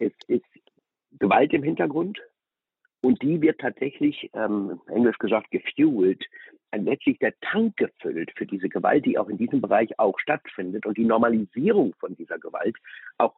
es 0.00 0.12
ist 0.28 0.44
Gewalt 1.18 1.52
im 1.54 1.62
Hintergrund 1.62 2.20
und 3.06 3.22
die 3.22 3.40
wird 3.40 3.60
tatsächlich, 3.60 4.28
ähm, 4.34 4.80
englisch 4.88 5.18
gesagt, 5.18 5.52
gefuelt, 5.52 6.24
letztlich 6.74 7.20
der 7.20 7.32
Tank 7.40 7.76
gefüllt 7.76 8.32
für 8.36 8.46
diese 8.46 8.68
Gewalt, 8.68 9.06
die 9.06 9.16
auch 9.16 9.28
in 9.28 9.38
diesem 9.38 9.60
Bereich 9.60 9.96
auch 10.00 10.18
stattfindet 10.18 10.86
und 10.86 10.98
die 10.98 11.04
Normalisierung 11.04 11.94
von 12.00 12.16
dieser 12.16 12.40
Gewalt 12.40 12.76
auch 13.18 13.36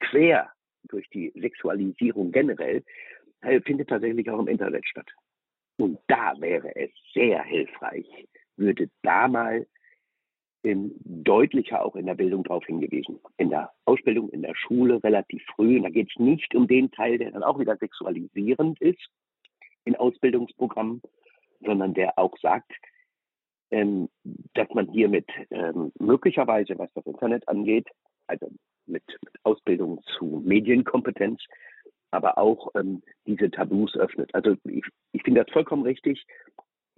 quer 0.00 0.52
durch 0.84 1.08
die 1.08 1.32
Sexualisierung 1.34 2.32
generell 2.32 2.84
äh, 3.40 3.62
findet 3.62 3.88
tatsächlich 3.88 4.28
auch 4.30 4.40
im 4.40 4.48
Internet 4.48 4.86
statt. 4.86 5.10
Und 5.78 5.98
da 6.08 6.34
wäre 6.38 6.76
es 6.76 6.90
sehr 7.14 7.42
hilfreich, 7.44 8.06
würde 8.56 8.90
da 9.02 9.26
mal 9.26 9.66
ähm, 10.64 10.92
deutlicher 11.04 11.84
auch 11.84 11.96
in 11.96 12.06
der 12.06 12.14
Bildung 12.14 12.44
darauf 12.44 12.64
hingewiesen. 12.64 13.20
In 13.36 13.50
der 13.50 13.72
Ausbildung, 13.84 14.30
in 14.30 14.42
der 14.42 14.54
Schule 14.54 15.02
relativ 15.02 15.42
früh. 15.54 15.76
Und 15.76 15.84
da 15.84 15.90
geht 15.90 16.10
es 16.10 16.18
nicht 16.18 16.54
um 16.54 16.66
den 16.66 16.90
Teil, 16.90 17.18
der 17.18 17.30
dann 17.30 17.42
auch 17.42 17.58
wieder 17.58 17.76
sexualisierend 17.76 18.80
ist 18.80 19.08
in 19.84 19.96
Ausbildungsprogrammen, 19.96 21.00
sondern 21.60 21.94
der 21.94 22.18
auch 22.18 22.36
sagt, 22.38 22.72
ähm, 23.70 24.08
dass 24.54 24.68
man 24.70 24.90
hier 24.90 25.08
mit 25.08 25.28
ähm, 25.50 25.92
möglicherweise, 25.98 26.78
was 26.78 26.92
das 26.94 27.06
Internet 27.06 27.46
angeht, 27.48 27.86
also 28.26 28.50
mit, 28.86 29.04
mit 29.22 29.34
Ausbildung 29.44 30.00
zu 30.18 30.42
Medienkompetenz, 30.44 31.40
aber 32.10 32.38
auch 32.38 32.68
ähm, 32.74 33.02
diese 33.26 33.50
Tabus 33.50 33.96
öffnet. 33.96 34.34
Also 34.34 34.56
ich, 34.64 34.84
ich 35.12 35.22
finde 35.22 35.44
das 35.44 35.52
vollkommen 35.52 35.82
richtig. 35.82 36.24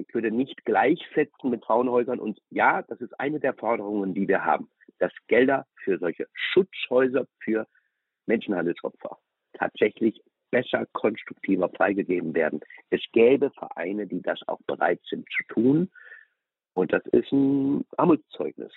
Ich 0.00 0.14
würde 0.14 0.30
nicht 0.30 0.64
gleichsetzen 0.64 1.50
mit 1.50 1.64
Frauenhäusern 1.64 2.18
und 2.18 2.40
ja, 2.50 2.82
das 2.82 3.00
ist 3.00 3.18
eine 3.20 3.38
der 3.38 3.54
Forderungen, 3.54 4.14
die 4.14 4.26
wir 4.28 4.44
haben, 4.44 4.70
dass 4.98 5.12
Gelder 5.28 5.66
für 5.84 5.98
solche 5.98 6.26
Schutzhäuser 6.32 7.26
für 7.40 7.66
Menschenhandelsopfer 8.26 9.18
tatsächlich 9.52 10.22
besser, 10.50 10.86
konstruktiver 10.92 11.68
freigegeben 11.68 12.34
werden. 12.34 12.60
Es 12.90 13.02
gäbe 13.12 13.50
Vereine, 13.50 14.06
die 14.06 14.22
das 14.22 14.40
auch 14.48 14.60
bereit 14.66 15.00
sind 15.08 15.28
zu 15.30 15.42
tun. 15.52 15.90
Und 16.74 16.92
das 16.92 17.04
ist 17.06 17.30
ein 17.30 17.84
Armutszeugnis, 17.96 18.72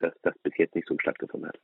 dass 0.00 0.14
das 0.22 0.34
bis 0.42 0.56
jetzt 0.56 0.74
nicht 0.74 0.88
so 0.88 0.96
stattgefunden 0.98 1.48
hat. 1.48 1.60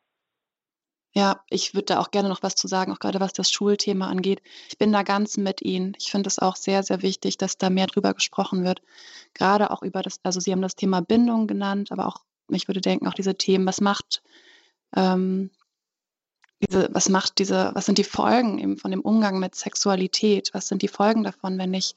Ja, 1.14 1.42
ich 1.48 1.74
würde 1.74 1.86
da 1.86 2.00
auch 2.00 2.10
gerne 2.10 2.28
noch 2.28 2.42
was 2.42 2.54
zu 2.54 2.68
sagen, 2.68 2.92
auch 2.92 2.98
gerade 2.98 3.18
was 3.20 3.32
das 3.32 3.50
Schulthema 3.50 4.08
angeht. 4.08 4.42
Ich 4.68 4.78
bin 4.78 4.92
da 4.92 5.02
ganz 5.02 5.36
mit 5.36 5.62
Ihnen. 5.62 5.94
Ich 5.98 6.10
finde 6.10 6.28
es 6.28 6.38
auch 6.38 6.54
sehr, 6.54 6.82
sehr 6.82 7.02
wichtig, 7.02 7.38
dass 7.38 7.56
da 7.56 7.70
mehr 7.70 7.86
drüber 7.86 8.14
gesprochen 8.14 8.64
wird. 8.64 8.82
Gerade 9.34 9.70
auch 9.70 9.82
über 9.82 10.02
das, 10.02 10.20
also 10.22 10.38
Sie 10.40 10.52
haben 10.52 10.62
das 10.62 10.76
Thema 10.76 11.00
Bindung 11.00 11.46
genannt, 11.46 11.90
aber 11.92 12.06
auch, 12.06 12.24
ich 12.50 12.68
würde 12.68 12.80
denken, 12.80 13.08
auch 13.08 13.14
diese 13.14 13.36
Themen, 13.36 13.66
was 13.66 13.80
macht, 13.80 14.22
ähm, 14.94 15.50
diese, 16.60 16.88
was 16.92 17.08
macht 17.08 17.38
diese, 17.38 17.70
was 17.74 17.86
sind 17.86 17.98
die 17.98 18.04
Folgen 18.04 18.58
eben 18.58 18.76
von 18.76 18.90
dem 18.90 19.00
Umgang 19.00 19.38
mit 19.38 19.54
Sexualität? 19.54 20.50
Was 20.52 20.68
sind 20.68 20.82
die 20.82 20.88
Folgen 20.88 21.22
davon, 21.24 21.56
wenn 21.58 21.72
ich 21.72 21.94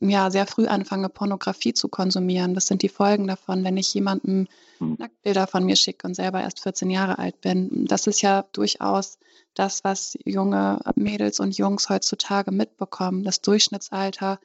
ja 0.00 0.30
sehr 0.30 0.46
früh 0.46 0.66
anfange, 0.66 1.08
Pornografie 1.08 1.74
zu 1.74 1.88
konsumieren? 1.88 2.56
Was 2.56 2.66
sind 2.66 2.82
die 2.82 2.88
Folgen 2.88 3.26
davon, 3.26 3.64
wenn 3.64 3.76
ich 3.76 3.92
jemandem 3.94 4.48
hm. 4.78 4.96
Nacktbilder 4.98 5.46
von 5.46 5.64
mir 5.64 5.76
schicke 5.76 6.06
und 6.06 6.14
selber 6.14 6.40
erst 6.40 6.60
14 6.60 6.90
Jahre 6.90 7.18
alt 7.18 7.40
bin? 7.40 7.86
Das 7.86 8.06
ist 8.06 8.22
ja 8.22 8.44
durchaus 8.52 9.18
das, 9.54 9.84
was 9.84 10.16
junge 10.24 10.80
Mädels 10.94 11.40
und 11.40 11.56
Jungs 11.56 11.88
heutzutage 11.88 12.50
mitbekommen. 12.50 13.24
Das 13.24 13.40
Durchschnittsalter, 13.40 14.38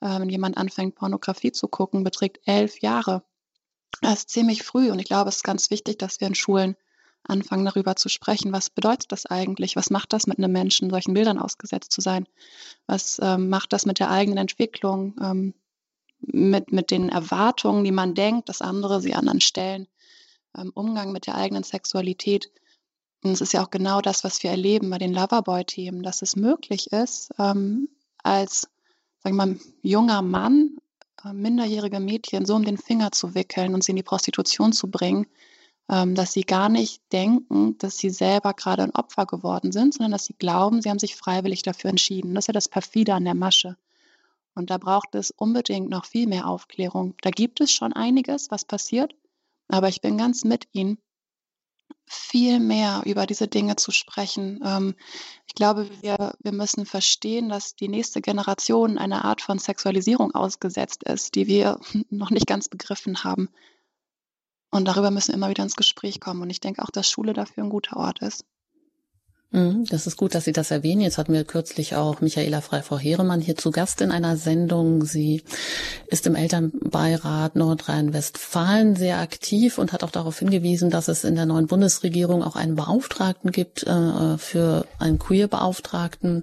äh, 0.00 0.20
wenn 0.20 0.28
jemand 0.28 0.56
anfängt, 0.56 0.94
Pornografie 0.94 1.52
zu 1.52 1.68
gucken, 1.68 2.04
beträgt 2.04 2.40
elf 2.46 2.80
Jahre. 2.80 3.22
Das 4.02 4.20
ist 4.20 4.30
ziemlich 4.30 4.62
früh 4.62 4.90
und 4.90 4.98
ich 4.98 5.06
glaube, 5.06 5.28
es 5.28 5.36
ist 5.36 5.44
ganz 5.44 5.70
wichtig, 5.70 5.98
dass 5.98 6.20
wir 6.20 6.28
in 6.28 6.34
Schulen 6.34 6.76
anfangen 7.24 7.64
darüber 7.64 7.96
zu 7.96 8.08
sprechen, 8.08 8.52
was 8.52 8.70
bedeutet 8.70 9.12
das 9.12 9.26
eigentlich? 9.26 9.76
Was 9.76 9.90
macht 9.90 10.12
das 10.12 10.26
mit 10.26 10.38
einem 10.38 10.52
Menschen, 10.52 10.90
solchen 10.90 11.14
Bildern 11.14 11.38
ausgesetzt 11.38 11.92
zu 11.92 12.00
sein? 12.00 12.26
Was 12.86 13.20
ähm, 13.22 13.48
macht 13.48 13.72
das 13.72 13.86
mit 13.86 13.98
der 13.98 14.10
eigenen 14.10 14.38
Entwicklung, 14.38 15.14
ähm, 15.20 15.54
mit, 16.20 16.72
mit 16.72 16.90
den 16.90 17.08
Erwartungen, 17.10 17.84
die 17.84 17.92
man 17.92 18.14
denkt, 18.14 18.48
dass 18.48 18.62
andere 18.62 19.00
sie 19.00 19.14
anderen 19.14 19.40
stellen, 19.40 19.86
ähm, 20.56 20.72
Umgang 20.74 21.12
mit 21.12 21.26
der 21.26 21.36
eigenen 21.36 21.64
Sexualität? 21.64 22.50
Und 23.22 23.32
es 23.32 23.40
ist 23.40 23.52
ja 23.52 23.64
auch 23.64 23.70
genau 23.70 24.00
das, 24.00 24.24
was 24.24 24.42
wir 24.42 24.50
erleben 24.50 24.90
bei 24.90 24.98
den 24.98 25.12
Loverboy-Themen, 25.12 26.02
dass 26.02 26.22
es 26.22 26.36
möglich 26.36 26.92
ist, 26.92 27.30
ähm, 27.38 27.88
als, 28.22 28.68
sagen 29.22 29.36
wir 29.36 29.46
mal, 29.46 29.56
junger 29.82 30.22
Mann 30.22 30.78
äh, 31.24 31.32
minderjährige 31.32 32.00
Mädchen 32.00 32.46
so 32.46 32.54
um 32.54 32.64
den 32.64 32.78
Finger 32.78 33.12
zu 33.12 33.34
wickeln 33.34 33.74
und 33.74 33.82
sie 33.82 33.92
in 33.92 33.96
die 33.96 34.02
Prostitution 34.02 34.72
zu 34.72 34.90
bringen, 34.90 35.26
dass 35.88 36.32
sie 36.34 36.42
gar 36.42 36.68
nicht 36.68 37.02
denken, 37.12 37.78
dass 37.78 37.96
sie 37.96 38.10
selber 38.10 38.52
gerade 38.52 38.82
ein 38.82 38.94
Opfer 38.94 39.24
geworden 39.24 39.72
sind, 39.72 39.94
sondern 39.94 40.12
dass 40.12 40.26
sie 40.26 40.34
glauben, 40.34 40.82
sie 40.82 40.90
haben 40.90 40.98
sich 40.98 41.16
freiwillig 41.16 41.62
dafür 41.62 41.88
entschieden. 41.88 42.34
Das 42.34 42.42
ist 42.44 42.48
ja 42.48 42.52
das 42.52 42.68
Perfide 42.68 43.14
an 43.14 43.24
der 43.24 43.34
Masche. 43.34 43.76
Und 44.54 44.70
da 44.70 44.76
braucht 44.76 45.14
es 45.14 45.30
unbedingt 45.30 45.88
noch 45.88 46.04
viel 46.04 46.26
mehr 46.26 46.46
Aufklärung. 46.46 47.14
Da 47.22 47.30
gibt 47.30 47.60
es 47.60 47.72
schon 47.72 47.92
einiges, 47.94 48.50
was 48.50 48.64
passiert, 48.64 49.14
aber 49.68 49.88
ich 49.88 50.00
bin 50.00 50.18
ganz 50.18 50.44
mit 50.44 50.68
Ihnen, 50.72 50.98
viel 52.06 52.58
mehr 52.58 53.02
über 53.04 53.26
diese 53.26 53.48
Dinge 53.48 53.76
zu 53.76 53.90
sprechen. 53.90 54.60
Ähm, 54.64 54.94
ich 55.46 55.54
glaube, 55.54 55.88
wir, 56.00 56.34
wir 56.40 56.52
müssen 56.52 56.86
verstehen, 56.86 57.48
dass 57.48 57.76
die 57.76 57.88
nächste 57.88 58.20
Generation 58.20 58.98
einer 58.98 59.24
Art 59.24 59.42
von 59.42 59.58
Sexualisierung 59.58 60.34
ausgesetzt 60.34 61.04
ist, 61.04 61.34
die 61.34 61.46
wir 61.46 61.78
noch 62.10 62.30
nicht 62.30 62.46
ganz 62.46 62.68
begriffen 62.68 63.24
haben. 63.24 63.48
Und 64.70 64.86
darüber 64.86 65.10
müssen 65.10 65.28
wir 65.28 65.34
immer 65.34 65.50
wieder 65.50 65.62
ins 65.62 65.76
Gespräch 65.76 66.20
kommen. 66.20 66.42
Und 66.42 66.50
ich 66.50 66.60
denke 66.60 66.82
auch, 66.82 66.90
dass 66.90 67.08
Schule 67.08 67.32
dafür 67.32 67.64
ein 67.64 67.70
guter 67.70 67.96
Ort 67.96 68.20
ist. 68.20 68.44
Mhm, 69.50 69.86
das 69.86 70.06
ist 70.06 70.18
gut, 70.18 70.34
dass 70.34 70.44
Sie 70.44 70.52
das 70.52 70.70
erwähnen. 70.70 71.00
Jetzt 71.00 71.16
hatten 71.16 71.32
wir 71.32 71.42
kürzlich 71.44 71.96
auch 71.96 72.20
Michaela 72.20 72.60
Frei-Frau 72.60 72.98
Heeremann 72.98 73.40
hier 73.40 73.56
zu 73.56 73.70
Gast 73.70 74.02
in 74.02 74.10
einer 74.10 74.36
Sendung. 74.36 75.06
Sie 75.06 75.42
ist 76.08 76.26
im 76.26 76.34
Elternbeirat 76.34 77.56
Nordrhein-Westfalen 77.56 78.94
sehr 78.94 79.20
aktiv 79.20 79.78
und 79.78 79.94
hat 79.94 80.04
auch 80.04 80.10
darauf 80.10 80.38
hingewiesen, 80.38 80.90
dass 80.90 81.08
es 81.08 81.24
in 81.24 81.34
der 81.34 81.46
neuen 81.46 81.66
Bundesregierung 81.66 82.42
auch 82.42 82.56
einen 82.56 82.74
Beauftragten 82.74 83.50
gibt 83.50 83.84
äh, 83.84 84.36
für 84.36 84.86
einen 84.98 85.18
Queer-Beauftragten. 85.18 86.42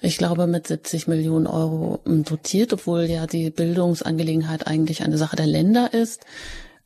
ich 0.00 0.16
glaube, 0.16 0.46
mit 0.46 0.68
70 0.68 1.08
Millionen 1.08 1.48
Euro 1.48 1.98
dotiert, 2.04 2.72
obwohl 2.72 3.02
ja 3.02 3.26
die 3.26 3.50
Bildungsangelegenheit 3.50 4.68
eigentlich 4.68 5.02
eine 5.02 5.18
Sache 5.18 5.34
der 5.34 5.48
Länder 5.48 5.92
ist. 5.92 6.24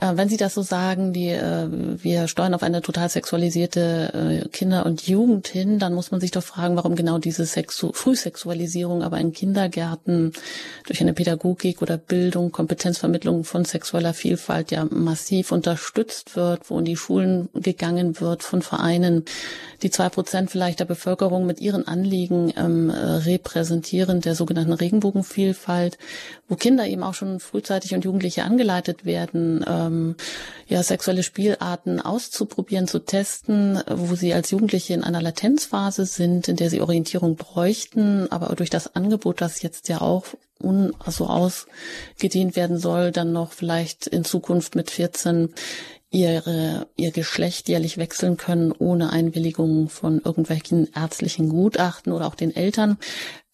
Äh, 0.04 0.16
wenn 0.16 0.28
Sie 0.28 0.36
das 0.36 0.54
so 0.54 0.62
sagen, 0.62 1.12
die, 1.12 1.30
äh, 1.30 1.68
wir 1.70 2.28
steuern 2.28 2.54
auf 2.54 2.62
eine 2.62 2.82
total 2.82 3.08
sexualisierte 3.08 4.42
äh, 4.44 4.48
Kinder- 4.48 4.84
und 4.86 5.06
Jugend 5.06 5.48
hin, 5.48 5.78
dann 5.78 5.94
muss 5.94 6.10
man 6.10 6.20
sich 6.20 6.30
doch 6.30 6.42
fragen, 6.42 6.76
warum 6.76 6.94
genau 6.94 7.18
diese 7.18 7.46
Sexu 7.46 7.92
Frühsexualisierung 7.92 9.02
aber 9.02 9.18
in 9.18 9.32
Kindergärten 9.32 10.32
durch 10.86 11.00
eine 11.00 11.14
Pädagogik 11.14 11.80
oder 11.80 11.96
Bildung, 11.96 12.52
Kompetenzvermittlung 12.52 13.44
von 13.44 13.64
sexueller 13.64 14.14
Vielfalt 14.14 14.70
ja 14.70 14.86
massiv 14.90 15.52
unterstützt 15.52 16.36
wird, 16.36 16.70
wo 16.70 16.78
in 16.78 16.84
die 16.84 16.96
Schulen 16.96 17.48
gegangen 17.54 18.20
wird 18.20 18.42
von 18.42 18.62
Vereinen, 18.62 19.24
die 19.82 19.90
zwei 19.90 20.08
Prozent 20.08 20.50
vielleicht 20.50 20.80
der 20.80 20.84
Bevölkerung 20.84 21.46
mit 21.46 21.60
ihren 21.60 21.86
Anliegen 21.86 22.52
ähm, 22.56 22.90
repräsentieren, 22.90 24.20
der 24.20 24.34
sogenannten 24.34 24.72
Regenbogenvielfalt, 24.72 25.98
wo 26.48 26.56
Kinder 26.56 26.86
eben 26.86 27.02
auch 27.02 27.14
schon 27.14 27.40
frühzeitig 27.40 27.94
und 27.94 28.04
Jugendliche 28.04 28.44
angeleitet 28.44 29.04
werden, 29.04 29.64
ähm, 29.66 29.93
ja, 30.66 30.82
sexuelle 30.82 31.22
Spielarten 31.22 32.00
auszuprobieren, 32.00 32.88
zu 32.88 33.00
testen, 33.00 33.80
wo 33.88 34.14
sie 34.14 34.34
als 34.34 34.50
Jugendliche 34.50 34.94
in 34.94 35.04
einer 35.04 35.22
Latenzphase 35.22 36.06
sind, 36.06 36.48
in 36.48 36.56
der 36.56 36.70
sie 36.70 36.80
Orientierung 36.80 37.36
bräuchten, 37.36 38.30
aber 38.30 38.54
durch 38.56 38.70
das 38.70 38.94
Angebot, 38.94 39.40
das 39.40 39.62
jetzt 39.62 39.88
ja 39.88 40.00
auch 40.00 40.24
un, 40.60 40.94
so 41.06 41.26
ausgedehnt 41.26 42.56
werden 42.56 42.78
soll, 42.78 43.12
dann 43.12 43.32
noch 43.32 43.52
vielleicht 43.52 44.06
in 44.06 44.24
Zukunft 44.24 44.74
mit 44.74 44.90
14 44.90 45.52
ihre, 46.14 46.86
ihr 46.96 47.10
Geschlecht 47.10 47.68
jährlich 47.68 47.98
wechseln 47.98 48.36
können, 48.36 48.70
ohne 48.70 49.10
Einwilligung 49.10 49.88
von 49.88 50.20
irgendwelchen 50.24 50.88
ärztlichen 50.94 51.48
Gutachten 51.48 52.12
oder 52.12 52.26
auch 52.26 52.36
den 52.36 52.54
Eltern. 52.54 52.98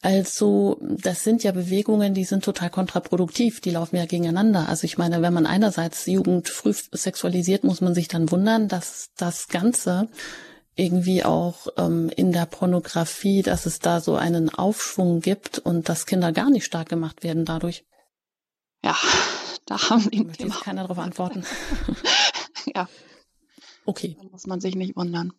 Also, 0.02 0.78
das 0.80 1.24
sind 1.24 1.42
ja 1.42 1.52
Bewegungen, 1.52 2.12
die 2.12 2.24
sind 2.24 2.44
total 2.44 2.68
kontraproduktiv, 2.70 3.60
die 3.60 3.70
laufen 3.70 3.96
ja 3.96 4.04
gegeneinander. 4.04 4.68
Also 4.68 4.84
ich 4.84 4.98
meine, 4.98 5.22
wenn 5.22 5.32
man 5.32 5.46
einerseits 5.46 6.06
Jugend 6.06 6.48
früh 6.48 6.72
sexualisiert, 6.92 7.64
muss 7.64 7.80
man 7.80 7.94
sich 7.94 8.08
dann 8.08 8.30
wundern, 8.30 8.68
dass 8.68 9.10
das 9.16 9.48
Ganze 9.48 10.08
irgendwie 10.76 11.24
auch 11.24 11.66
ähm, 11.76 12.10
in 12.14 12.32
der 12.32 12.46
Pornografie, 12.46 13.42
dass 13.42 13.66
es 13.66 13.78
da 13.78 14.00
so 14.00 14.16
einen 14.16 14.48
Aufschwung 14.50 15.20
gibt 15.20 15.58
und 15.58 15.88
dass 15.88 16.06
Kinder 16.06 16.32
gar 16.32 16.50
nicht 16.50 16.64
stark 16.64 16.88
gemacht 16.88 17.22
werden 17.22 17.44
dadurch. 17.44 17.84
Ja, 18.82 18.96
da 19.66 19.90
haben 19.90 20.10
die 20.10 20.24
möchte 20.24 20.44
jetzt 20.44 20.62
keiner 20.62 20.82
darauf 20.82 20.98
antworten. 20.98 21.44
ja. 22.74 22.88
Okay. 23.84 24.16
Da 24.18 24.28
muss 24.30 24.46
man 24.46 24.60
sich 24.60 24.76
nicht 24.76 24.96
wundern. 24.96 25.32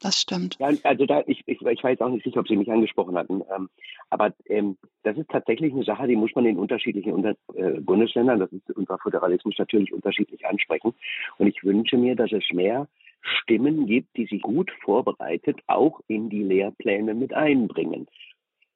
Das 0.00 0.18
stimmt. 0.18 0.56
Ja, 0.58 0.70
also 0.84 1.04
da, 1.04 1.22
ich, 1.26 1.42
ich, 1.46 1.60
ich 1.60 1.84
war 1.84 1.90
jetzt 1.90 2.00
auch 2.00 2.08
nicht 2.08 2.24
sicher, 2.24 2.40
ob 2.40 2.48
Sie 2.48 2.56
mich 2.56 2.70
angesprochen 2.72 3.18
hatten. 3.18 3.42
Ähm, 3.54 3.68
aber 4.08 4.32
ähm, 4.46 4.78
das 5.02 5.18
ist 5.18 5.28
tatsächlich 5.28 5.74
eine 5.74 5.84
Sache, 5.84 6.06
die 6.06 6.16
muss 6.16 6.34
man 6.34 6.46
in 6.46 6.58
unterschiedlichen 6.58 7.12
unter, 7.12 7.34
äh, 7.54 7.80
Bundesländern, 7.80 8.40
das 8.40 8.50
ist 8.50 8.70
unser 8.70 8.98
Föderalismus 8.98 9.56
natürlich 9.58 9.92
unterschiedlich 9.92 10.46
ansprechen. 10.46 10.94
Und 11.36 11.48
ich 11.48 11.62
wünsche 11.62 11.98
mir, 11.98 12.16
dass 12.16 12.32
es 12.32 12.44
mehr 12.50 12.88
Stimmen 13.20 13.86
gibt, 13.86 14.16
die 14.16 14.24
sich 14.24 14.40
gut 14.40 14.70
vorbereitet 14.82 15.58
auch 15.66 16.00
in 16.08 16.30
die 16.30 16.44
Lehrpläne 16.44 17.12
mit 17.12 17.34
einbringen. 17.34 18.06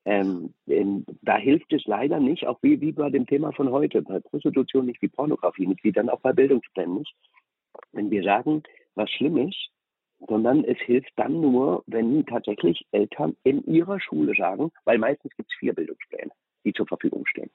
Ähm, 0.05 0.53
da 1.23 1.39
hilft 1.39 1.73
es 1.73 1.87
leider 1.87 2.21
nicht, 2.21 2.47
auch 2.47 2.59
wie, 2.61 2.79
wie 2.83 2.93
bei 2.93 3.09
dem 3.09 3.27
Thema 3.27 3.53
von 3.53 3.71
heute, 3.71 4.03
bei 4.03 4.21
Prostitution 4.21 4.85
nicht, 4.85 5.01
wie 5.01 5.09
Pornografie 5.09 5.67
nicht, 5.67 5.83
wie 5.83 5.93
dann 5.93 6.11
auch 6.11 6.21
bei 6.21 6.35
Bildungsplänen 6.35 6.99
nicht. 6.99 7.15
Wenn 7.93 8.11
wir 8.11 8.23
sagen, 8.23 8.63
was 8.95 9.11
schlimm 9.11 9.37
ist, 9.49 9.71
sondern 10.27 10.65
es 10.65 10.79
hilft 10.79 11.13
dann 11.17 11.41
nur, 11.41 11.83
wenn 11.87 12.25
tatsächlich 12.27 12.87
Eltern 12.93 13.37
in 13.43 13.65
ihrer 13.65 14.01
Schule 14.01 14.35
sagen, 14.35 14.71
weil 14.85 14.99
meistens 14.99 15.35
gibt 15.37 15.51
es 15.51 15.59
vier 15.59 15.75
Bildungspläne, 15.75 16.31
die 16.65 16.73
zur 16.73 16.87
Verfügung 16.87 17.27
stehen. 17.27 17.51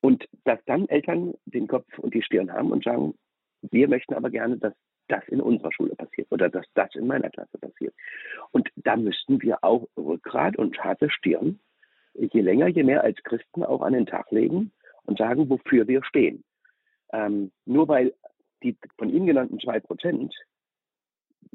Und 0.00 0.26
dass 0.44 0.58
dann 0.66 0.88
Eltern 0.88 1.34
den 1.44 1.68
Kopf 1.68 1.98
und 1.98 2.14
die 2.14 2.22
Stirn 2.22 2.52
haben 2.52 2.70
und 2.70 2.84
sagen, 2.84 3.14
wir 3.62 3.88
möchten 3.88 4.14
aber 4.14 4.30
gerne, 4.30 4.56
dass 4.56 4.74
das 5.08 5.26
in 5.28 5.40
unserer 5.40 5.72
Schule 5.72 5.94
passiert 5.94 6.28
oder 6.30 6.48
dass 6.48 6.66
das 6.74 6.94
in 6.94 7.06
meiner 7.06 7.30
Klasse 7.30 7.58
passiert. 7.58 7.94
Und 8.52 8.68
da 8.76 8.96
müssten 8.96 9.42
wir 9.42 9.62
auch 9.62 9.86
Rückgrat 9.96 10.56
und 10.56 10.78
harte 10.82 11.10
Stirn, 11.10 11.60
je 12.14 12.40
länger, 12.40 12.68
je 12.68 12.82
mehr 12.82 13.02
als 13.02 13.22
Christen 13.22 13.64
auch 13.64 13.82
an 13.82 13.92
den 13.92 14.06
Tag 14.06 14.30
legen 14.30 14.72
und 15.04 15.18
sagen, 15.18 15.50
wofür 15.50 15.86
wir 15.88 16.04
stehen. 16.04 16.44
Ähm, 17.12 17.50
nur 17.66 17.88
weil 17.88 18.14
die 18.62 18.76
von 18.98 19.10
Ihnen 19.10 19.26
genannten 19.26 19.58
zwei 19.58 19.80
Prozent 19.80 20.34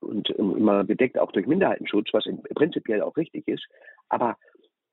und 0.01 0.29
immer 0.29 0.83
bedeckt 0.83 1.17
auch 1.17 1.31
durch 1.31 1.47
Minderheitenschutz, 1.47 2.09
was 2.11 2.25
prinzipiell 2.53 3.01
auch 3.01 3.17
richtig 3.17 3.47
ist. 3.47 3.65
Aber 4.09 4.37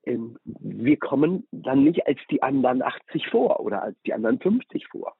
ähm, 0.05 0.37
wir 0.43 0.97
kommen 0.97 1.47
dann 1.51 1.83
nicht 1.83 2.05
als 2.07 2.19
die 2.29 2.41
anderen 2.41 2.81
80 2.81 3.27
vor 3.27 3.59
oder 3.59 3.83
als 3.83 3.97
die 4.05 4.13
anderen 4.13 4.39
50 4.39 4.87
vor. 4.87 5.15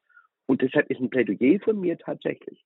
Und 0.45 0.61
deshalb 0.61 0.89
ist 0.89 0.99
ein 0.99 1.09
Plädoyer 1.09 1.59
von 1.59 1.79
mir 1.79 1.97
tatsächlich, 1.97 2.63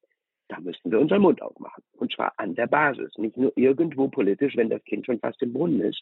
da 0.47 0.59
müssen 0.59 0.91
wir 0.91 0.99
unseren 0.99 1.21
Mund 1.21 1.41
aufmachen. 1.41 1.83
Und 1.93 2.11
zwar 2.13 2.33
an 2.37 2.55
der 2.55 2.67
Basis, 2.67 3.11
nicht 3.17 3.37
nur 3.37 3.51
irgendwo 3.55 4.07
politisch, 4.07 4.55
wenn 4.55 4.69
das 4.69 4.83
Kind 4.85 5.05
schon 5.05 5.19
fast 5.19 5.41
im 5.41 5.53
Brunnen 5.53 5.81
ist, 5.81 6.01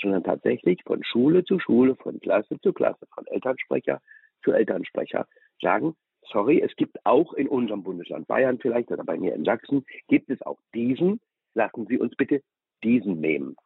sondern 0.00 0.22
tatsächlich 0.22 0.82
von 0.84 1.02
Schule 1.02 1.44
zu 1.44 1.58
Schule, 1.58 1.96
von 1.96 2.20
Klasse 2.20 2.60
zu 2.60 2.72
Klasse, 2.72 3.06
von 3.14 3.26
Elternsprecher 3.26 4.00
zu 4.44 4.52
Elternsprecher 4.52 5.26
sagen, 5.60 5.96
sorry, 6.30 6.60
es 6.60 6.74
gibt 6.76 7.04
auch 7.04 7.32
in 7.34 7.48
unserem 7.48 7.82
Bundesland 7.82 8.26
Bayern 8.26 8.58
vielleicht 8.58 8.90
oder 8.90 9.04
bei 9.04 9.16
mir 9.16 9.34
in 9.34 9.44
Sachsen, 9.44 9.84
gibt 10.08 10.30
es 10.30 10.42
auch 10.42 10.58
diesen, 10.74 11.20
lassen 11.54 11.86
Sie 11.86 11.98
uns 11.98 12.14
bitte 12.16 12.42
diesen 12.82 13.20
nehmen. 13.20 13.56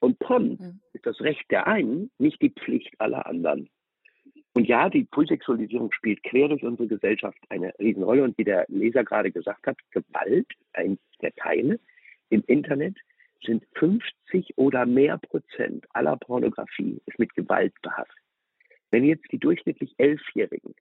Und 0.00 0.18
PON 0.18 0.50
mhm. 0.50 0.80
ist 0.92 1.06
das 1.06 1.20
Recht 1.20 1.50
der 1.50 1.66
einen, 1.66 2.10
nicht 2.18 2.40
die 2.42 2.50
Pflicht 2.50 2.94
aller 2.98 3.26
anderen. 3.26 3.68
Und 4.56 4.68
ja, 4.68 4.88
die 4.88 5.08
Frühsexualisierung 5.12 5.90
spielt 5.92 6.22
quer 6.22 6.48
durch 6.48 6.62
unsere 6.62 6.86
Gesellschaft 6.86 7.38
eine 7.48 7.72
Riesenrolle. 7.78 8.22
Und 8.22 8.38
wie 8.38 8.44
der 8.44 8.66
Leser 8.68 9.02
gerade 9.02 9.32
gesagt 9.32 9.66
hat, 9.66 9.76
Gewalt, 9.90 10.46
eins 10.72 11.00
der 11.20 11.34
Teile 11.34 11.80
im 12.30 12.44
Internet, 12.46 12.96
sind 13.44 13.64
50 13.74 14.56
oder 14.56 14.86
mehr 14.86 15.18
Prozent 15.18 15.86
aller 15.92 16.16
Pornografie 16.16 17.00
ist 17.06 17.18
mit 17.18 17.34
Gewalt 17.34 17.74
behaftet. 17.82 18.16
Wenn 18.90 19.04
jetzt 19.04 19.30
die 19.32 19.38
durchschnittlich 19.38 19.92
Elfjährigen 19.98 20.74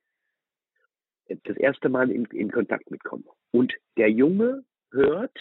das 1.44 1.58
erste 1.58 1.90
Mal 1.90 2.12
in, 2.12 2.26
in 2.26 2.52
Kontakt 2.52 2.90
mitkommen. 2.92 3.26
Und 3.52 3.74
der 3.98 4.10
Junge 4.10 4.64
hört, 4.92 5.38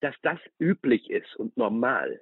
dass 0.00 0.14
das 0.22 0.38
üblich 0.58 1.10
ist 1.10 1.36
und 1.36 1.56
normal. 1.56 2.20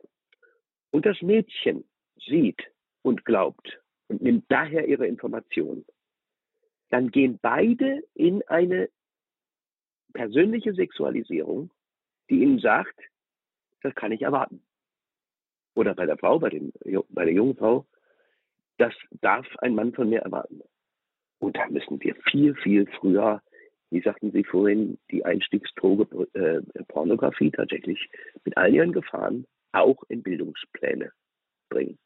Und 0.91 1.07
das 1.07 1.21
Mädchen 1.23 1.85
sieht 2.17 2.61
und 3.03 3.25
glaubt 3.25 3.81
und 4.09 4.23
nimmt 4.23 4.45
daher 4.49 4.89
ihre 4.89 5.07
Informationen. 5.07 5.85
Dann 6.91 7.11
gehen 7.11 7.39
beide 7.41 8.03
in 8.15 8.43
eine 8.49 8.89
persönliche 10.13 10.75
Sexualisierung, 10.75 11.71
die 12.31 12.43
ihnen 12.43 12.59
sagt, 12.59 12.99
das 13.83 13.95
kann 13.95 14.13
ich 14.13 14.23
erwarten. 14.23 14.63
Oder 15.75 15.95
bei 15.95 16.07
der 16.07 16.19
Frau, 16.19 16.39
bei, 16.39 16.51
den, 16.51 16.73
bei 17.11 17.25
der 17.25 17.35
jungen 17.35 17.57
Frau, 17.57 17.87
das 18.79 18.95
darf 19.21 19.47
ein 19.59 19.75
Mann 19.75 19.93
von 19.93 20.09
mir 20.09 20.21
erwarten. 20.21 20.63
Und 21.39 21.57
da 21.57 21.67
müssen 21.69 22.01
wir 22.03 22.15
viel, 22.31 22.55
viel 22.57 22.87
früher, 22.99 23.41
wie 23.91 24.03
sagten 24.03 24.33
Sie 24.33 24.45
vorhin, 24.45 24.99
die 25.11 25.25
Einstiegsdroge 25.25 26.29
äh, 26.35 26.61
Pornografie 26.85 27.51
tatsächlich 27.51 28.09
mit 28.45 28.57
all 28.57 28.75
ihren 28.75 28.93
Gefahren 28.93 29.47
auch 29.73 30.03
in 30.09 30.23
Bildungspläne 30.23 31.13
bringen. 31.71 31.99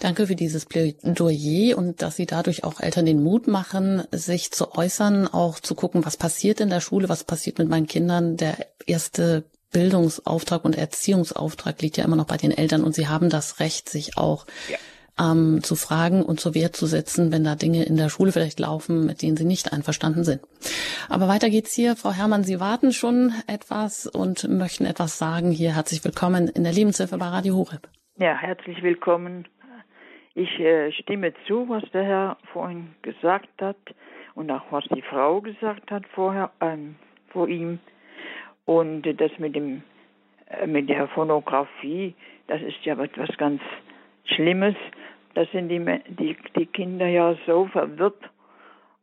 Danke 0.00 0.26
für 0.26 0.36
dieses 0.36 0.66
Plädoyer 0.66 1.76
und 1.76 2.02
dass 2.02 2.16
Sie 2.16 2.26
dadurch 2.26 2.62
auch 2.62 2.80
Eltern 2.80 3.06
den 3.06 3.22
Mut 3.22 3.48
machen, 3.48 4.02
sich 4.12 4.50
zu 4.50 4.72
äußern, 4.74 5.26
auch 5.26 5.60
zu 5.60 5.74
gucken, 5.74 6.04
was 6.04 6.16
passiert 6.16 6.60
in 6.60 6.68
der 6.68 6.80
Schule, 6.80 7.08
was 7.08 7.24
passiert 7.24 7.58
mit 7.58 7.68
meinen 7.68 7.86
Kindern. 7.86 8.36
Der 8.36 8.56
erste 8.86 9.44
Bildungsauftrag 9.72 10.64
und 10.64 10.76
Erziehungsauftrag 10.76 11.80
liegt 11.80 11.96
ja 11.96 12.04
immer 12.04 12.16
noch 12.16 12.26
bei 12.26 12.36
den 12.36 12.50
Eltern 12.50 12.84
und 12.84 12.94
sie 12.94 13.08
haben 13.08 13.28
das 13.30 13.60
Recht, 13.60 13.88
sich 13.88 14.16
auch 14.16 14.46
ja 14.68 14.78
ähm, 15.20 15.62
zu 15.62 15.76
fragen 15.76 16.22
und 16.22 16.40
zur 16.40 16.54
Wehr 16.54 16.72
zu 16.72 16.86
setzen, 16.86 17.32
wenn 17.32 17.44
da 17.44 17.54
Dinge 17.54 17.84
in 17.84 17.96
der 17.96 18.08
Schule 18.08 18.32
vielleicht 18.32 18.60
laufen, 18.60 19.06
mit 19.06 19.22
denen 19.22 19.36
Sie 19.36 19.44
nicht 19.44 19.72
einverstanden 19.72 20.24
sind. 20.24 20.40
Aber 21.08 21.28
weiter 21.28 21.50
geht's 21.50 21.74
hier. 21.74 21.96
Frau 21.96 22.12
Herrmann, 22.12 22.44
Sie 22.44 22.60
warten 22.60 22.92
schon 22.92 23.32
etwas 23.46 24.06
und 24.06 24.48
möchten 24.48 24.84
etwas 24.84 25.18
sagen. 25.18 25.50
Hier 25.50 25.74
herzlich 25.74 26.04
willkommen 26.04 26.48
in 26.48 26.64
der 26.64 26.72
Lebenshilfe 26.72 27.18
bei 27.18 27.26
Radio 27.26 27.56
Horeb. 27.56 27.88
Ja, 28.16 28.36
herzlich 28.36 28.82
willkommen. 28.82 29.46
Ich 30.34 30.58
äh, 30.60 30.92
stimme 30.92 31.32
zu, 31.46 31.68
was 31.68 31.82
der 31.92 32.04
Herr 32.04 32.36
vorhin 32.52 32.94
gesagt 33.02 33.48
hat 33.60 33.76
und 34.34 34.50
auch 34.50 34.62
was 34.70 34.84
die 34.94 35.02
Frau 35.02 35.40
gesagt 35.40 35.90
hat 35.90 36.04
vorher 36.14 36.50
ähm, 36.60 36.94
vor 37.28 37.48
ihm. 37.48 37.80
Und 38.64 39.02
das 39.02 39.32
mit 39.38 39.56
dem 39.56 39.82
äh, 40.48 40.66
mit 40.66 40.88
der 40.88 41.08
Phonografie, 41.08 42.14
das 42.46 42.62
ist 42.62 42.84
ja 42.84 42.98
etwas 43.02 43.30
ganz 43.36 43.60
Schlimmes. 44.34 44.76
Da 45.34 45.44
sind 45.52 45.68
die, 45.68 45.80
die, 46.08 46.36
die 46.56 46.66
Kinder 46.66 47.06
ja 47.06 47.36
so 47.46 47.66
verwirrt. 47.66 48.22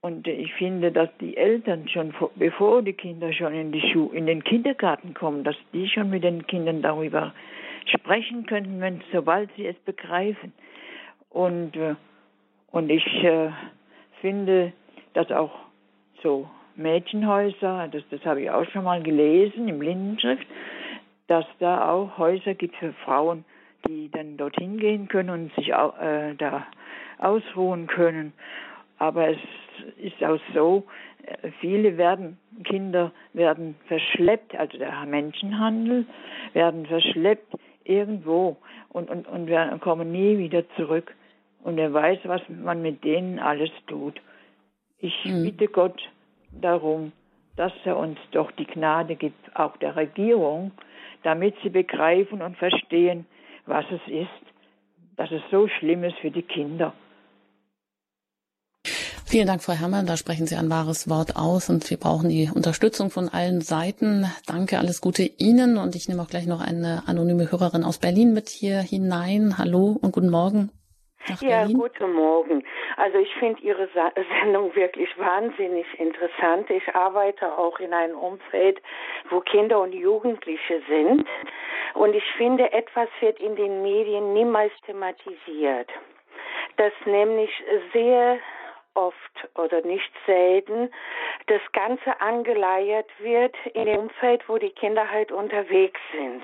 Und 0.02 0.28
ich 0.28 0.54
finde, 0.54 0.92
dass 0.92 1.10
die 1.20 1.36
Eltern 1.36 1.88
schon, 1.90 2.14
bevor 2.36 2.84
die 2.84 2.94
Kinder 2.94 3.34
schon 3.34 3.54
in, 3.54 3.72
die 3.72 3.82
Schu 3.82 4.12
in 4.12 4.28
den 4.28 4.44
Kindergarten 4.44 5.16
kommen, 5.16 5.44
dass 5.44 5.56
die 5.74 5.88
schon 5.88 6.12
mit 6.12 6.24
den 6.24 6.46
Kindern 6.46 6.84
darüber 6.84 7.34
sprechen 7.86 8.46
könnten, 8.46 8.80
wenn, 8.82 9.02
sobald 9.12 9.50
sie 9.56 9.66
es 9.66 9.76
begreifen. 9.78 10.54
Und, 11.30 11.76
äh, 11.76 11.96
und 12.72 12.92
ich 12.92 13.06
äh, 13.24 13.50
finde, 14.22 14.74
dass 15.14 15.32
auch 15.32 15.54
so 16.22 16.48
Mädchenhäuser, 16.76 17.88
das, 17.92 18.04
das 18.12 18.24
habe 18.26 18.42
ich 18.42 18.52
auch 18.52 18.66
schon 18.72 18.84
mal 18.84 19.02
gelesen 19.02 19.68
im 19.68 19.80
Blindenschrift, 19.80 20.46
dass 21.28 21.46
da 21.60 21.90
auch 21.90 22.18
Häuser 22.18 22.54
gibt 22.54 22.76
für 22.76 22.94
Frauen, 23.06 23.44
die 23.88 24.10
dann 24.10 24.38
dorthin 24.38 24.78
gehen 24.78 25.08
können 25.08 25.30
und 25.30 25.56
sich 25.56 25.74
auch, 25.74 25.98
äh, 26.00 26.36
da 26.36 26.66
ausruhen 27.18 27.88
können. 27.88 28.34
Aber 28.98 29.30
es 29.30 29.38
ist 29.98 30.24
auch 30.24 30.40
so, 30.54 30.86
äh, 31.26 31.52
viele 31.60 31.98
werden, 31.98 32.38
Kinder 32.64 33.12
werden 33.34 33.76
verschleppt, 33.88 34.56
also 34.56 34.78
der 34.78 35.06
Menschenhandel, 35.06 36.06
werden 36.54 36.86
verschleppt 36.86 37.54
irgendwo 37.84 38.58
und, 38.90 39.10
und, 39.10 39.28
und 39.28 39.48
werden, 39.48 39.80
kommen 39.80 40.12
nie 40.12 40.38
wieder 40.38 40.68
zurück. 40.76 41.14
Und 41.64 41.78
er 41.78 41.94
weiß, 41.94 42.20
was 42.26 42.42
man 42.48 42.82
mit 42.82 43.04
denen 43.04 43.40
alles 43.40 43.72
tut. 43.88 44.22
Ich 45.00 45.26
mhm. 45.26 45.44
bitte 45.44 45.68
Gott 45.68 46.02
darum, 46.52 47.12
dass 47.56 47.74
er 47.86 47.98
uns 47.98 48.20
doch 48.32 48.52
die 48.52 48.66
Gnade 48.66 49.16
gibt, 49.16 49.56
auch 49.56 49.76
der 49.78 49.96
Regierung, 49.96 50.72
damit 51.24 51.56
sie 51.64 51.70
begreifen 51.70 52.42
und 52.42 52.58
verstehen, 52.58 53.26
was 53.66 53.86
es 53.92 54.02
ist, 54.12 54.56
dass 55.18 55.32
es 55.32 55.42
so 55.52 55.68
schlimm 55.68 56.04
ist 56.04 56.18
für 56.18 56.32
die 56.32 56.44
Kinder. 56.44 56.94
Vielen 59.28 59.48
Dank, 59.48 59.64
Frau 59.64 59.74
Herrmann. 59.74 60.06
Da 60.06 60.18
sprechen 60.18 60.46
Sie 60.46 60.56
ein 60.56 60.70
wahres 60.70 61.10
Wort 61.10 61.36
aus 61.36 61.70
und 61.70 61.90
wir 61.90 61.98
brauchen 61.98 62.30
die 62.30 62.50
Unterstützung 62.54 63.10
von 63.10 63.28
allen 63.28 63.60
Seiten. 63.62 64.32
Danke, 64.46 64.78
alles 64.78 65.02
Gute 65.02 65.24
Ihnen 65.24 65.78
und 65.78 65.96
ich 65.96 66.08
nehme 66.08 66.22
auch 66.22 66.28
gleich 66.28 66.46
noch 66.46 66.62
eine 66.62 67.08
anonyme 67.08 67.52
Hörerin 67.52 67.84
aus 67.84 67.98
Berlin 67.98 68.34
mit 68.34 68.50
hier 68.50 68.80
hinein. 68.80 69.58
Hallo 69.58 69.98
und 70.00 70.12
guten 70.12 70.30
Morgen. 70.30 70.70
Ja, 71.28 71.36
Berlin. 71.62 71.78
guten 71.78 72.14
Morgen. 72.14 72.64
Also 72.98 73.18
ich 73.18 73.34
finde 73.36 73.62
Ihre 73.62 73.88
Sa 73.94 74.12
Sendung 74.42 74.76
wirklich 74.76 75.10
wahnsinnig 75.18 75.88
interessant. 76.00 76.70
Ich 76.70 76.96
arbeite 76.96 77.58
auch 77.58 77.80
in 77.80 77.94
einem 77.94 78.18
Umfeld, 78.18 78.82
wo 79.30 79.40
Kinder 79.42 79.82
und 79.82 79.94
Jugendliche 79.94 80.82
sind. 80.88 81.26
Und 81.94 82.14
ich 82.14 82.26
finde, 82.38 82.72
etwas 82.74 83.10
wird 83.22 83.40
in 83.40 83.56
den 83.56 83.82
Medien 83.82 84.34
niemals 84.34 84.74
thematisiert. 84.86 85.90
Dass 86.78 86.94
nämlich 87.06 87.52
sehr 87.94 88.38
oft 88.94 89.50
oder 89.56 89.82
nicht 89.82 90.12
selten 90.26 90.90
das 91.48 91.62
Ganze 91.74 92.20
angeleiert 92.22 93.10
wird 93.20 93.56
in 93.74 93.86
dem 93.86 94.00
Umfeld, 94.00 94.48
wo 94.48 94.58
die 94.58 94.72
Kinder 94.72 95.10
halt 95.10 95.32
unterwegs 95.32 96.00
sind. 96.12 96.44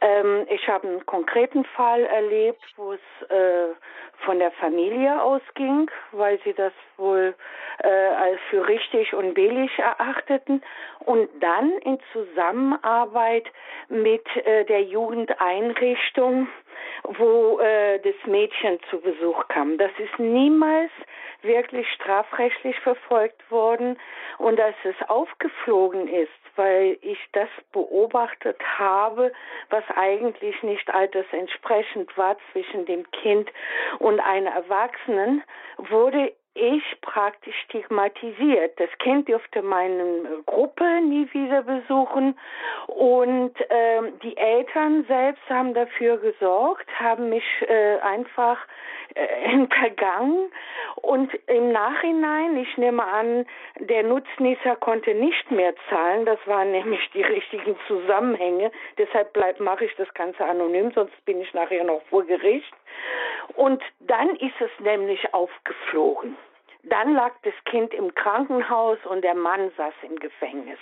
Ähm, 0.00 0.46
ich 0.48 0.68
habe 0.68 0.86
einen 0.86 1.06
konkreten 1.06 1.64
Fall 1.64 2.02
erlebt, 2.04 2.62
wo 2.76 2.92
es 2.92 3.30
äh, 3.30 3.74
von 4.24 4.38
der 4.38 4.50
Familie 4.52 5.22
ausging, 5.22 5.90
weil 6.12 6.38
sie 6.44 6.52
das 6.52 6.72
wohl 6.96 7.34
äh, 7.78 8.36
für 8.50 8.66
richtig 8.66 9.14
und 9.14 9.34
billig 9.34 9.70
erachteten. 9.78 10.62
Und 11.00 11.28
dann 11.40 11.72
in 11.78 11.98
Zusammenarbeit 12.12 13.46
mit 13.88 14.24
äh, 14.36 14.64
der 14.64 14.82
Jugendeinrichtung, 14.82 16.48
wo 17.04 17.58
äh, 17.60 17.98
das 18.00 18.14
Mädchen 18.26 18.78
zu 18.90 19.00
Besuch 19.00 19.48
kam. 19.48 19.78
Das 19.78 19.90
ist 19.98 20.18
niemals 20.18 20.90
wirklich 21.42 21.86
strafrechtlich 21.92 22.78
verfolgt 22.80 23.50
worden 23.50 23.98
und 24.38 24.58
dass 24.58 24.74
es 24.84 24.96
aufgeflogen 25.08 26.08
ist, 26.08 26.30
weil 26.56 26.98
ich 27.02 27.18
das 27.32 27.48
beobachtet 27.72 28.58
habe, 28.78 29.32
was 29.70 29.84
eigentlich 29.94 30.62
nicht 30.62 30.92
altersentsprechend 30.92 32.16
war 32.16 32.36
zwischen 32.52 32.86
dem 32.86 33.08
Kind 33.10 33.50
und 33.98 34.20
einer 34.20 34.50
Erwachsenen, 34.50 35.42
wurde 35.76 36.32
ich 36.56 36.82
praktisch 37.02 37.54
stigmatisiert. 37.66 38.78
Das 38.80 38.90
Kind 38.98 39.28
dürfte 39.28 39.62
meine 39.62 40.42
Gruppe 40.46 41.00
nie 41.02 41.28
wieder 41.32 41.62
besuchen. 41.62 42.38
Und 42.86 43.54
äh, 43.60 44.12
die 44.22 44.36
Eltern 44.36 45.04
selbst 45.06 45.42
haben 45.48 45.74
dafür 45.74 46.18
gesorgt, 46.18 46.88
haben 46.98 47.28
mich 47.28 47.44
äh, 47.68 47.98
einfach 48.00 48.58
äh, 49.14 49.48
hintergangen 49.50 50.50
und 51.06 51.32
im 51.46 51.72
Nachhinein, 51.72 52.56
ich 52.56 52.76
nehme 52.78 53.04
an, 53.04 53.46
der 53.78 54.02
Nutznießer 54.02 54.76
konnte 54.76 55.14
nicht 55.14 55.50
mehr 55.50 55.74
zahlen, 55.88 56.24
das 56.24 56.38
waren 56.46 56.72
nämlich 56.72 57.00
die 57.14 57.22
richtigen 57.22 57.76
Zusammenhänge, 57.86 58.72
deshalb 58.98 59.36
mache 59.60 59.84
ich 59.84 59.94
das 59.96 60.12
Ganze 60.14 60.44
anonym, 60.44 60.90
sonst 60.92 61.24
bin 61.24 61.40
ich 61.40 61.52
nachher 61.54 61.84
noch 61.84 62.02
vor 62.10 62.24
Gericht. 62.24 62.72
Und 63.54 63.82
dann 64.00 64.30
ist 64.36 64.60
es 64.60 64.70
nämlich 64.80 65.32
aufgeflogen. 65.32 66.36
Dann 66.88 67.14
lag 67.14 67.32
das 67.42 67.54
Kind 67.64 67.92
im 67.94 68.14
Krankenhaus 68.14 68.98
und 69.06 69.22
der 69.22 69.34
Mann 69.34 69.72
saß 69.76 69.94
im 70.02 70.16
Gefängnis. 70.20 70.78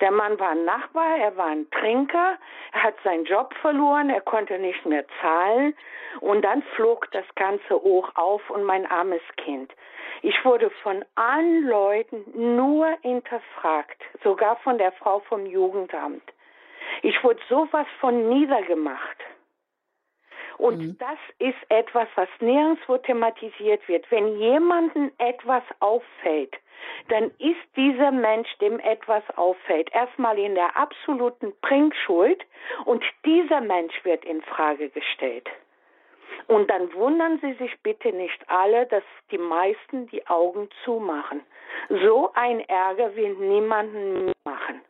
Der 0.00 0.10
Mann 0.10 0.38
war 0.38 0.50
ein 0.50 0.66
Nachbar, 0.66 1.16
er 1.16 1.36
war 1.38 1.46
ein 1.46 1.70
Trinker, 1.70 2.36
er 2.72 2.82
hat 2.82 2.96
seinen 3.02 3.24
Job 3.24 3.54
verloren, 3.62 4.10
er 4.10 4.20
konnte 4.20 4.58
nicht 4.58 4.84
mehr 4.84 5.06
zahlen 5.22 5.74
und 6.20 6.42
dann 6.42 6.62
flog 6.76 7.10
das 7.12 7.24
Ganze 7.34 7.74
hoch 7.74 8.10
auf 8.14 8.50
und 8.50 8.64
mein 8.64 8.84
armes 8.90 9.22
Kind. 9.38 9.72
Ich 10.20 10.44
wurde 10.44 10.68
von 10.82 11.02
allen 11.14 11.66
Leuten 11.66 12.24
nur 12.56 12.88
hinterfragt, 13.00 14.02
sogar 14.22 14.56
von 14.56 14.76
der 14.76 14.92
Frau 14.92 15.20
vom 15.20 15.46
Jugendamt. 15.46 16.22
Ich 17.00 17.24
wurde 17.24 17.40
sowas 17.48 17.86
von 18.00 18.28
niedergemacht. 18.28 19.16
Und 20.58 20.78
mhm. 20.78 20.98
das 20.98 21.18
ist 21.38 21.58
etwas, 21.68 22.08
was 22.16 22.28
nirgendwo 22.40 22.98
thematisiert 22.98 23.86
wird. 23.88 24.10
Wenn 24.10 24.38
jemandem 24.38 25.12
etwas 25.18 25.62
auffällt, 25.80 26.54
dann 27.08 27.30
ist 27.38 27.60
dieser 27.76 28.10
Mensch, 28.10 28.48
dem 28.58 28.78
etwas 28.80 29.22
auffällt, 29.36 29.92
erstmal 29.92 30.38
in 30.38 30.54
der 30.54 30.76
absoluten 30.76 31.52
Bringschuld 31.60 32.44
und 32.84 33.04
dieser 33.24 33.60
Mensch 33.60 34.04
wird 34.04 34.24
in 34.24 34.42
Frage 34.42 34.90
gestellt. 34.90 35.48
Und 36.46 36.70
dann 36.70 36.92
wundern 36.94 37.38
Sie 37.40 37.52
sich 37.54 37.78
bitte 37.82 38.12
nicht 38.12 38.38
alle, 38.48 38.86
dass 38.86 39.02
die 39.30 39.38
meisten 39.38 40.06
die 40.08 40.26
Augen 40.26 40.68
zumachen. 40.84 41.42
So 41.88 42.30
ein 42.34 42.60
Ärger 42.60 43.14
will 43.16 43.34
niemanden 43.34 44.32
machen. 44.44 44.80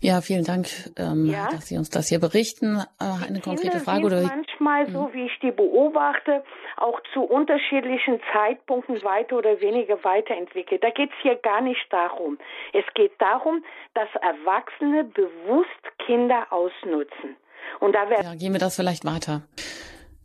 Ja, 0.00 0.20
vielen 0.20 0.44
Dank, 0.44 0.68
ähm, 0.96 1.26
ja? 1.26 1.48
dass 1.50 1.66
Sie 1.66 1.76
uns 1.76 1.90
das 1.90 2.08
hier 2.08 2.20
berichten. 2.20 2.82
Äh, 3.00 3.26
eine 3.26 3.40
konkrete 3.40 3.80
Frage 3.80 4.06
oder? 4.06 4.22
Manchmal, 4.22 4.90
so 4.90 5.10
wie 5.12 5.26
ich 5.26 5.38
die 5.42 5.50
beobachte, 5.50 6.44
auch 6.76 7.00
zu 7.12 7.20
unterschiedlichen 7.20 8.20
Zeitpunkten 8.32 9.02
weiter 9.02 9.36
oder 9.36 9.60
weniger 9.60 10.02
weiterentwickelt. 10.04 10.82
Da 10.82 10.90
geht 10.90 11.10
es 11.10 11.16
hier 11.22 11.36
gar 11.36 11.60
nicht 11.60 11.84
darum. 11.90 12.38
Es 12.72 12.84
geht 12.94 13.12
darum, 13.18 13.64
dass 13.94 14.08
Erwachsene 14.22 15.04
bewusst 15.04 15.98
Kinder 16.06 16.46
ausnutzen. 16.50 17.36
Und 17.80 17.94
da 17.94 18.08
ja, 18.10 18.34
gehen 18.34 18.52
wir 18.52 18.60
das 18.60 18.76
vielleicht 18.76 19.04
weiter. 19.04 19.42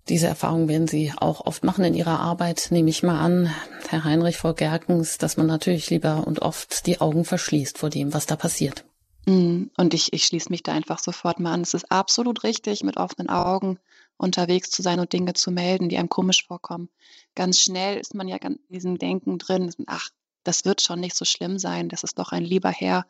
Diese 0.09 0.27
Erfahrung 0.27 0.67
werden 0.67 0.87
Sie 0.87 1.13
auch 1.17 1.45
oft 1.45 1.63
machen 1.63 1.85
in 1.85 1.93
Ihrer 1.93 2.19
Arbeit, 2.19 2.67
nehme 2.71 2.89
ich 2.89 3.03
mal 3.03 3.19
an, 3.19 3.49
Herr 3.89 4.03
Heinrich 4.03 4.37
vor 4.37 4.53
Gerkens, 4.53 5.17
dass 5.17 5.37
man 5.37 5.47
natürlich 5.47 5.89
lieber 5.89 6.23
und 6.27 6.41
oft 6.41 6.85
die 6.87 6.99
Augen 6.99 7.23
verschließt 7.23 7.77
vor 7.77 7.89
dem, 7.89 8.13
was 8.13 8.25
da 8.25 8.35
passiert. 8.35 8.83
Mhm. 9.25 9.71
Und 9.77 9.93
ich, 9.93 10.13
ich 10.13 10.25
schließe 10.25 10.49
mich 10.49 10.63
da 10.63 10.73
einfach 10.73 10.99
sofort 10.99 11.39
mal 11.39 11.53
an. 11.53 11.61
Es 11.61 11.73
ist 11.73 11.91
absolut 11.91 12.43
richtig, 12.43 12.83
mit 12.83 12.97
offenen 12.97 13.29
Augen 13.29 13.79
unterwegs 14.17 14.69
zu 14.69 14.81
sein 14.81 14.99
und 14.99 15.13
Dinge 15.13 15.33
zu 15.33 15.51
melden, 15.51 15.89
die 15.89 15.97
einem 15.97 16.09
komisch 16.09 16.45
vorkommen. 16.45 16.89
Ganz 17.35 17.59
schnell 17.59 17.97
ist 17.97 18.15
man 18.15 18.27
ja 18.27 18.37
in 18.37 18.59
diesem 18.69 18.97
Denken 18.97 19.37
drin, 19.37 19.71
ach, 19.87 20.09
das 20.43 20.65
wird 20.65 20.81
schon 20.81 20.99
nicht 20.99 21.15
so 21.15 21.25
schlimm 21.25 21.57
sein, 21.57 21.89
das 21.89 22.03
ist 22.03 22.19
doch 22.19 22.31
ein 22.31 22.43
lieber 22.43 22.69
Herr. 22.69 23.05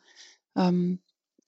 Ähm, 0.56 1.00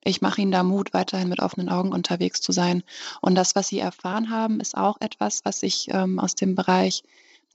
ich 0.05 0.21
mache 0.21 0.41
Ihnen 0.41 0.53
da 0.53 0.63
Mut, 0.63 0.95
weiterhin 0.95 1.29
mit 1.29 1.41
offenen 1.41 1.69
Augen 1.69 1.93
unterwegs 1.93 2.41
zu 2.41 2.53
sein. 2.53 2.85
Und 3.21 3.35
das, 3.35 3.57
was 3.57 3.69
Sie 3.69 3.81
erfahren 3.81 4.31
haben, 4.31 4.61
ist 4.61 4.77
auch 4.77 4.97
etwas, 5.01 5.45
was 5.45 5.63
ich 5.65 5.89
ähm, 5.91 6.21
aus 6.21 6.35
dem 6.37 6.55
Bereich 6.55 7.03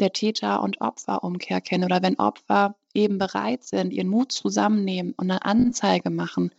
der 0.01 0.11
Täter- 0.11 0.61
und 0.61 0.81
Opferumkehr 0.81 1.61
kenne. 1.61 1.85
Oder 1.85 2.01
wenn 2.01 2.19
Opfer 2.19 2.75
eben 2.93 3.17
bereit 3.19 3.63
sind, 3.63 3.93
ihren 3.93 4.09
Mut 4.09 4.33
zusammennehmen 4.33 5.13
und 5.15 5.31
eine 5.31 5.45
Anzeige 5.45 6.09
machen, 6.09 6.51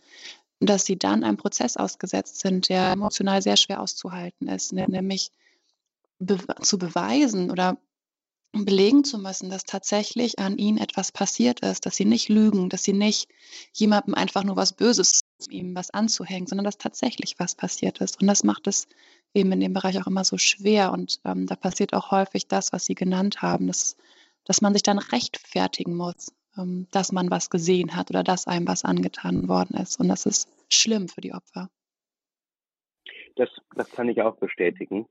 dass 0.65 0.85
sie 0.85 0.97
dann 0.97 1.23
einem 1.23 1.37
Prozess 1.37 1.77
ausgesetzt 1.77 2.39
sind, 2.39 2.69
der 2.69 2.91
emotional 2.91 3.41
sehr 3.41 3.57
schwer 3.57 3.81
auszuhalten 3.81 4.47
ist, 4.47 4.73
ne, 4.73 4.85
nämlich 4.87 5.31
be 6.19 6.37
zu 6.61 6.77
beweisen 6.77 7.51
oder 7.51 7.77
belegen 8.51 9.03
zu 9.03 9.17
müssen, 9.17 9.49
dass 9.49 9.63
tatsächlich 9.63 10.37
an 10.37 10.57
ihnen 10.57 10.77
etwas 10.77 11.11
passiert 11.11 11.61
ist, 11.61 11.87
dass 11.87 11.95
sie 11.95 12.05
nicht 12.05 12.29
lügen, 12.29 12.69
dass 12.69 12.83
sie 12.83 12.93
nicht 12.93 13.27
jemandem 13.73 14.13
einfach 14.13 14.43
nur 14.43 14.55
was 14.55 14.73
Böses 14.73 15.21
ihm 15.49 15.75
was 15.75 15.89
anzuhängen, 15.89 16.47
sondern 16.47 16.65
dass 16.65 16.77
tatsächlich 16.77 17.35
was 17.39 17.55
passiert 17.55 17.99
ist. 17.99 18.21
Und 18.21 18.27
das 18.27 18.43
macht 18.43 18.67
es 18.67 18.87
eben 19.33 19.51
in 19.51 19.59
dem 19.59 19.73
Bereich 19.73 19.99
auch 19.99 20.07
immer 20.07 20.23
so 20.23 20.37
schwer. 20.37 20.91
Und 20.91 21.19
ähm, 21.25 21.47
da 21.47 21.55
passiert 21.55 21.93
auch 21.93 22.11
häufig 22.11 22.47
das, 22.47 22.71
was 22.71 22.85
Sie 22.85 22.93
genannt 22.93 23.41
haben, 23.41 23.67
dass, 23.67 23.97
dass 24.45 24.61
man 24.61 24.73
sich 24.73 24.83
dann 24.83 24.99
rechtfertigen 24.99 25.95
muss 25.95 26.27
ähm, 26.57 26.87
dass 26.91 27.11
man 27.11 27.31
was 27.31 27.49
gesehen 27.49 27.95
hat 27.95 28.09
oder 28.09 28.23
dass 28.23 28.47
einem 28.47 28.67
was 28.67 28.83
angetan 28.83 29.47
worden 29.47 29.77
ist. 29.77 29.99
Und 29.99 30.07
das 30.07 30.25
ist 30.25 30.47
schlimm 30.73 31.07
für 31.07 31.21
die 31.21 31.33
Opfer. 31.33 31.69
Das, 33.35 33.49
das 33.75 33.89
kann 33.91 34.09
ich 34.09 34.21
auch 34.21 34.37
bestätigen. 34.37 35.07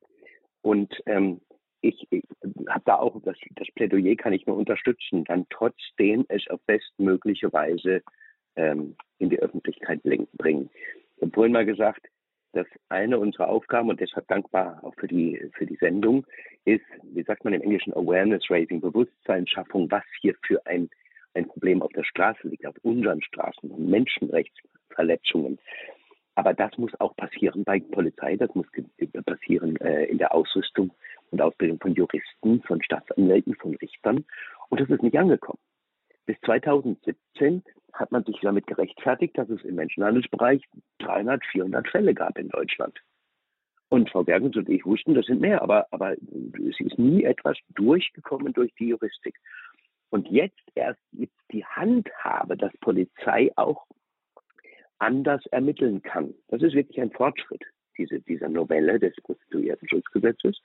Und 0.62 0.94
ähm, 1.06 1.40
ich, 1.80 2.06
ich 2.10 2.24
habe 2.68 2.82
da 2.84 2.96
auch, 2.96 3.20
das, 3.22 3.36
das 3.56 3.68
Plädoyer 3.74 4.14
kann 4.16 4.32
ich 4.32 4.46
nur 4.46 4.56
unterstützen, 4.56 5.24
dann 5.24 5.46
trotzdem 5.50 6.24
es 6.28 6.46
auf 6.48 6.60
bestmögliche 6.66 7.52
Weise 7.52 8.02
ähm, 8.56 8.96
in 9.18 9.30
die 9.30 9.40
Öffentlichkeit 9.40 10.02
bringen. 10.02 10.70
Ich 11.16 11.22
habe 11.22 11.32
vorhin 11.32 11.52
mal 11.52 11.66
gesagt, 11.66 12.06
dass 12.52 12.66
eine 12.88 13.18
unserer 13.18 13.48
Aufgaben, 13.48 13.88
und 13.88 14.00
deshalb 14.00 14.28
dankbar 14.28 14.82
auch 14.84 14.94
für 14.96 15.08
die, 15.08 15.40
für 15.54 15.66
die 15.66 15.76
Sendung, 15.76 16.26
ist, 16.64 16.84
wie 17.02 17.22
sagt 17.22 17.44
man 17.44 17.54
im 17.54 17.62
Englischen, 17.62 17.94
Awareness 17.94 18.44
Raising, 18.50 18.80
Bewusstseinsschaffung, 18.80 19.90
was 19.90 20.04
hier 20.20 20.34
für 20.46 20.64
ein, 20.66 20.90
ein 21.34 21.48
Problem 21.48 21.82
auf 21.82 21.92
der 21.92 22.04
Straße 22.04 22.46
liegt, 22.46 22.66
auf 22.66 22.76
unseren 22.82 23.22
Straßen, 23.22 23.70
Menschenrechtsverletzungen. 24.96 25.58
Aber 26.34 26.54
das 26.54 26.76
muss 26.78 26.92
auch 26.98 27.14
passieren 27.16 27.64
bei 27.64 27.80
Polizei, 27.80 28.36
das 28.36 28.54
muss 28.54 28.66
passieren 29.26 29.76
äh, 29.76 30.04
in 30.04 30.18
der 30.18 30.34
Ausrüstung 30.34 30.92
und 31.30 31.42
Ausbildung 31.42 31.78
von 31.78 31.94
Juristen, 31.94 32.62
von 32.62 32.82
Staatsanwälten, 32.82 33.54
von 33.56 33.74
Richtern. 33.76 34.24
Und 34.70 34.80
das 34.80 34.88
ist 34.88 35.02
nicht 35.02 35.16
angekommen. 35.16 35.58
Bis 36.24 36.36
2017 36.46 37.62
hat 37.92 38.12
man 38.12 38.24
sich 38.24 38.38
damit 38.40 38.66
gerechtfertigt, 38.66 39.36
dass 39.36 39.50
es 39.50 39.62
im 39.64 39.74
Menschenhandelsbereich 39.74 40.62
300, 41.00 41.44
400 41.44 41.88
Fälle 41.88 42.14
gab 42.14 42.38
in 42.38 42.48
Deutschland. 42.48 42.98
Und 43.90 44.08
Frau 44.08 44.22
Bergens 44.24 44.56
und 44.56 44.70
ich 44.70 44.86
wussten, 44.86 45.14
das 45.14 45.26
sind 45.26 45.42
mehr, 45.42 45.60
aber, 45.60 45.86
aber 45.90 46.12
es 46.12 46.80
ist 46.80 46.98
nie 46.98 47.24
etwas 47.24 47.58
durchgekommen 47.74 48.54
durch 48.54 48.72
die 48.78 48.88
Juristik. 48.88 49.34
Und 50.08 50.28
jetzt 50.28 50.62
erst 50.74 51.00
gibt 51.12 51.34
die 51.52 51.64
Handhabe, 51.66 52.56
dass 52.56 52.72
Polizei 52.78 53.50
auch 53.56 53.84
anders 55.02 55.44
ermitteln 55.46 56.02
kann. 56.02 56.34
Das 56.48 56.62
ist 56.62 56.74
wirklich 56.74 57.00
ein 57.00 57.10
Fortschritt, 57.10 57.62
diese, 57.98 58.20
dieser 58.20 58.48
Novelle 58.48 58.98
des 58.98 59.14
Prostituiertenschutzgesetzes. 59.22 60.60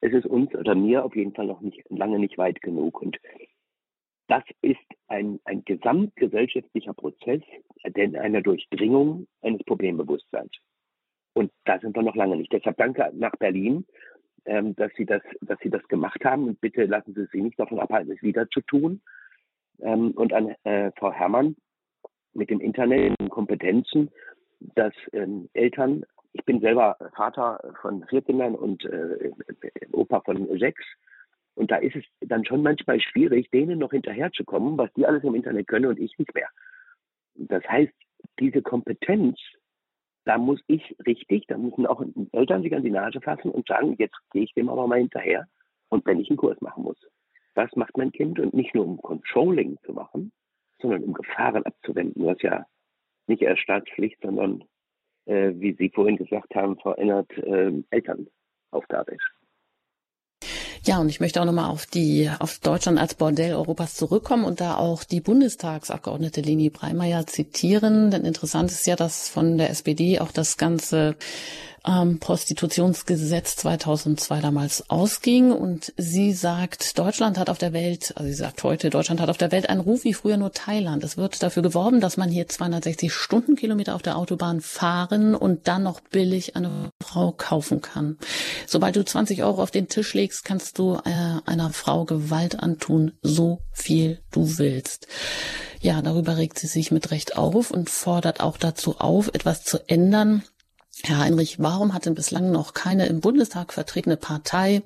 Es 0.00 0.12
ist 0.12 0.26
uns 0.26 0.54
oder 0.54 0.74
mir 0.74 1.04
auf 1.04 1.16
jeden 1.16 1.34
Fall 1.34 1.46
noch 1.46 1.60
nicht, 1.60 1.82
lange 1.88 2.18
nicht 2.18 2.36
weit 2.36 2.60
genug. 2.60 3.00
Und 3.00 3.18
das 4.28 4.44
ist 4.60 4.76
ein, 5.08 5.40
ein 5.44 5.64
gesamtgesellschaftlicher 5.64 6.94
Prozess 6.94 7.42
denn 7.90 8.16
einer 8.16 8.42
Durchdringung 8.42 9.26
eines 9.42 9.62
Problembewusstseins. 9.64 10.52
Und 11.34 11.50
da 11.64 11.78
sind 11.78 11.96
wir 11.96 12.02
noch 12.02 12.14
lange 12.14 12.36
nicht. 12.36 12.52
Deshalb 12.52 12.76
danke 12.78 13.10
nach 13.14 13.36
Berlin, 13.36 13.84
ähm, 14.44 14.74
dass 14.76 14.92
Sie 14.96 15.04
das, 15.04 15.22
dass 15.40 15.58
Sie 15.60 15.70
das 15.70 15.86
gemacht 15.88 16.24
haben. 16.24 16.44
Und 16.44 16.60
bitte 16.60 16.84
lassen 16.84 17.14
Sie 17.14 17.24
sich 17.26 17.42
nicht 17.42 17.58
davon 17.58 17.80
abhalten, 17.80 18.12
es 18.12 18.22
wieder 18.22 18.48
zu 18.50 18.60
tun. 18.62 19.02
Ähm, 19.80 20.12
und 20.12 20.32
an 20.32 20.54
äh, 20.64 20.92
Frau 20.96 21.12
Herrmann 21.12 21.56
mit 22.34 22.50
dem 22.50 22.60
Internet 22.60 23.18
und 23.20 23.30
Kompetenzen, 23.30 24.10
dass 24.74 24.92
ähm, 25.12 25.48
Eltern, 25.52 26.04
ich 26.32 26.44
bin 26.44 26.60
selber 26.60 26.96
Vater 27.14 27.74
von 27.80 28.04
vier 28.08 28.22
Kindern 28.22 28.54
und 28.54 28.84
äh, 28.84 29.30
Opa 29.92 30.20
von 30.20 30.58
sechs, 30.58 30.84
und 31.54 31.70
da 31.70 31.76
ist 31.76 31.94
es 31.96 32.04
dann 32.20 32.44
schon 32.44 32.62
manchmal 32.62 33.00
schwierig, 33.00 33.50
denen 33.50 33.78
noch 33.78 33.92
hinterherzukommen, 33.92 34.76
was 34.76 34.92
die 34.94 35.06
alles 35.06 35.22
im 35.22 35.34
Internet 35.34 35.68
können 35.68 35.86
und 35.86 36.00
ich 36.00 36.18
nicht 36.18 36.34
mehr. 36.34 36.48
Das 37.34 37.62
heißt, 37.64 37.92
diese 38.40 38.62
Kompetenz, 38.62 39.38
da 40.24 40.38
muss 40.38 40.60
ich 40.66 40.96
richtig, 41.06 41.46
da 41.46 41.56
müssen 41.56 41.86
auch 41.86 42.02
Eltern 42.32 42.62
sich 42.62 42.74
an 42.74 42.82
die 42.82 42.90
Nase 42.90 43.20
fassen 43.20 43.50
und 43.50 43.68
sagen, 43.68 43.94
jetzt 43.98 44.16
gehe 44.32 44.42
ich 44.42 44.54
dem 44.54 44.68
aber 44.68 44.86
mal 44.86 44.98
hinterher 44.98 45.46
und 45.90 46.04
wenn 46.06 46.18
ich 46.18 46.30
einen 46.30 46.38
Kurs 46.38 46.60
machen 46.60 46.82
muss. 46.82 46.98
Was 47.54 47.74
macht 47.76 47.96
mein 47.96 48.10
Kind? 48.10 48.40
Und 48.40 48.52
nicht 48.52 48.74
nur 48.74 48.84
um 48.84 49.00
Controlling 49.00 49.78
zu 49.84 49.92
machen, 49.92 50.32
sondern 50.80 51.04
um 51.04 51.14
Gefahren 51.14 51.64
abzuwenden, 51.64 52.24
was 52.24 52.40
ja 52.42 52.66
nicht 53.26 53.42
erst 53.42 53.62
Staatspflicht, 53.62 54.18
sondern, 54.22 54.64
äh, 55.26 55.52
wie 55.54 55.74
Sie 55.74 55.90
vorhin 55.90 56.16
gesagt 56.16 56.54
haben, 56.54 56.78
verändert 56.78 57.30
äh, 57.38 57.72
Elternaufgabe 57.90 59.12
ist. 59.14 59.34
Ja, 60.86 61.00
und 61.00 61.08
ich 61.08 61.18
möchte 61.18 61.40
auch 61.40 61.46
nochmal 61.46 61.70
auf 61.70 61.86
die, 61.86 62.30
auf 62.40 62.58
Deutschland 62.58 62.98
als 62.98 63.14
Bordell 63.14 63.54
Europas 63.54 63.94
zurückkommen 63.94 64.44
und 64.44 64.60
da 64.60 64.76
auch 64.76 65.02
die 65.02 65.22
Bundestagsabgeordnete 65.22 66.42
Leni 66.42 66.68
Breimeyer 66.68 67.26
zitieren. 67.26 68.10
Denn 68.10 68.26
interessant 68.26 68.70
ist 68.70 68.86
ja, 68.86 68.94
dass 68.94 69.30
von 69.30 69.56
der 69.56 69.70
SPD 69.70 70.20
auch 70.20 70.30
das 70.30 70.58
ganze 70.58 71.16
ähm, 71.86 72.18
Prostitutionsgesetz 72.18 73.56
2002 73.56 74.40
damals 74.40 74.88
ausging. 74.90 75.52
Und 75.52 75.92
sie 75.96 76.32
sagt, 76.32 76.98
Deutschland 76.98 77.38
hat 77.38 77.50
auf 77.50 77.58
der 77.58 77.72
Welt, 77.72 78.12
also 78.16 78.28
sie 78.28 78.36
sagt 78.36 78.62
heute, 78.62 78.90
Deutschland 78.90 79.20
hat 79.20 79.28
auf 79.28 79.36
der 79.36 79.52
Welt 79.52 79.68
einen 79.68 79.80
Ruf 79.80 80.04
wie 80.04 80.14
früher 80.14 80.36
nur 80.36 80.52
Thailand. 80.52 81.04
Es 81.04 81.16
wird 81.16 81.42
dafür 81.42 81.62
geworben, 81.62 82.00
dass 82.00 82.16
man 82.16 82.30
hier 82.30 82.48
260 82.48 83.12
Stundenkilometer 83.12 83.94
auf 83.94 84.02
der 84.02 84.16
Autobahn 84.16 84.60
fahren 84.60 85.34
und 85.34 85.68
dann 85.68 85.82
noch 85.82 86.00
billig 86.00 86.56
eine 86.56 86.90
Frau 87.02 87.32
kaufen 87.32 87.80
kann. 87.80 88.18
Sobald 88.66 88.96
du 88.96 89.04
20 89.04 89.42
Euro 89.42 89.62
auf 89.62 89.70
den 89.70 89.88
Tisch 89.88 90.14
legst, 90.14 90.44
kannst 90.44 90.78
du 90.78 90.94
äh, 91.04 91.40
einer 91.46 91.70
Frau 91.70 92.04
Gewalt 92.04 92.60
antun, 92.60 93.12
so 93.22 93.60
viel 93.72 94.20
du 94.30 94.58
willst. 94.58 95.06
Ja, 95.80 96.00
darüber 96.00 96.38
regt 96.38 96.58
sie 96.58 96.66
sich 96.66 96.90
mit 96.90 97.10
Recht 97.10 97.36
auf 97.36 97.70
und 97.70 97.90
fordert 97.90 98.40
auch 98.40 98.56
dazu 98.56 98.96
auf, 98.98 99.28
etwas 99.28 99.64
zu 99.64 99.86
ändern, 99.86 100.42
Herr 101.06 101.18
Heinrich, 101.18 101.58
warum 101.60 101.92
hat 101.92 102.06
denn 102.06 102.14
bislang 102.14 102.50
noch 102.50 102.72
keine 102.72 103.04
im 103.08 103.20
Bundestag 103.20 103.74
vertretene 103.74 104.16
Partei 104.16 104.80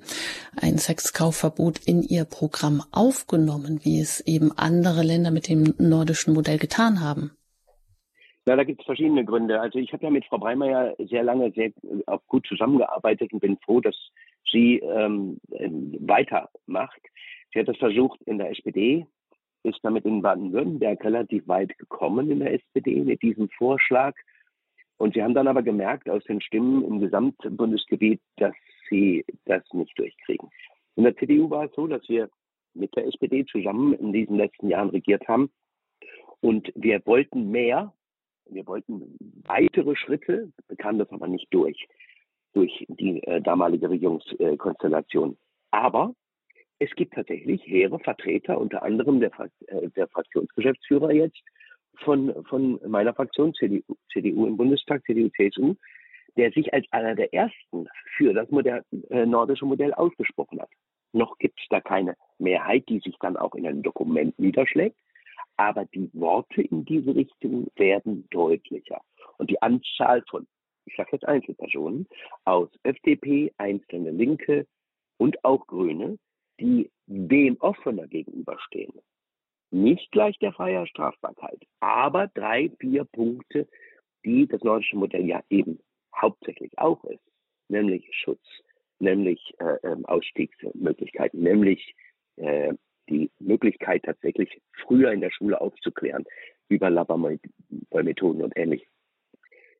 ein 0.61 0.77
Sexkaufverbot 0.77 1.79
in 1.87 2.03
ihr 2.03 2.25
Programm 2.25 2.83
aufgenommen, 2.91 3.79
wie 3.83 4.01
es 4.01 4.19
eben 4.27 4.51
andere 4.51 5.01
Länder 5.01 5.31
mit 5.31 5.47
dem 5.47 5.75
nordischen 5.77 6.33
Modell 6.33 6.57
getan 6.57 6.99
haben? 6.99 7.31
Ja, 8.45 8.57
da 8.57 8.65
gibt 8.65 8.81
es 8.81 8.85
verschiedene 8.85 9.23
Gründe. 9.23 9.61
Also 9.61 9.79
ich 9.79 9.93
habe 9.93 10.03
ja 10.03 10.09
mit 10.09 10.25
Frau 10.25 10.39
Breimeyer 10.39 10.93
sehr 10.97 11.23
lange 11.23 11.53
sehr 11.53 11.71
auch 12.07 12.21
gut 12.27 12.45
zusammengearbeitet 12.47 13.31
und 13.31 13.39
bin 13.39 13.57
froh, 13.63 13.79
dass 13.79 13.95
sie 14.51 14.79
ähm, 14.79 15.39
weitermacht. 15.47 17.01
Sie 17.53 17.59
hat 17.59 17.69
das 17.69 17.77
versucht 17.77 18.21
in 18.23 18.39
der 18.39 18.51
SPD, 18.51 19.05
ist 19.63 19.79
damit 19.83 20.03
in 20.03 20.21
Baden-Württemberg 20.21 21.01
relativ 21.05 21.47
weit 21.47 21.77
gekommen 21.77 22.29
in 22.29 22.39
der 22.39 22.55
SPD 22.55 22.99
mit 23.05 23.21
diesem 23.21 23.47
Vorschlag 23.57 24.15
und 24.99 25.13
sie 25.13 25.23
haben 25.23 25.33
dann 25.33 25.47
aber 25.47 25.63
gemerkt 25.63 26.09
aus 26.09 26.23
den 26.25 26.41
Stimmen 26.41 26.83
im 26.83 26.99
Gesamtbundesgebiet, 26.99 28.21
dass 28.35 28.53
sie 28.89 29.25
das 29.45 29.63
nicht 29.71 29.97
durchkriegen. 29.97 30.49
In 30.95 31.05
der 31.05 31.15
CDU 31.15 31.49
war 31.49 31.65
es 31.65 31.71
so, 31.73 31.87
dass 31.87 32.07
wir 32.09 32.29
mit 32.73 32.93
der 32.95 33.07
SPD 33.07 33.45
zusammen 33.45 33.93
in 33.93 34.11
diesen 34.11 34.35
letzten 34.35 34.67
Jahren 34.67 34.89
regiert 34.89 35.25
haben. 35.29 35.49
Und 36.41 36.71
wir 36.75 37.01
wollten 37.05 37.49
mehr, 37.49 37.93
wir 38.49 38.67
wollten 38.67 39.17
weitere 39.45 39.95
Schritte, 39.95 40.51
bekamen 40.67 40.99
das 40.99 41.11
aber 41.11 41.27
nicht 41.27 41.47
durch, 41.51 41.87
durch 42.53 42.85
die 42.89 43.23
äh, 43.23 43.41
damalige 43.41 43.89
Regierungskonstellation. 43.89 45.37
Aber 45.71 46.13
es 46.79 46.93
gibt 46.95 47.13
tatsächlich 47.13 47.65
hehre 47.65 47.99
Vertreter, 47.99 48.59
unter 48.59 48.83
anderem 48.83 49.21
der, 49.21 49.31
äh, 49.67 49.89
der 49.91 50.09
Fraktionsgeschäftsführer 50.09 51.13
jetzt, 51.13 51.41
von, 52.03 52.43
von 52.45 52.79
meiner 52.87 53.13
Fraktion 53.13 53.53
CDU, 53.53 53.95
CDU 54.11 54.47
im 54.47 54.57
Bundestag, 54.57 55.03
CDU, 55.05 55.29
CSU, 55.29 55.75
der 56.37 56.51
sich 56.51 56.73
als 56.73 56.85
einer 56.91 57.15
der 57.15 57.33
ersten 57.33 57.87
für 58.15 58.33
das 58.33 58.49
Modell, 58.49 58.83
äh, 59.09 59.25
nordische 59.25 59.65
Modell 59.65 59.93
ausgesprochen 59.93 60.61
hat. 60.61 60.69
Noch 61.11 61.37
gibt 61.37 61.59
es 61.59 61.65
da 61.69 61.81
keine 61.81 62.15
Mehrheit, 62.37 62.87
die 62.87 62.99
sich 62.99 63.15
dann 63.19 63.35
auch 63.35 63.55
in 63.55 63.65
einem 63.65 63.81
Dokument 63.81 64.37
niederschlägt, 64.37 64.97
aber 65.57 65.85
die 65.85 66.09
Worte 66.13 66.61
in 66.61 66.85
diese 66.85 67.15
Richtung 67.15 67.67
werden 67.75 68.27
deutlicher. 68.29 69.01
Und 69.37 69.49
die 69.49 69.61
Anzahl 69.61 70.23
von, 70.29 70.47
ich 70.85 70.95
sage 70.95 71.09
jetzt 71.13 71.25
Einzelpersonen, 71.25 72.07
aus 72.45 72.69
FDP, 72.83 73.51
einzelne 73.57 74.11
Linke 74.11 74.67
und 75.17 75.43
auch 75.43 75.65
Grüne, 75.67 76.17
die 76.59 76.89
dem 77.07 77.57
offener 77.59 78.07
gegenüberstehen, 78.07 78.93
nicht 79.71 80.11
gleich 80.11 80.37
der 80.39 80.53
freier 80.53 80.87
Strafbarkeit, 80.87 81.59
aber 81.79 82.27
drei, 82.27 82.71
vier 82.79 83.05
Punkte, 83.05 83.67
die 84.25 84.47
das 84.47 84.63
nordische 84.63 84.97
Modell 84.97 85.25
ja 85.25 85.43
eben 85.49 85.79
hauptsächlich 86.15 86.77
auch 86.77 87.03
ist, 87.05 87.23
nämlich 87.67 88.07
Schutz, 88.11 88.43
nämlich 88.99 89.53
äh, 89.59 89.77
ähm, 89.83 90.05
Ausstiegsmöglichkeiten, 90.05 91.41
nämlich 91.41 91.95
äh, 92.37 92.73
die 93.09 93.31
Möglichkeit 93.39 94.03
tatsächlich 94.03 94.61
früher 94.85 95.11
in 95.11 95.21
der 95.21 95.31
Schule 95.31 95.59
aufzuklären 95.59 96.25
über 96.67 96.89
Labormethoden 96.89 98.43
und 98.43 98.55
ähnlich. 98.55 98.87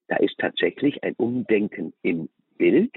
Da 0.07 0.17
ist 0.17 0.37
tatsächlich 0.39 1.03
ein 1.03 1.13
Umdenken 1.15 1.93
im 2.01 2.29
Bild. 2.57 2.95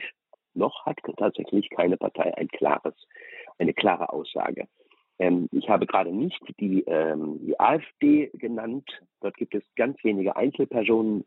Noch 0.55 0.87
hat 0.87 0.99
tatsächlich 1.19 1.69
keine 1.71 1.97
Partei 1.99 2.35
ein 2.37 2.49
klares, 2.49 2.95
eine 3.59 3.75
klare 3.75 4.11
Aussage. 4.11 4.67
Ähm, 5.23 5.49
ich 5.53 5.69
habe 5.69 5.87
gerade 5.87 6.13
nicht 6.13 6.43
die, 6.59 6.83
ähm, 6.89 7.39
die 7.47 7.59
AfD 7.61 8.31
genannt. 8.35 8.91
Dort 9.21 9.37
gibt 9.37 9.55
es 9.55 9.63
ganz 9.77 10.03
wenige 10.03 10.35
Einzelpersonen, 10.35 11.25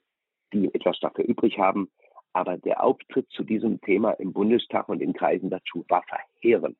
die 0.51 0.65
etwas 0.73 0.99
dafür 0.99 1.23
übrig 1.23 1.57
haben. 1.57 1.89
Aber 2.33 2.57
der 2.57 2.83
Auftritt 2.83 3.29
zu 3.29 3.45
diesem 3.45 3.79
Thema 3.79 4.11
im 4.11 4.33
Bundestag 4.33 4.89
und 4.89 5.01
in 5.01 5.13
Kreisen 5.13 5.49
dazu 5.49 5.85
war 5.87 6.03
verheerend. 6.03 6.77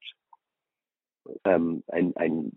Ähm, 1.46 1.84
ein, 1.88 2.14
ein 2.18 2.52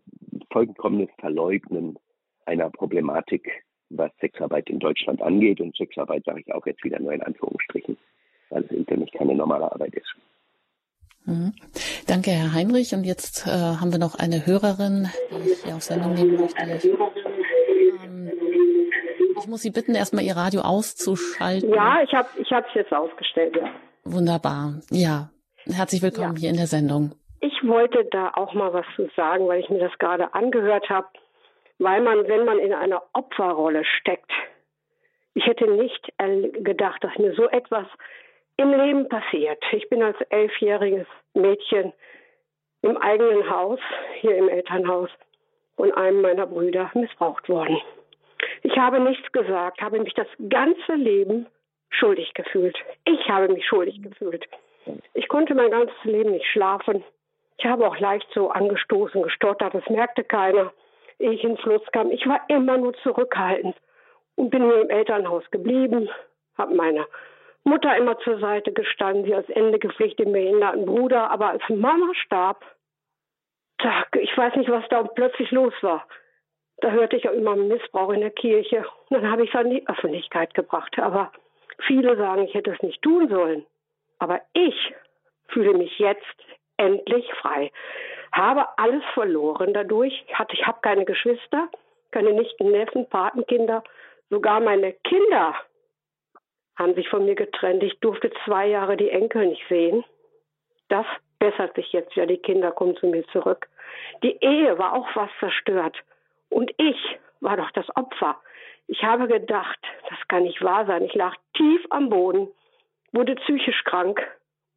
vollkommenes 0.51 1.11
Verleugnen 1.21 1.97
einer 2.45 2.69
Problematik, 2.71 3.65
was 3.91 4.11
Sexarbeit 4.21 4.69
in 4.71 4.81
Deutschland 4.81 5.23
angeht. 5.23 5.61
Und 5.61 5.77
Sexarbeit 5.77 6.25
sage 6.25 6.41
ich 6.41 6.53
auch 6.53 6.67
jetzt 6.67 6.83
wieder 6.83 6.99
nur 6.99 7.13
in 7.13 7.23
Anführungsstrichen. 7.23 7.97
weil 8.51 8.65
es 8.65 8.87
für 8.89 8.97
mich 8.97 9.13
keine 9.13 9.37
normale 9.37 9.71
Arbeit 9.71 9.95
ist. 9.95 10.17
Mhm. 11.29 11.53
Danke, 12.07 12.31
Herr 12.31 12.55
Heinrich. 12.55 12.95
Und 12.95 13.05
jetzt 13.05 13.47
äh, 13.47 13.51
haben 13.51 13.93
wir 13.93 13.99
noch 13.99 14.15
eine 14.15 14.47
Hörerin, 14.47 15.09
die 15.31 15.51
ich 15.51 15.63
hier 15.63 15.77
auf 15.77 15.83
Sendung 15.83 16.15
nehmen 16.15 16.41
möchte. 16.41 16.63
Ich, 16.63 16.85
ähm, 18.03 18.33
ich 19.39 19.47
muss 19.47 19.61
Sie 19.61 19.71
bitten, 19.71 19.95
erstmal 19.95 20.25
Ihr 20.25 20.37
Radio 20.37 20.63
auszuschalten. 20.63 21.69
Ja, 21.69 22.03
ich 22.03 22.15
habe 22.15 22.29
ich 22.39 22.51
es 22.51 22.75
jetzt 22.75 22.95
ausgestellt, 22.95 23.57
ja. 23.57 23.69
Wunderbar. 24.05 24.81
Ja, 24.91 25.29
herzlich 25.67 26.01
willkommen 26.01 26.37
ja. 26.37 26.41
hier 26.41 26.51
in 26.51 26.57
der 26.57 26.67
Sendung. 26.67 27.13
Ich 27.41 27.63
wollte 27.63 28.07
da 28.07 28.33
auch 28.35 28.55
mal 28.55 28.73
was 28.73 28.87
zu 28.97 29.11
sagen, 29.15 29.47
weil 29.49 29.61
ich 29.61 29.69
mir 29.69 29.81
das 29.81 29.97
gerade 29.99 30.33
angehört 30.33 30.89
habe, 30.89 31.09
weil 31.79 32.01
man, 32.01 32.27
wenn 32.27 32.47
man 32.47 32.59
in 32.59 32.73
einer 32.73 33.03
Opferrolle 33.13 33.85
steckt, 33.85 34.31
ich 35.35 35.45
hätte 35.45 35.71
nicht 35.71 36.11
gedacht, 36.65 37.05
dass 37.05 37.17
mir 37.19 37.35
so 37.35 37.49
etwas 37.51 37.87
im 38.59 38.73
Leben 38.73 39.09
passiert. 39.09 39.63
Ich 39.73 39.89
bin 39.89 40.03
als 40.03 40.21
elfjähriges 40.29 41.07
Mädchen 41.33 41.93
im 42.83 42.97
eigenen 42.99 43.49
Haus, 43.49 43.81
hier 44.21 44.37
im 44.37 44.49
Elternhaus, 44.49 45.11
von 45.77 45.93
einem 45.93 46.21
meiner 46.21 46.47
Brüder 46.47 46.91
missbraucht 46.95 47.49
worden. 47.49 47.79
Ich 48.63 48.77
habe 48.77 49.01
nichts 49.01 49.31
gesagt, 49.33 49.81
habe 49.81 50.01
mich 50.01 50.15
das 50.15 50.27
ganze 50.49 50.95
Leben 50.95 51.47
schuldig 51.91 52.35
gefühlt. 52.35 52.77
Ich 53.05 53.29
habe 53.29 53.49
mich 53.49 53.65
schuldig 53.67 54.03
gefühlt. 54.03 54.45
Ich 55.15 55.29
konnte 55.29 55.55
mein 55.55 55.71
ganzes 55.71 56.05
Leben 56.05 56.33
nicht 56.33 56.47
schlafen. 56.47 57.05
Ich 57.59 57.65
habe 57.65 57.87
auch 57.87 57.99
leicht 57.99 58.27
so 58.35 58.51
angestoßen, 58.51 59.23
gestottert, 59.23 59.75
das 59.75 59.89
merkte 59.89 60.25
keiner, 60.25 60.73
ehe 61.19 61.33
ich 61.33 61.45
ins 61.45 61.61
Fluss 61.61 61.83
kam. 61.93 62.11
Ich 62.11 62.27
war 62.27 62.41
immer 62.49 62.77
nur 62.77 62.95
zurückhaltend 63.03 63.77
und 64.37 64.51
bin 64.51 64.63
nur 64.63 64.81
im 64.81 64.91
Elternhaus 64.91 65.49
geblieben, 65.51 66.09
habe 66.57 66.75
meine 66.75 67.07
Mutter 67.69 67.97
immer 67.97 68.19
zur 68.21 68.39
Seite 68.39 68.73
gestanden, 68.73 69.25
sie 69.25 69.35
als 69.35 69.49
Ende 69.51 69.79
gepflegt 69.79 70.19
den 70.19 70.33
behinderten 70.33 70.87
Bruder. 70.87 71.31
Aber 71.31 71.51
als 71.51 71.63
Mama 71.69 72.13
starb, 72.15 72.65
da, 73.79 74.05
ich 74.19 74.37
weiß 74.37 74.57
nicht, 74.57 74.71
was 74.71 74.85
da 74.89 75.03
plötzlich 75.03 75.51
los 75.51 75.75
war. 75.83 76.07
Da 76.81 76.91
hörte 76.91 77.17
ich 77.17 77.29
auch 77.29 77.33
immer 77.33 77.57
Missbrauch 77.57 78.13
in 78.13 78.21
der 78.21 78.31
Kirche. 78.31 78.85
Und 79.09 79.23
dann 79.23 79.31
habe 79.31 79.45
ich 79.45 79.51
es 79.51 79.59
an 79.59 79.71
die 79.71 79.87
Öffentlichkeit 79.89 80.55
gebracht. 80.55 80.99
Aber 80.99 81.33
viele 81.87 82.17
sagen, 82.17 82.45
ich 82.45 82.55
hätte 82.55 82.73
es 82.73 82.83
nicht 82.83 83.03
tun 83.03 83.29
sollen. 83.29 83.67
Aber 84.19 84.41
ich 84.53 84.95
fühle 85.49 85.75
mich 85.75 85.99
jetzt 85.99 86.25
endlich 86.77 87.33
frei. 87.35 87.73
Habe 88.33 88.67
alles 88.79 89.03
verloren 89.15 89.73
dadurch. 89.75 90.25
Ich, 90.27 90.67
habe 90.67 90.79
keine 90.83 91.05
Geschwister, 91.05 91.69
keine 92.11 92.33
Nichten, 92.33 92.71
Neffen, 92.71 93.09
Patenkinder. 93.09 93.83
Sogar 94.31 94.61
meine 94.61 94.93
Kinder 94.93 95.55
haben 96.79 96.95
sich 96.95 97.09
von 97.09 97.25
mir 97.25 97.35
getrennt. 97.35 97.83
Ich 97.83 97.99
durfte 97.99 98.31
zwei 98.45 98.69
Jahre 98.69 98.97
die 98.97 99.11
Enkel 99.11 99.47
nicht 99.47 99.67
sehen. 99.69 100.05
Das 100.89 101.05
bessert 101.41 101.75
sich 101.75 101.93
jetzt 101.93 102.15
ja. 102.15 102.25
Die 102.25 102.39
Kinder 102.39 102.71
kommen 102.71 102.97
zu 102.97 103.07
mir 103.07 103.27
zurück. 103.29 103.69
Die 104.23 104.39
Ehe 104.41 104.79
war 104.79 104.95
auch 104.95 105.09
fast 105.11 105.33
zerstört. 105.41 105.97
Und 106.49 106.73
ich 106.79 107.19
war 107.41 107.57
doch 107.57 107.71
das 107.73 107.87
Opfer. 107.97 108.37
Ich 108.87 109.03
habe 109.03 109.27
gedacht, 109.27 109.79
das 110.09 110.19
kann 110.29 110.45
nicht 110.45 110.63
wahr 110.63 110.87
sein. 110.87 111.03
Ich 111.03 111.15
lag 111.15 111.35
tief 111.55 111.85
am 111.91 112.09
Boden, 112.09 112.49
wurde 113.13 113.35
psychisch 113.35 113.85
krank. 113.85 114.25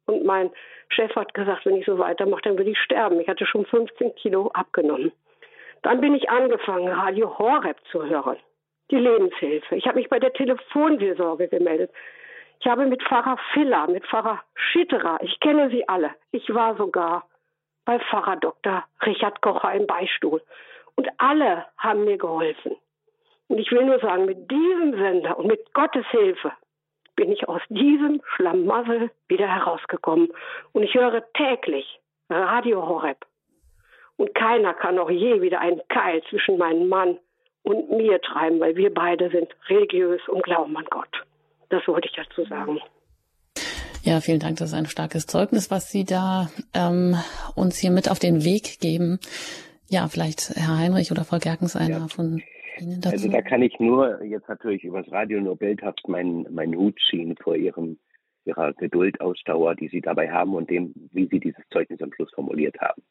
Und 0.06 0.24
mein 0.24 0.50
Chef 0.88 1.14
hat 1.14 1.32
gesagt, 1.32 1.64
wenn 1.64 1.76
ich 1.76 1.86
so 1.86 1.98
weitermache, 1.98 2.42
dann 2.42 2.58
würde 2.58 2.70
ich 2.70 2.78
sterben. 2.78 3.20
Ich 3.20 3.28
hatte 3.28 3.46
schon 3.46 3.64
15 3.64 4.14
Kilo 4.16 4.50
abgenommen. 4.52 5.12
Dann 5.82 6.00
bin 6.00 6.14
ich 6.14 6.28
angefangen, 6.28 6.88
Radio 6.88 7.38
Horeb 7.38 7.78
zu 7.90 8.04
hören 8.04 8.36
die 8.92 8.98
Lebenshilfe. 8.98 9.74
Ich 9.74 9.86
habe 9.86 9.98
mich 9.98 10.08
bei 10.08 10.20
der 10.20 10.32
Telefonseelsorge 10.32 11.48
gemeldet. 11.48 11.90
Ich 12.60 12.66
habe 12.66 12.86
mit 12.86 13.02
Pfarrer 13.02 13.38
Filler, 13.52 13.88
mit 13.88 14.06
Pfarrer 14.06 14.40
Schitterer, 14.54 15.18
ich 15.22 15.40
kenne 15.40 15.70
sie 15.70 15.88
alle. 15.88 16.10
Ich 16.30 16.48
war 16.54 16.76
sogar 16.76 17.26
bei 17.84 17.98
Pfarrer 17.98 18.36
Dr. 18.36 18.84
Richard 19.04 19.40
Kocher 19.40 19.72
im 19.72 19.86
Beistuhl. 19.86 20.40
Und 20.94 21.08
alle 21.18 21.66
haben 21.78 22.04
mir 22.04 22.18
geholfen. 22.18 22.76
Und 23.48 23.58
ich 23.58 23.70
will 23.72 23.84
nur 23.84 23.98
sagen, 23.98 24.26
mit 24.26 24.50
diesem 24.50 24.92
Sender 24.92 25.38
und 25.38 25.46
mit 25.46 25.72
Gottes 25.74 26.06
Hilfe 26.10 26.52
bin 27.16 27.32
ich 27.32 27.48
aus 27.48 27.62
diesem 27.68 28.22
Schlamassel 28.36 29.10
wieder 29.28 29.48
herausgekommen. 29.48 30.28
Und 30.72 30.82
ich 30.82 30.94
höre 30.94 31.24
täglich 31.32 32.00
Radio 32.28 32.86
Horeb. 32.86 33.26
Und 34.16 34.34
keiner 34.34 34.74
kann 34.74 34.98
auch 34.98 35.10
je 35.10 35.40
wieder 35.40 35.60
einen 35.60 35.80
Keil 35.88 36.22
zwischen 36.30 36.58
meinem 36.58 36.88
Mann 36.88 37.18
und 37.62 37.90
mir 37.90 38.20
treiben, 38.20 38.60
weil 38.60 38.76
wir 38.76 38.92
beide 38.92 39.30
sind 39.30 39.48
religiös 39.68 40.20
und 40.28 40.42
glauben 40.42 40.76
an 40.76 40.86
Gott. 40.90 41.24
Das 41.68 41.86
wollte 41.86 42.08
ich 42.08 42.14
dazu 42.14 42.44
sagen. 42.44 42.80
Ja, 44.02 44.20
vielen 44.20 44.40
Dank. 44.40 44.58
Das 44.58 44.70
ist 44.70 44.74
ein 44.74 44.86
starkes 44.86 45.26
Zeugnis, 45.26 45.70
was 45.70 45.90
Sie 45.90 46.04
da 46.04 46.48
ähm, 46.74 47.16
uns 47.54 47.78
hier 47.78 47.92
mit 47.92 48.10
auf 48.10 48.18
den 48.18 48.44
Weg 48.44 48.80
geben. 48.80 49.20
Ja, 49.88 50.08
vielleicht 50.08 50.50
Herr 50.56 50.78
Heinrich 50.78 51.12
oder 51.12 51.24
Frau 51.24 51.38
Gerkens 51.38 51.76
einer 51.76 51.98
ja. 51.98 52.08
von 52.08 52.42
Ihnen 52.80 53.00
dazu. 53.00 53.14
Also 53.14 53.28
da 53.28 53.42
kann 53.42 53.62
ich 53.62 53.78
nur 53.78 54.22
jetzt 54.24 54.48
natürlich 54.48 54.82
übers 54.82 55.10
Radio 55.12 55.40
nur 55.40 55.56
bildhaft 55.56 56.08
meinen 56.08 56.52
meinen 56.52 56.76
Hut 56.76 56.98
ziehen 57.10 57.36
vor 57.40 57.54
Ihrem 57.54 57.98
Ihrer 58.44 58.72
Geduld, 58.72 59.20
Ausdauer, 59.20 59.76
die 59.76 59.88
Sie 59.88 60.00
dabei 60.00 60.30
haben 60.30 60.54
und 60.54 60.68
dem, 60.68 60.92
wie 61.12 61.28
Sie 61.28 61.38
dieses 61.38 61.62
Zeugnis 61.70 62.02
am 62.02 62.12
Schluss 62.12 62.32
formuliert 62.32 62.80
haben. 62.80 63.02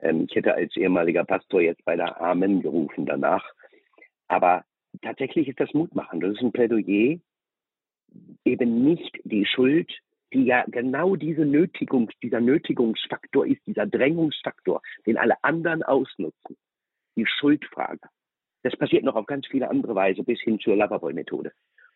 Ähm, 0.00 0.26
ich 0.28 0.34
hätte 0.34 0.54
als 0.54 0.76
ehemaliger 0.76 1.24
Pastor 1.24 1.60
jetzt 1.60 1.84
bei 1.84 1.94
der 1.96 2.20
Amen 2.20 2.62
gerufen 2.62 3.06
danach, 3.06 3.44
aber 4.28 4.64
tatsächlich 5.02 5.48
ist 5.48 5.60
das 5.60 5.72
Mutmachen. 5.74 6.20
Das 6.20 6.32
ist 6.32 6.42
ein 6.42 6.52
Plädoyer, 6.52 7.18
eben 8.44 8.84
nicht 8.84 9.18
die 9.24 9.46
Schuld, 9.46 9.92
die 10.32 10.44
ja 10.44 10.64
genau 10.66 11.16
diese 11.16 11.44
Nötigung, 11.44 12.10
dieser 12.22 12.40
Nötigungsfaktor 12.40 13.46
ist, 13.46 13.64
dieser 13.66 13.86
Drängungsfaktor, 13.86 14.82
den 15.06 15.18
alle 15.18 15.42
anderen 15.42 15.82
ausnutzen. 15.82 16.56
Die 17.16 17.26
Schuldfrage. 17.26 18.08
Das 18.62 18.76
passiert 18.76 19.04
noch 19.04 19.14
auf 19.14 19.26
ganz 19.26 19.46
viele 19.46 19.70
andere 19.70 19.94
Weise 19.94 20.22
bis 20.24 20.40
hin 20.40 20.58
zur 20.58 20.76
Loverboy-Methode. 20.76 21.52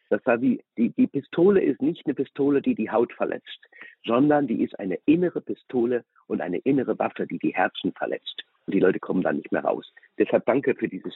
Das 0.09 0.25
war 0.27 0.41
wie, 0.41 0.63
die, 0.77 0.91
die 0.91 1.07
Pistole 1.07 1.63
ist 1.63 1.81
nicht 1.83 2.05
eine 2.05 2.15
Pistole, 2.15 2.63
die 2.63 2.75
die 2.75 2.91
Haut 2.91 3.13
verletzt, 3.13 3.69
sondern 4.05 4.47
die 4.47 4.63
ist 4.63 4.79
eine 4.79 4.99
innere 5.07 5.41
Pistole 5.41 6.05
und 6.27 6.41
eine 6.41 6.59
innere 6.59 6.99
Waffe, 6.99 7.27
die 7.27 7.39
die 7.39 7.55
Herzen 7.55 7.93
verletzt. 7.93 8.43
Und 8.67 8.75
die 8.75 8.81
Leute 8.81 9.01
kommen 9.01 9.23
dann 9.23 9.37
nicht 9.37 9.53
mehr 9.53 9.65
raus. 9.65 9.93
Deshalb 10.19 10.47
danke 10.47 10.75
für 10.75 10.89
dieses 10.89 11.15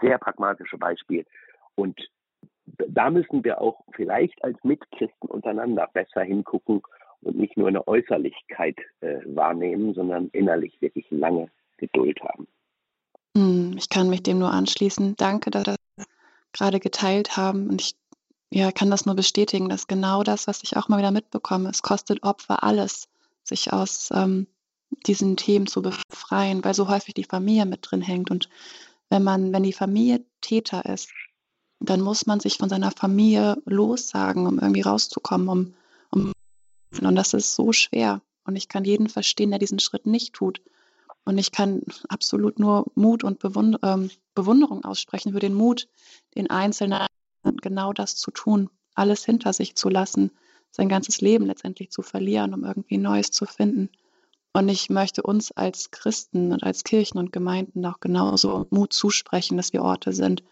sehr 0.00 0.18
pragmatische 0.18 0.78
Beispiel. 0.78 1.24
Und 1.74 1.98
da 2.66 3.10
müssen 3.10 3.44
wir 3.44 3.60
auch 3.60 3.80
vielleicht 3.94 4.42
als 4.44 4.56
Mitchristen 4.62 5.28
untereinander 5.28 5.88
besser 5.92 6.22
hingucken 6.22 6.82
und 7.22 7.36
nicht 7.36 7.56
nur 7.56 7.68
eine 7.68 7.86
Äußerlichkeit 7.86 8.76
äh, 9.00 9.18
wahrnehmen, 9.26 9.94
sondern 9.94 10.28
innerlich 10.28 10.80
wirklich 10.80 11.06
lange 11.10 11.48
Geduld 11.78 12.20
haben. 12.22 12.46
Hm, 13.36 13.74
ich 13.76 13.88
kann 13.88 14.08
mich 14.10 14.22
dem 14.22 14.38
nur 14.38 14.52
anschließen. 14.52 15.16
Danke, 15.16 15.50
dass 15.50 15.64
Sie 15.64 15.74
das 15.96 16.06
gerade 16.52 16.80
geteilt 16.80 17.36
haben. 17.36 17.68
Und 17.68 17.80
ich 17.80 17.96
ja, 18.50 18.70
kann 18.70 18.90
das 18.90 19.06
nur 19.06 19.14
bestätigen, 19.14 19.68
dass 19.68 19.86
genau 19.86 20.22
das, 20.22 20.46
was 20.46 20.62
ich 20.62 20.76
auch 20.76 20.88
mal 20.88 20.98
wieder 20.98 21.10
mitbekomme, 21.10 21.70
es 21.70 21.82
kostet 21.82 22.22
Opfer 22.22 22.62
alles, 22.62 23.08
sich 23.44 23.72
aus 23.72 24.10
ähm, 24.12 24.46
diesen 25.06 25.36
Themen 25.36 25.66
zu 25.66 25.82
befreien, 25.82 26.64
weil 26.64 26.74
so 26.74 26.88
häufig 26.88 27.14
die 27.14 27.24
Familie 27.24 27.66
mit 27.66 27.80
drin 27.82 28.02
hängt. 28.02 28.30
Und 28.30 28.48
wenn 29.10 29.22
man, 29.22 29.52
wenn 29.52 29.62
die 29.62 29.72
Familie 29.72 30.24
Täter 30.40 30.84
ist, 30.86 31.10
dann 31.80 32.00
muss 32.00 32.26
man 32.26 32.40
sich 32.40 32.58
von 32.58 32.68
seiner 32.68 32.92
Familie 32.92 33.56
lossagen, 33.64 34.46
um 34.46 34.58
irgendwie 34.58 34.82
rauszukommen, 34.82 35.48
um, 35.48 35.74
um 36.10 36.32
und 37.00 37.14
das 37.16 37.34
ist 37.34 37.54
so 37.54 37.72
schwer. 37.72 38.22
Und 38.44 38.56
ich 38.56 38.68
kann 38.68 38.84
jeden 38.84 39.08
verstehen, 39.08 39.50
der 39.50 39.58
diesen 39.58 39.78
Schritt 39.78 40.06
nicht 40.06 40.34
tut. 40.34 40.60
Und 41.24 41.38
ich 41.38 41.52
kann 41.52 41.82
absolut 42.08 42.58
nur 42.58 42.86
Mut 42.94 43.24
und 43.24 43.38
Bewund 43.38 43.78
ähm, 43.82 44.10
Bewunderung 44.34 44.84
aussprechen 44.84 45.32
für 45.32 45.38
den 45.38 45.54
Mut, 45.54 45.88
den 46.34 46.50
Einzelnen 46.50 47.06
genau 47.60 47.92
das 47.92 48.16
zu 48.16 48.30
tun, 48.30 48.70
alles 48.94 49.24
hinter 49.24 49.52
sich 49.52 49.74
zu 49.74 49.88
lassen, 49.88 50.30
sein 50.70 50.88
ganzes 50.88 51.20
Leben 51.20 51.46
letztendlich 51.46 51.90
zu 51.90 52.02
verlieren, 52.02 52.54
um 52.54 52.64
irgendwie 52.64 52.98
Neues 52.98 53.30
zu 53.30 53.46
finden. 53.46 53.90
Und 54.54 54.68
ich 54.68 54.90
möchte 54.90 55.22
uns 55.22 55.50
als 55.52 55.90
Christen 55.90 56.52
und 56.52 56.62
als 56.62 56.84
Kirchen 56.84 57.18
und 57.18 57.32
Gemeinden 57.32 57.84
auch 57.86 58.00
genauso 58.00 58.66
Mut 58.70 58.92
zusprechen, 58.92 59.56
dass 59.56 59.72
wir 59.72 59.82
Orte 59.82 60.12
sind, 60.12 60.42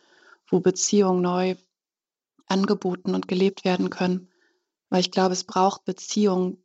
wo 0.48 0.60
Beziehungen 0.60 1.20
neu 1.20 1.56
angeboten 2.46 3.14
und 3.14 3.28
gelebt 3.28 3.64
werden 3.64 3.90
können. 3.90 4.28
Weil 4.88 5.00
ich 5.00 5.10
glaube, 5.10 5.34
es 5.34 5.44
braucht 5.44 5.84
Beziehungen, 5.84 6.64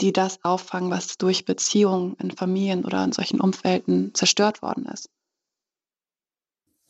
die 0.00 0.12
das 0.12 0.42
auffangen, 0.44 0.90
was 0.90 1.18
durch 1.18 1.44
Beziehungen 1.44 2.14
in 2.20 2.30
Familien 2.30 2.84
oder 2.84 3.04
in 3.04 3.12
solchen 3.12 3.40
Umfelden 3.40 4.14
zerstört 4.14 4.62
worden 4.62 4.86
ist. 4.86 5.10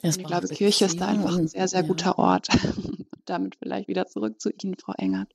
Ich 0.03 0.25
glaube, 0.25 0.49
Kirche 0.49 0.87
ist 0.87 1.01
da 1.01 1.09
einfach 1.09 1.37
ein 1.37 1.49
sehr, 1.49 1.69
sehr 1.69 1.83
ja. 1.83 1.87
guter 1.87 2.19
Ort. 2.19 2.49
Damit 3.27 3.57
vielleicht 3.57 3.87
wieder 3.87 4.07
zurück 4.07 4.41
zu 4.41 4.51
Ihnen, 4.51 4.75
Frau 4.77 4.95
Engert. 4.97 5.29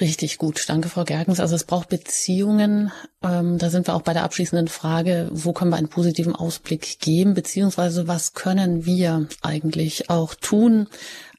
Richtig 0.00 0.38
gut. 0.38 0.64
Danke, 0.66 0.88
Frau 0.88 1.04
Gergens. 1.04 1.38
Also 1.38 1.54
es 1.54 1.64
braucht 1.64 1.88
Beziehungen. 1.88 2.90
Ähm, 3.22 3.58
da 3.58 3.70
sind 3.70 3.86
wir 3.86 3.94
auch 3.94 4.02
bei 4.02 4.12
der 4.12 4.24
abschließenden 4.24 4.66
Frage, 4.68 5.28
wo 5.30 5.52
können 5.52 5.70
wir 5.70 5.76
einen 5.76 5.88
positiven 5.88 6.34
Ausblick 6.34 6.98
geben, 6.98 7.34
beziehungsweise 7.34 8.08
was 8.08 8.32
können 8.32 8.86
wir 8.86 9.28
eigentlich 9.42 10.10
auch 10.10 10.34
tun 10.34 10.88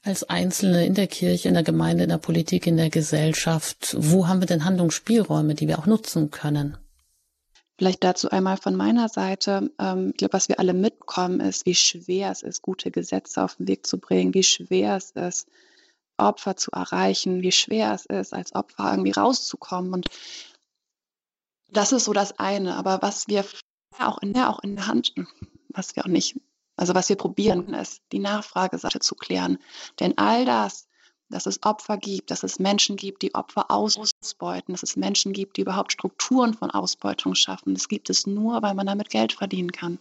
als 0.04 0.24
Einzelne 0.24 0.86
in 0.86 0.94
der 0.94 1.08
Kirche, 1.08 1.48
in 1.48 1.54
der 1.54 1.64
Gemeinde, 1.64 2.04
in 2.04 2.10
der 2.10 2.18
Politik, 2.18 2.66
in 2.66 2.78
der 2.78 2.90
Gesellschaft? 2.90 3.94
Wo 3.98 4.28
haben 4.28 4.40
wir 4.40 4.46
denn 4.46 4.64
Handlungsspielräume, 4.64 5.54
die 5.54 5.68
wir 5.68 5.78
auch 5.78 5.86
nutzen 5.86 6.30
können? 6.30 6.78
Vielleicht 7.78 8.04
dazu 8.04 8.30
einmal 8.30 8.56
von 8.56 8.74
meiner 8.74 9.08
Seite. 9.08 9.70
Ähm, 9.78 10.10
ich 10.10 10.16
glaube, 10.16 10.32
was 10.32 10.48
wir 10.48 10.58
alle 10.58 10.72
mitbekommen, 10.72 11.40
ist, 11.40 11.66
wie 11.66 11.74
schwer 11.74 12.30
es 12.30 12.42
ist, 12.42 12.62
gute 12.62 12.90
Gesetze 12.90 13.42
auf 13.42 13.56
den 13.56 13.68
Weg 13.68 13.86
zu 13.86 13.98
bringen, 13.98 14.32
wie 14.32 14.42
schwer 14.42 14.96
es 14.96 15.10
ist, 15.10 15.48
Opfer 16.16 16.56
zu 16.56 16.70
erreichen, 16.70 17.42
wie 17.42 17.52
schwer 17.52 17.92
es 17.92 18.06
ist, 18.06 18.32
als 18.32 18.54
Opfer 18.54 18.90
irgendwie 18.90 19.12
rauszukommen. 19.12 19.92
Und 19.92 20.08
das 21.68 21.92
ist 21.92 22.04
so 22.04 22.14
das 22.14 22.38
eine. 22.38 22.76
Aber 22.76 23.02
was 23.02 23.28
wir 23.28 23.44
auch 23.98 24.18
in 24.18 24.32
der, 24.32 24.48
auch 24.48 24.60
in 24.60 24.76
der 24.76 24.86
Hand, 24.86 25.14
was 25.68 25.94
wir 25.96 26.04
auch 26.04 26.10
nicht, 26.10 26.40
also 26.76 26.94
was 26.94 27.10
wir 27.10 27.16
probieren, 27.16 27.74
ist, 27.74 28.00
die 28.12 28.18
Nachfrageseite 28.18 29.00
zu 29.00 29.14
klären. 29.14 29.58
Denn 30.00 30.16
all 30.16 30.46
das, 30.46 30.85
dass 31.28 31.46
es 31.46 31.62
Opfer 31.62 31.96
gibt, 31.96 32.30
dass 32.30 32.42
es 32.42 32.58
Menschen 32.58 32.96
gibt, 32.96 33.22
die 33.22 33.34
Opfer 33.34 33.70
ausbeuten, 33.70 34.72
dass 34.72 34.82
es 34.82 34.96
Menschen 34.96 35.32
gibt, 35.32 35.56
die 35.56 35.62
überhaupt 35.62 35.92
Strukturen 35.92 36.54
von 36.54 36.70
Ausbeutung 36.70 37.34
schaffen, 37.34 37.74
das 37.74 37.88
gibt 37.88 38.10
es 38.10 38.26
nur, 38.26 38.62
weil 38.62 38.74
man 38.74 38.86
damit 38.86 39.10
Geld 39.10 39.32
verdienen 39.32 39.72
kann. 39.72 39.98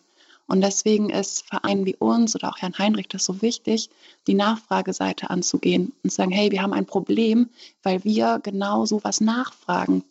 Und 0.47 0.61
deswegen 0.61 1.09
ist 1.09 1.47
Vereinen 1.47 1.85
wie 1.85 1.95
uns 1.95 2.35
oder 2.35 2.49
auch 2.49 2.57
Herrn 2.59 2.77
Heinrich 2.77 3.07
das 3.07 3.25
so 3.25 3.41
wichtig, 3.41 3.89
die 4.27 4.35
Nachfrageseite 4.35 5.29
anzugehen 5.29 5.93
und 6.03 6.11
zu 6.11 6.17
sagen, 6.17 6.31
hey, 6.31 6.51
wir 6.51 6.61
haben 6.61 6.73
ein 6.73 6.85
Problem, 6.85 7.49
weil 7.81 8.03
wir 8.03 8.39
genau 8.43 8.85
so 8.85 9.03
was 9.03 9.21
nachfragen. 9.21 10.03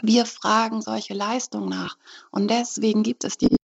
Wir 0.00 0.26
fragen 0.26 0.82
solche 0.82 1.14
Leistungen 1.14 1.68
nach. 1.68 1.96
Und 2.32 2.50
deswegen 2.50 3.04
gibt 3.04 3.22
es 3.22 3.38
die. 3.38 3.54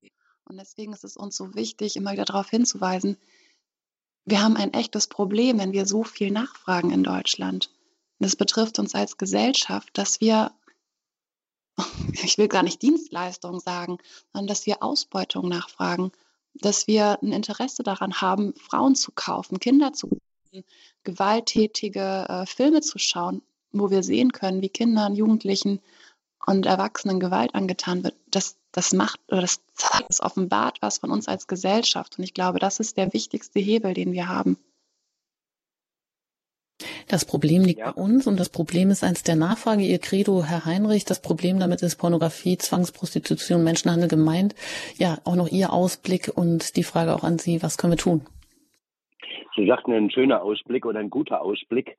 Und 0.45 0.57
deswegen 0.57 0.93
ist 0.93 1.03
es 1.03 1.17
uns 1.17 1.37
so 1.37 1.55
wichtig, 1.57 1.97
immer 1.97 2.13
wieder 2.13 2.25
darauf 2.25 2.49
hinzuweisen, 2.49 3.17
wir 4.31 4.43
haben 4.43 4.57
ein 4.57 4.75
echtes 4.75 5.07
Problem, 5.07 5.59
wenn 5.59 5.73
wir 5.73 5.87
so 5.87 6.05
viel 6.05 6.31
nachfragen 6.31 6.91
in 6.91 7.03
Deutschland. 7.03 7.71
Es 8.19 8.37
betrifft 8.37 8.79
uns 8.79 8.95
als 8.95 9.17
Gesellschaft, 9.17 9.91
dass 9.97 10.21
wir, 10.21 10.53
ich 12.13 12.37
will 12.37 12.49
gar 12.49 12.63
nicht 12.63 12.83
Dienstleistung 12.83 13.61
sagen, 13.61 13.99
sondern 14.33 14.49
dass 14.49 14.67
wir 14.67 14.83
Ausbeutung 14.83 15.49
nachfragen, 15.49 16.13
dass 16.55 16.87
wir 16.87 17.19
ein 17.23 17.33
Interesse 17.33 17.83
daran 17.83 18.21
haben, 18.21 18.55
Frauen 18.57 18.97
zu 18.97 19.13
kaufen, 19.13 19.61
Kinder 19.61 19.93
zu 19.93 20.09
kaufen, 20.09 20.65
gewalttätige 21.05 22.27
äh, 22.29 22.47
Filme 22.47 22.81
zu 22.81 22.99
schauen, 22.99 23.43
wo 23.73 23.91
wir 23.91 24.03
sehen 24.03 24.33
können, 24.33 24.63
wie 24.63 24.69
Kindern, 24.69 25.15
Jugendlichen 25.15 25.81
und 26.49 26.67
Erwachsenen 26.67 27.21
Gewalt 27.21 27.55
angetan 27.55 28.03
wird, 28.03 28.15
das, 28.31 28.59
das 28.73 28.93
macht 28.93 29.21
oder 29.29 29.43
das 29.43 29.63
zeigt, 29.75 30.09
das 30.09 30.21
offenbart 30.21 30.79
was 30.81 30.99
von 30.99 31.11
uns 31.11 31.29
als 31.29 31.47
Gesellschaft. 31.47 32.19
Und 32.19 32.25
ich 32.25 32.35
glaube, 32.35 32.59
das 32.59 32.81
ist 32.81 32.97
der 32.97 33.13
wichtigste 33.13 33.61
Hebel, 33.61 33.95
den 33.95 34.13
wir 34.13 34.29
haben. 34.29 34.57
Das 37.09 37.25
Problem 37.25 37.65
liegt 37.65 37.81
ja. 37.81 37.91
bei 37.91 38.03
uns 38.03 38.27
und 38.27 38.39
das 38.39 38.51
Problem 38.51 38.91
ist 38.91 39.03
eins 39.03 39.23
der 39.23 39.37
Nachfrage. 39.37 39.83
Ihr 39.83 39.99
Credo, 39.99 40.45
Herr 40.45 40.65
Heinrich, 40.65 41.05
das 41.05 41.21
Problem 41.21 41.59
damit 41.59 41.83
ist 41.83 41.97
Pornografie, 41.97 42.57
Zwangsprostitution, 42.57 43.65
Menschenhandel 43.65 44.09
gemeint. 44.09 44.55
Ja, 44.97 45.19
auch 45.25 45.35
noch 45.35 45.49
Ihr 45.49 45.73
Ausblick 45.73 46.31
und 46.35 46.77
die 46.77 46.85
Frage 46.85 47.15
auch 47.15 47.25
an 47.25 47.39
Sie, 47.39 47.63
was 47.63 47.79
können 47.79 47.95
wir 47.95 47.99
tun? 47.99 48.23
Sie 49.57 49.67
sagten 49.67 49.93
ein 49.93 50.11
schöner 50.11 50.43
Ausblick 50.43 50.87
oder 50.87 51.01
ein 51.01 51.11
guter 51.11 51.43
Ausblick. 51.43 51.97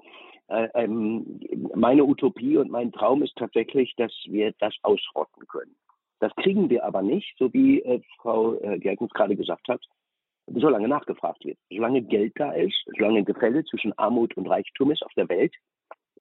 Äh, 0.50 0.68
ähm, 0.74 1.40
meine 1.76 2.04
Utopie 2.04 2.58
und 2.58 2.72
mein 2.72 2.92
Traum 2.92 3.22
ist 3.22 3.36
tatsächlich, 3.36 3.94
dass 3.98 4.12
wir 4.26 4.54
das 4.60 4.74
ausrotten 4.82 5.48
können. 5.48 5.76
Das 6.20 6.36
kriegen 6.36 6.70
wir 6.70 6.84
aber 6.84 7.02
nicht, 7.04 7.36
so 7.38 7.54
wie 7.54 7.82
äh, 7.82 8.02
Frau 8.18 8.56
äh, 8.56 8.80
Gerkens 8.80 9.12
gerade 9.12 9.36
gesagt 9.36 9.68
hat, 9.68 9.82
solange 10.48 10.88
nachgefragt 10.88 11.46
wird. 11.46 11.58
Solange 11.70 12.02
Geld 12.02 12.34
da 12.36 12.52
ist, 12.52 12.76
solange 12.98 13.24
Gefälle 13.24 13.64
zwischen 13.66 13.98
Armut 13.98 14.36
und 14.38 14.48
Reichtum 14.48 14.92
ist 14.92 15.04
auf 15.04 15.14
der 15.14 15.30
Welt, 15.30 15.54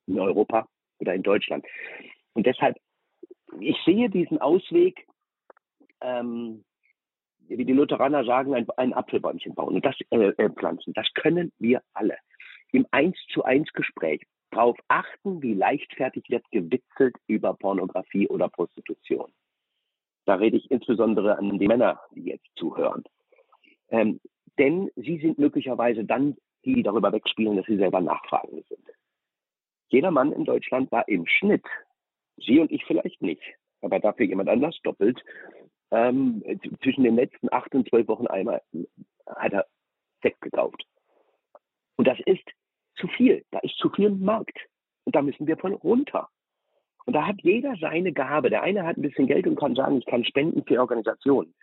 in 0.07 0.21
Europa 0.21 0.69
oder 1.01 1.15
in 1.15 1.23
Deutschland. 1.23 1.65
Und 2.35 2.47
deshalb, 2.47 2.77
ich 3.61 3.77
sehe 3.87 4.11
diesen 4.11 4.39
Ausweg, 4.39 5.07
ähm, 6.03 6.65
wie 7.49 7.65
die 7.65 7.73
Lutheraner 7.73 8.25
sagen, 8.25 8.55
ein, 8.55 8.67
ein 8.77 8.93
Apfelbäumchen 8.93 9.55
bauen 9.55 9.77
und 9.77 9.87
das 9.87 9.97
äh, 10.11 10.29
äh, 10.37 10.51
pflanzen. 10.51 10.93
Das 10.93 11.07
können 11.15 11.51
wir 11.59 11.81
alle 11.95 12.19
im 12.73 12.87
Eins 12.91 13.17
zu 13.33 13.45
eins 13.45 13.73
Gespräch 13.73 14.23
darauf 14.51 14.79
achten, 14.89 15.43
wie 15.43 15.55
leichtfertig 15.55 16.29
wird 16.31 16.45
gewitzelt 16.51 17.17
über 17.27 17.55
Pornografie 17.55 18.29
oder 18.29 18.49
Prostitution. 18.49 19.31
Da 20.25 20.35
rede 20.35 20.57
ich 20.57 20.71
insbesondere 20.71 21.39
an 21.39 21.59
die 21.59 21.67
Männer, 21.67 22.01
die 22.15 22.25
jetzt 22.25 22.49
zuhören. 22.57 23.05
Ähm, 23.91 24.21
denn 24.59 24.91
sie 24.97 25.19
sind 25.19 25.39
möglicherweise 25.39 26.05
dann 26.05 26.37
die, 26.65 26.83
darüber 26.83 27.13
wegspielen, 27.13 27.57
dass 27.57 27.67
sie 27.67 27.77
selber 27.77 28.01
nachfragend 28.01 28.67
sind. 28.69 28.85
Jeder 29.89 30.11
Mann 30.11 30.33
in 30.33 30.45
Deutschland 30.45 30.91
war 30.93 31.09
im 31.09 31.27
Schnitt, 31.27 31.65
Sie 32.37 32.61
und 32.61 32.71
ich 32.71 32.85
vielleicht 32.85 33.23
nicht, 33.23 33.43
aber 33.81 33.99
dafür 33.99 34.27
jemand 34.27 34.49
anders 34.49 34.79
doppelt, 34.83 35.25
ähm, 35.91 36.43
zwischen 36.83 37.05
den 37.05 37.17
letzten 37.17 37.53
acht 37.53 37.75
und 37.75 37.89
zwölf 37.89 38.07
Wochen 38.09 38.27
einmal 38.27 38.63
hat 39.27 39.53
er 39.53 39.67
Sekt 40.23 40.41
gekauft. 40.41 40.85
Und 41.97 42.07
das 42.07 42.19
ist 42.27 42.45
zu 43.01 43.09
viel. 43.09 43.45
Da 43.51 43.59
ist 43.61 43.77
zu 43.77 43.91
viel 43.91 44.11
Markt. 44.11 44.59
Und 45.05 45.15
da 45.15 45.23
müssen 45.23 45.47
wir 45.47 45.57
von 45.57 45.73
runter. 45.73 46.29
Und 47.07 47.15
da 47.15 47.27
hat 47.27 47.37
jeder 47.43 47.75
seine 47.81 48.13
Gabe. 48.13 48.51
Der 48.51 48.63
eine 48.63 48.85
hat 48.85 48.99
ein 48.99 49.03
bisschen 49.03 49.27
Geld 49.27 49.47
und 49.47 49.57
kann 49.59 49.75
sagen, 49.75 49.97
ich 49.97 50.05
kann 50.05 50.25
spenden 50.25 50.63
für 50.67 50.79
Organisationen, 50.79 51.55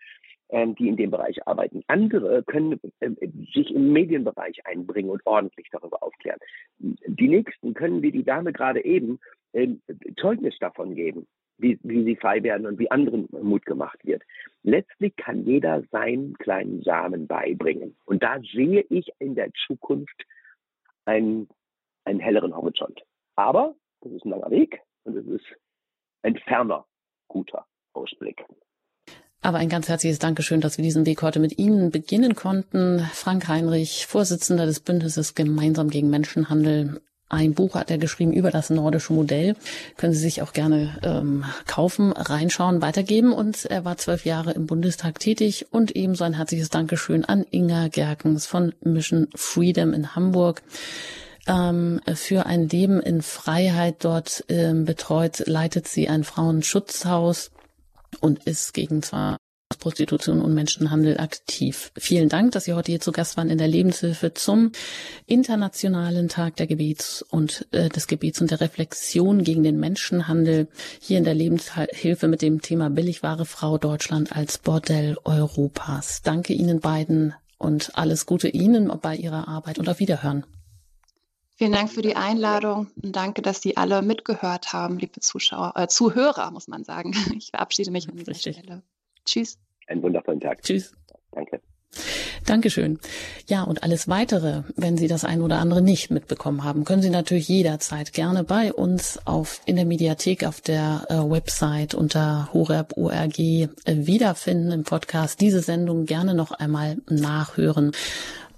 ähm, 0.50 0.74
die 0.74 0.88
in 0.88 0.98
dem 0.98 1.12
Bereich 1.12 1.48
arbeiten. 1.48 1.84
Andere 1.86 2.42
können 2.44 2.80
äh, 3.00 3.12
sich 3.54 3.70
im 3.70 3.94
Medienbereich 3.94 4.66
einbringen 4.66 5.12
und 5.12 5.22
ordentlich 5.26 5.68
darüber 5.72 6.02
aufklären. 6.02 6.40
Die 6.80 7.28
nächsten 7.28 7.76
können, 7.76 8.02
wie 8.02 8.12
die 8.12 8.24
Dame 8.24 8.54
gerade 8.54 8.84
eben, 8.84 9.20
äh, 9.54 9.68
Zeugnis 10.20 10.58
davon 10.60 10.96
geben, 10.96 11.28
wie, 11.60 11.78
wie 11.84 12.04
sie 12.04 12.16
frei 12.16 12.42
werden 12.42 12.66
und 12.66 12.80
wie 12.80 12.90
anderen 12.90 13.28
Mut 13.32 13.66
gemacht 13.66 14.00
wird. 14.04 14.24
Letztlich 14.64 15.16
kann 15.16 15.46
jeder 15.46 15.84
seinen 15.92 16.34
kleinen 16.40 16.82
Samen 16.82 17.28
beibringen. 17.28 17.96
Und 18.06 18.24
da 18.24 18.40
sehe 18.42 18.84
ich 18.90 19.10
in 19.20 19.36
der 19.36 19.52
Zukunft 19.68 20.26
einen, 21.06 21.48
einen 22.04 22.20
helleren 22.20 22.56
Horizont. 22.56 23.02
Aber 23.36 23.76
das 24.02 24.12
ist 24.12 24.26
ein 24.26 24.30
langer 24.30 24.52
Weg 24.52 24.82
und 25.04 25.18
es 25.18 25.26
ist 25.26 25.46
ein 26.24 26.38
ferner, 26.38 26.86
guter 27.28 27.66
Ausblick. 27.94 28.44
Aber 29.42 29.60
ein 29.60 29.70
ganz 29.70 29.88
herzliches 29.88 30.18
Dankeschön, 30.18 30.60
dass 30.60 30.78
wir 30.78 30.84
diesen 30.84 31.06
Weg 31.06 31.22
heute 31.22 31.40
mit 31.40 31.60
Ihnen 31.60 31.92
beginnen 31.92 32.34
konnten. 32.34 33.00
Frank 33.14 33.48
Heinrich, 33.48 34.08
Vorsitzender 34.08 34.66
des 34.66 34.80
Bündnisses 34.80 35.36
Gemeinsam 35.36 35.90
gegen 35.90 36.10
Menschenhandel. 36.10 37.02
Ein 37.28 37.56
Buch 37.56 37.74
hat 37.76 37.90
er 37.90 37.98
geschrieben 37.98 38.34
über 38.34 38.52
das 38.52 38.70
nordische 38.70 39.14
Modell. 39.14 39.56
Können 39.98 40.14
Sie 40.14 40.20
sich 40.20 40.44
auch 40.44 40.54
gerne 40.54 41.00
ähm, 41.04 41.44
kaufen, 41.66 42.12
reinschauen, 42.12 42.82
weitergeben. 42.82 43.34
Und 43.34 43.66
er 43.66 43.84
war 43.84 43.98
zwölf 43.98 44.26
Jahre 44.26 44.52
im 44.52 44.68
Bundestag 44.68 45.20
tätig. 45.20 45.66
Und 45.72 45.96
ebenso 45.96 46.24
ein 46.24 46.36
herzliches 46.36 46.70
Dankeschön 46.70 47.26
an 47.26 47.46
Inga 47.50 47.88
Gerkens 47.88 48.46
von 48.46 48.74
Mission 48.82 49.28
Freedom 49.34 49.94
in 49.94 50.16
Hamburg 50.16 50.62
ähm, 51.48 52.00
für 52.14 52.46
ein 52.46 52.70
Leben 52.70 53.00
in 53.02 53.22
Freiheit 53.22 54.04
dort 54.04 54.44
ähm, 54.50 54.86
betreut, 54.86 55.44
leitet 55.48 55.88
sie 55.88 56.08
ein 56.10 56.24
Frauenschutzhaus 56.24 57.52
und 58.20 58.44
ist 58.46 58.74
gegen 58.74 59.02
zwar 59.02 59.38
Prostitution 59.78 60.42
und 60.42 60.54
Menschenhandel 60.54 61.20
aktiv. 61.20 61.92
Vielen 61.98 62.30
Dank, 62.30 62.52
dass 62.52 62.66
Sie 62.66 62.74
heute 62.74 62.92
hier 62.92 63.02
zu 63.02 63.12
Gast 63.12 63.38
waren 63.38 63.50
in 63.50 63.58
der 63.58 63.68
Lebenshilfe 63.68 64.34
zum 64.34 64.72
Internationalen 65.26 66.30
Tag 66.30 66.56
der 66.56 66.68
Gebets 66.68 67.22
und 67.22 67.68
äh, 67.72 67.90
des 67.90 68.08
Gebets 68.08 68.42
und 68.42 68.52
der 68.52 68.62
Reflexion 68.62 69.44
gegen 69.44 69.64
den 69.64 69.80
Menschenhandel 69.80 70.68
hier 71.00 71.18
in 71.18 71.24
der 71.24 71.34
Lebenshilfe 71.34 72.28
mit 72.28 72.42
dem 72.42 72.62
Thema 72.62 72.90
Billigware 72.90 73.46
Frau 73.46 73.78
Deutschland 73.78 74.36
als 74.36 74.58
Bordell 74.58 75.18
Europas. 75.24 76.22
Danke 76.24 76.54
Ihnen 76.54 76.80
beiden 76.80 77.34
und 77.58 77.92
alles 77.96 78.26
Gute 78.26 78.48
Ihnen 78.48 78.92
bei 79.02 79.16
Ihrer 79.16 79.48
Arbeit 79.48 79.80
und 79.80 79.90
auf 79.90 80.00
Wiederhören. 80.00 80.46
Vielen 81.58 81.72
Dank 81.72 81.90
für 81.90 82.02
die 82.02 82.18
Einladung 82.18 82.92
und 83.02 83.16
danke, 83.16 83.42
dass 83.42 83.62
Sie 83.62 83.78
alle 83.78 84.02
mitgehört 84.02 84.74
haben, 84.74 85.00
liebe 85.00 85.22
Zuschauer, 85.22 85.72
äh, 85.76 85.88
Zuhörer, 85.88 86.52
muss 86.52 86.68
man 86.68 86.84
sagen. 86.84 87.14
Ich 87.38 87.52
verabschiede 87.52 87.92
mich 87.92 88.10
an 88.10 88.18
dieser 88.18 88.34
Richtig. 88.34 88.58
Stelle. 88.58 88.84
Tschüss. 89.26 89.58
Einen 89.88 90.02
wundervollen 90.02 90.40
Tag. 90.40 90.62
Tschüss. 90.62 90.94
Danke. 91.32 91.62
Dankeschön. 92.46 93.00
Ja, 93.48 93.64
und 93.64 93.84
alles 93.84 94.08
weitere, 94.08 94.62
wenn 94.76 94.98
Sie 94.98 95.08
das 95.08 95.26
ein 95.26 95.42
oder 95.42 95.58
andere 95.58 95.82
nicht 95.82 96.12
mitbekommen 96.12 96.64
haben, 96.64 96.86
können 96.86 97.02
Sie 97.02 97.10
natürlich 97.10 97.48
jederzeit 97.48 98.14
gerne 98.14 98.44
bei 98.44 98.72
uns 98.72 99.20
auf, 99.26 99.62
in 99.66 99.76
der 99.76 99.86
Mediathek 99.86 100.46
auf 100.46 100.62
der 100.62 101.06
äh, 101.10 101.16
Website 101.16 101.96
unter 101.96 102.50
horeb.org 102.54 103.40
äh, 103.40 103.68
wiederfinden 103.86 104.72
im 104.72 104.84
Podcast. 104.84 105.42
Diese 105.42 105.62
Sendung 105.62 106.06
gerne 106.06 106.36
noch 106.36 106.52
einmal 106.52 106.98
nachhören 107.10 107.94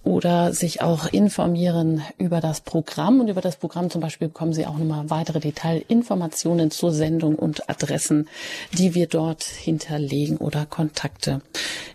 oder 0.08 0.54
sich 0.54 0.82
auch 0.82 1.12
informieren 1.12 2.02
über 2.18 2.40
das 2.40 2.62
Programm. 2.62 3.20
Und 3.20 3.28
über 3.28 3.42
das 3.42 3.58
Programm 3.58 3.90
zum 3.90 4.02
Beispiel 4.02 4.30
bekommen 4.30 4.54
Sie 4.54 4.66
auch 4.66 4.78
nochmal 4.78 5.10
weitere 5.10 5.42
Detailinformationen 5.42 6.72
zur 6.72 6.94
Sendung 6.94 7.36
und 7.36 7.70
Adressen, 7.70 8.30
die 8.72 8.96
wir 8.96 9.08
dort 9.08 9.44
hinterlegen 9.44 10.38
oder 10.38 10.66
Kontakte. 10.66 11.42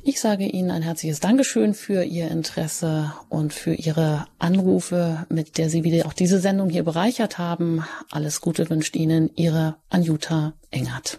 Ich 0.02 0.20
sage 0.20 0.44
Ihnen 0.44 0.70
ein 0.70 0.82
herzliches 0.82 1.20
Dankeschön 1.20 1.72
für 1.72 2.04
Ihr 2.04 2.30
Interesse 2.30 3.14
und 3.30 3.54
für 3.54 3.74
Ihre 3.74 4.26
Anrufe, 4.38 5.26
mit 5.30 5.56
der 5.56 5.70
Sie 5.70 5.82
wieder 5.82 6.04
auch 6.06 6.12
diese 6.12 6.38
Sendung 6.38 6.68
hier 6.68 6.84
bereichert 6.84 7.38
haben. 7.38 7.84
Alles 8.10 8.42
Gute 8.42 8.68
wünscht 8.68 8.94
Ihnen 8.94 9.30
Ihre 9.36 9.76
Anjuta 9.88 10.52
Engert. 10.70 11.18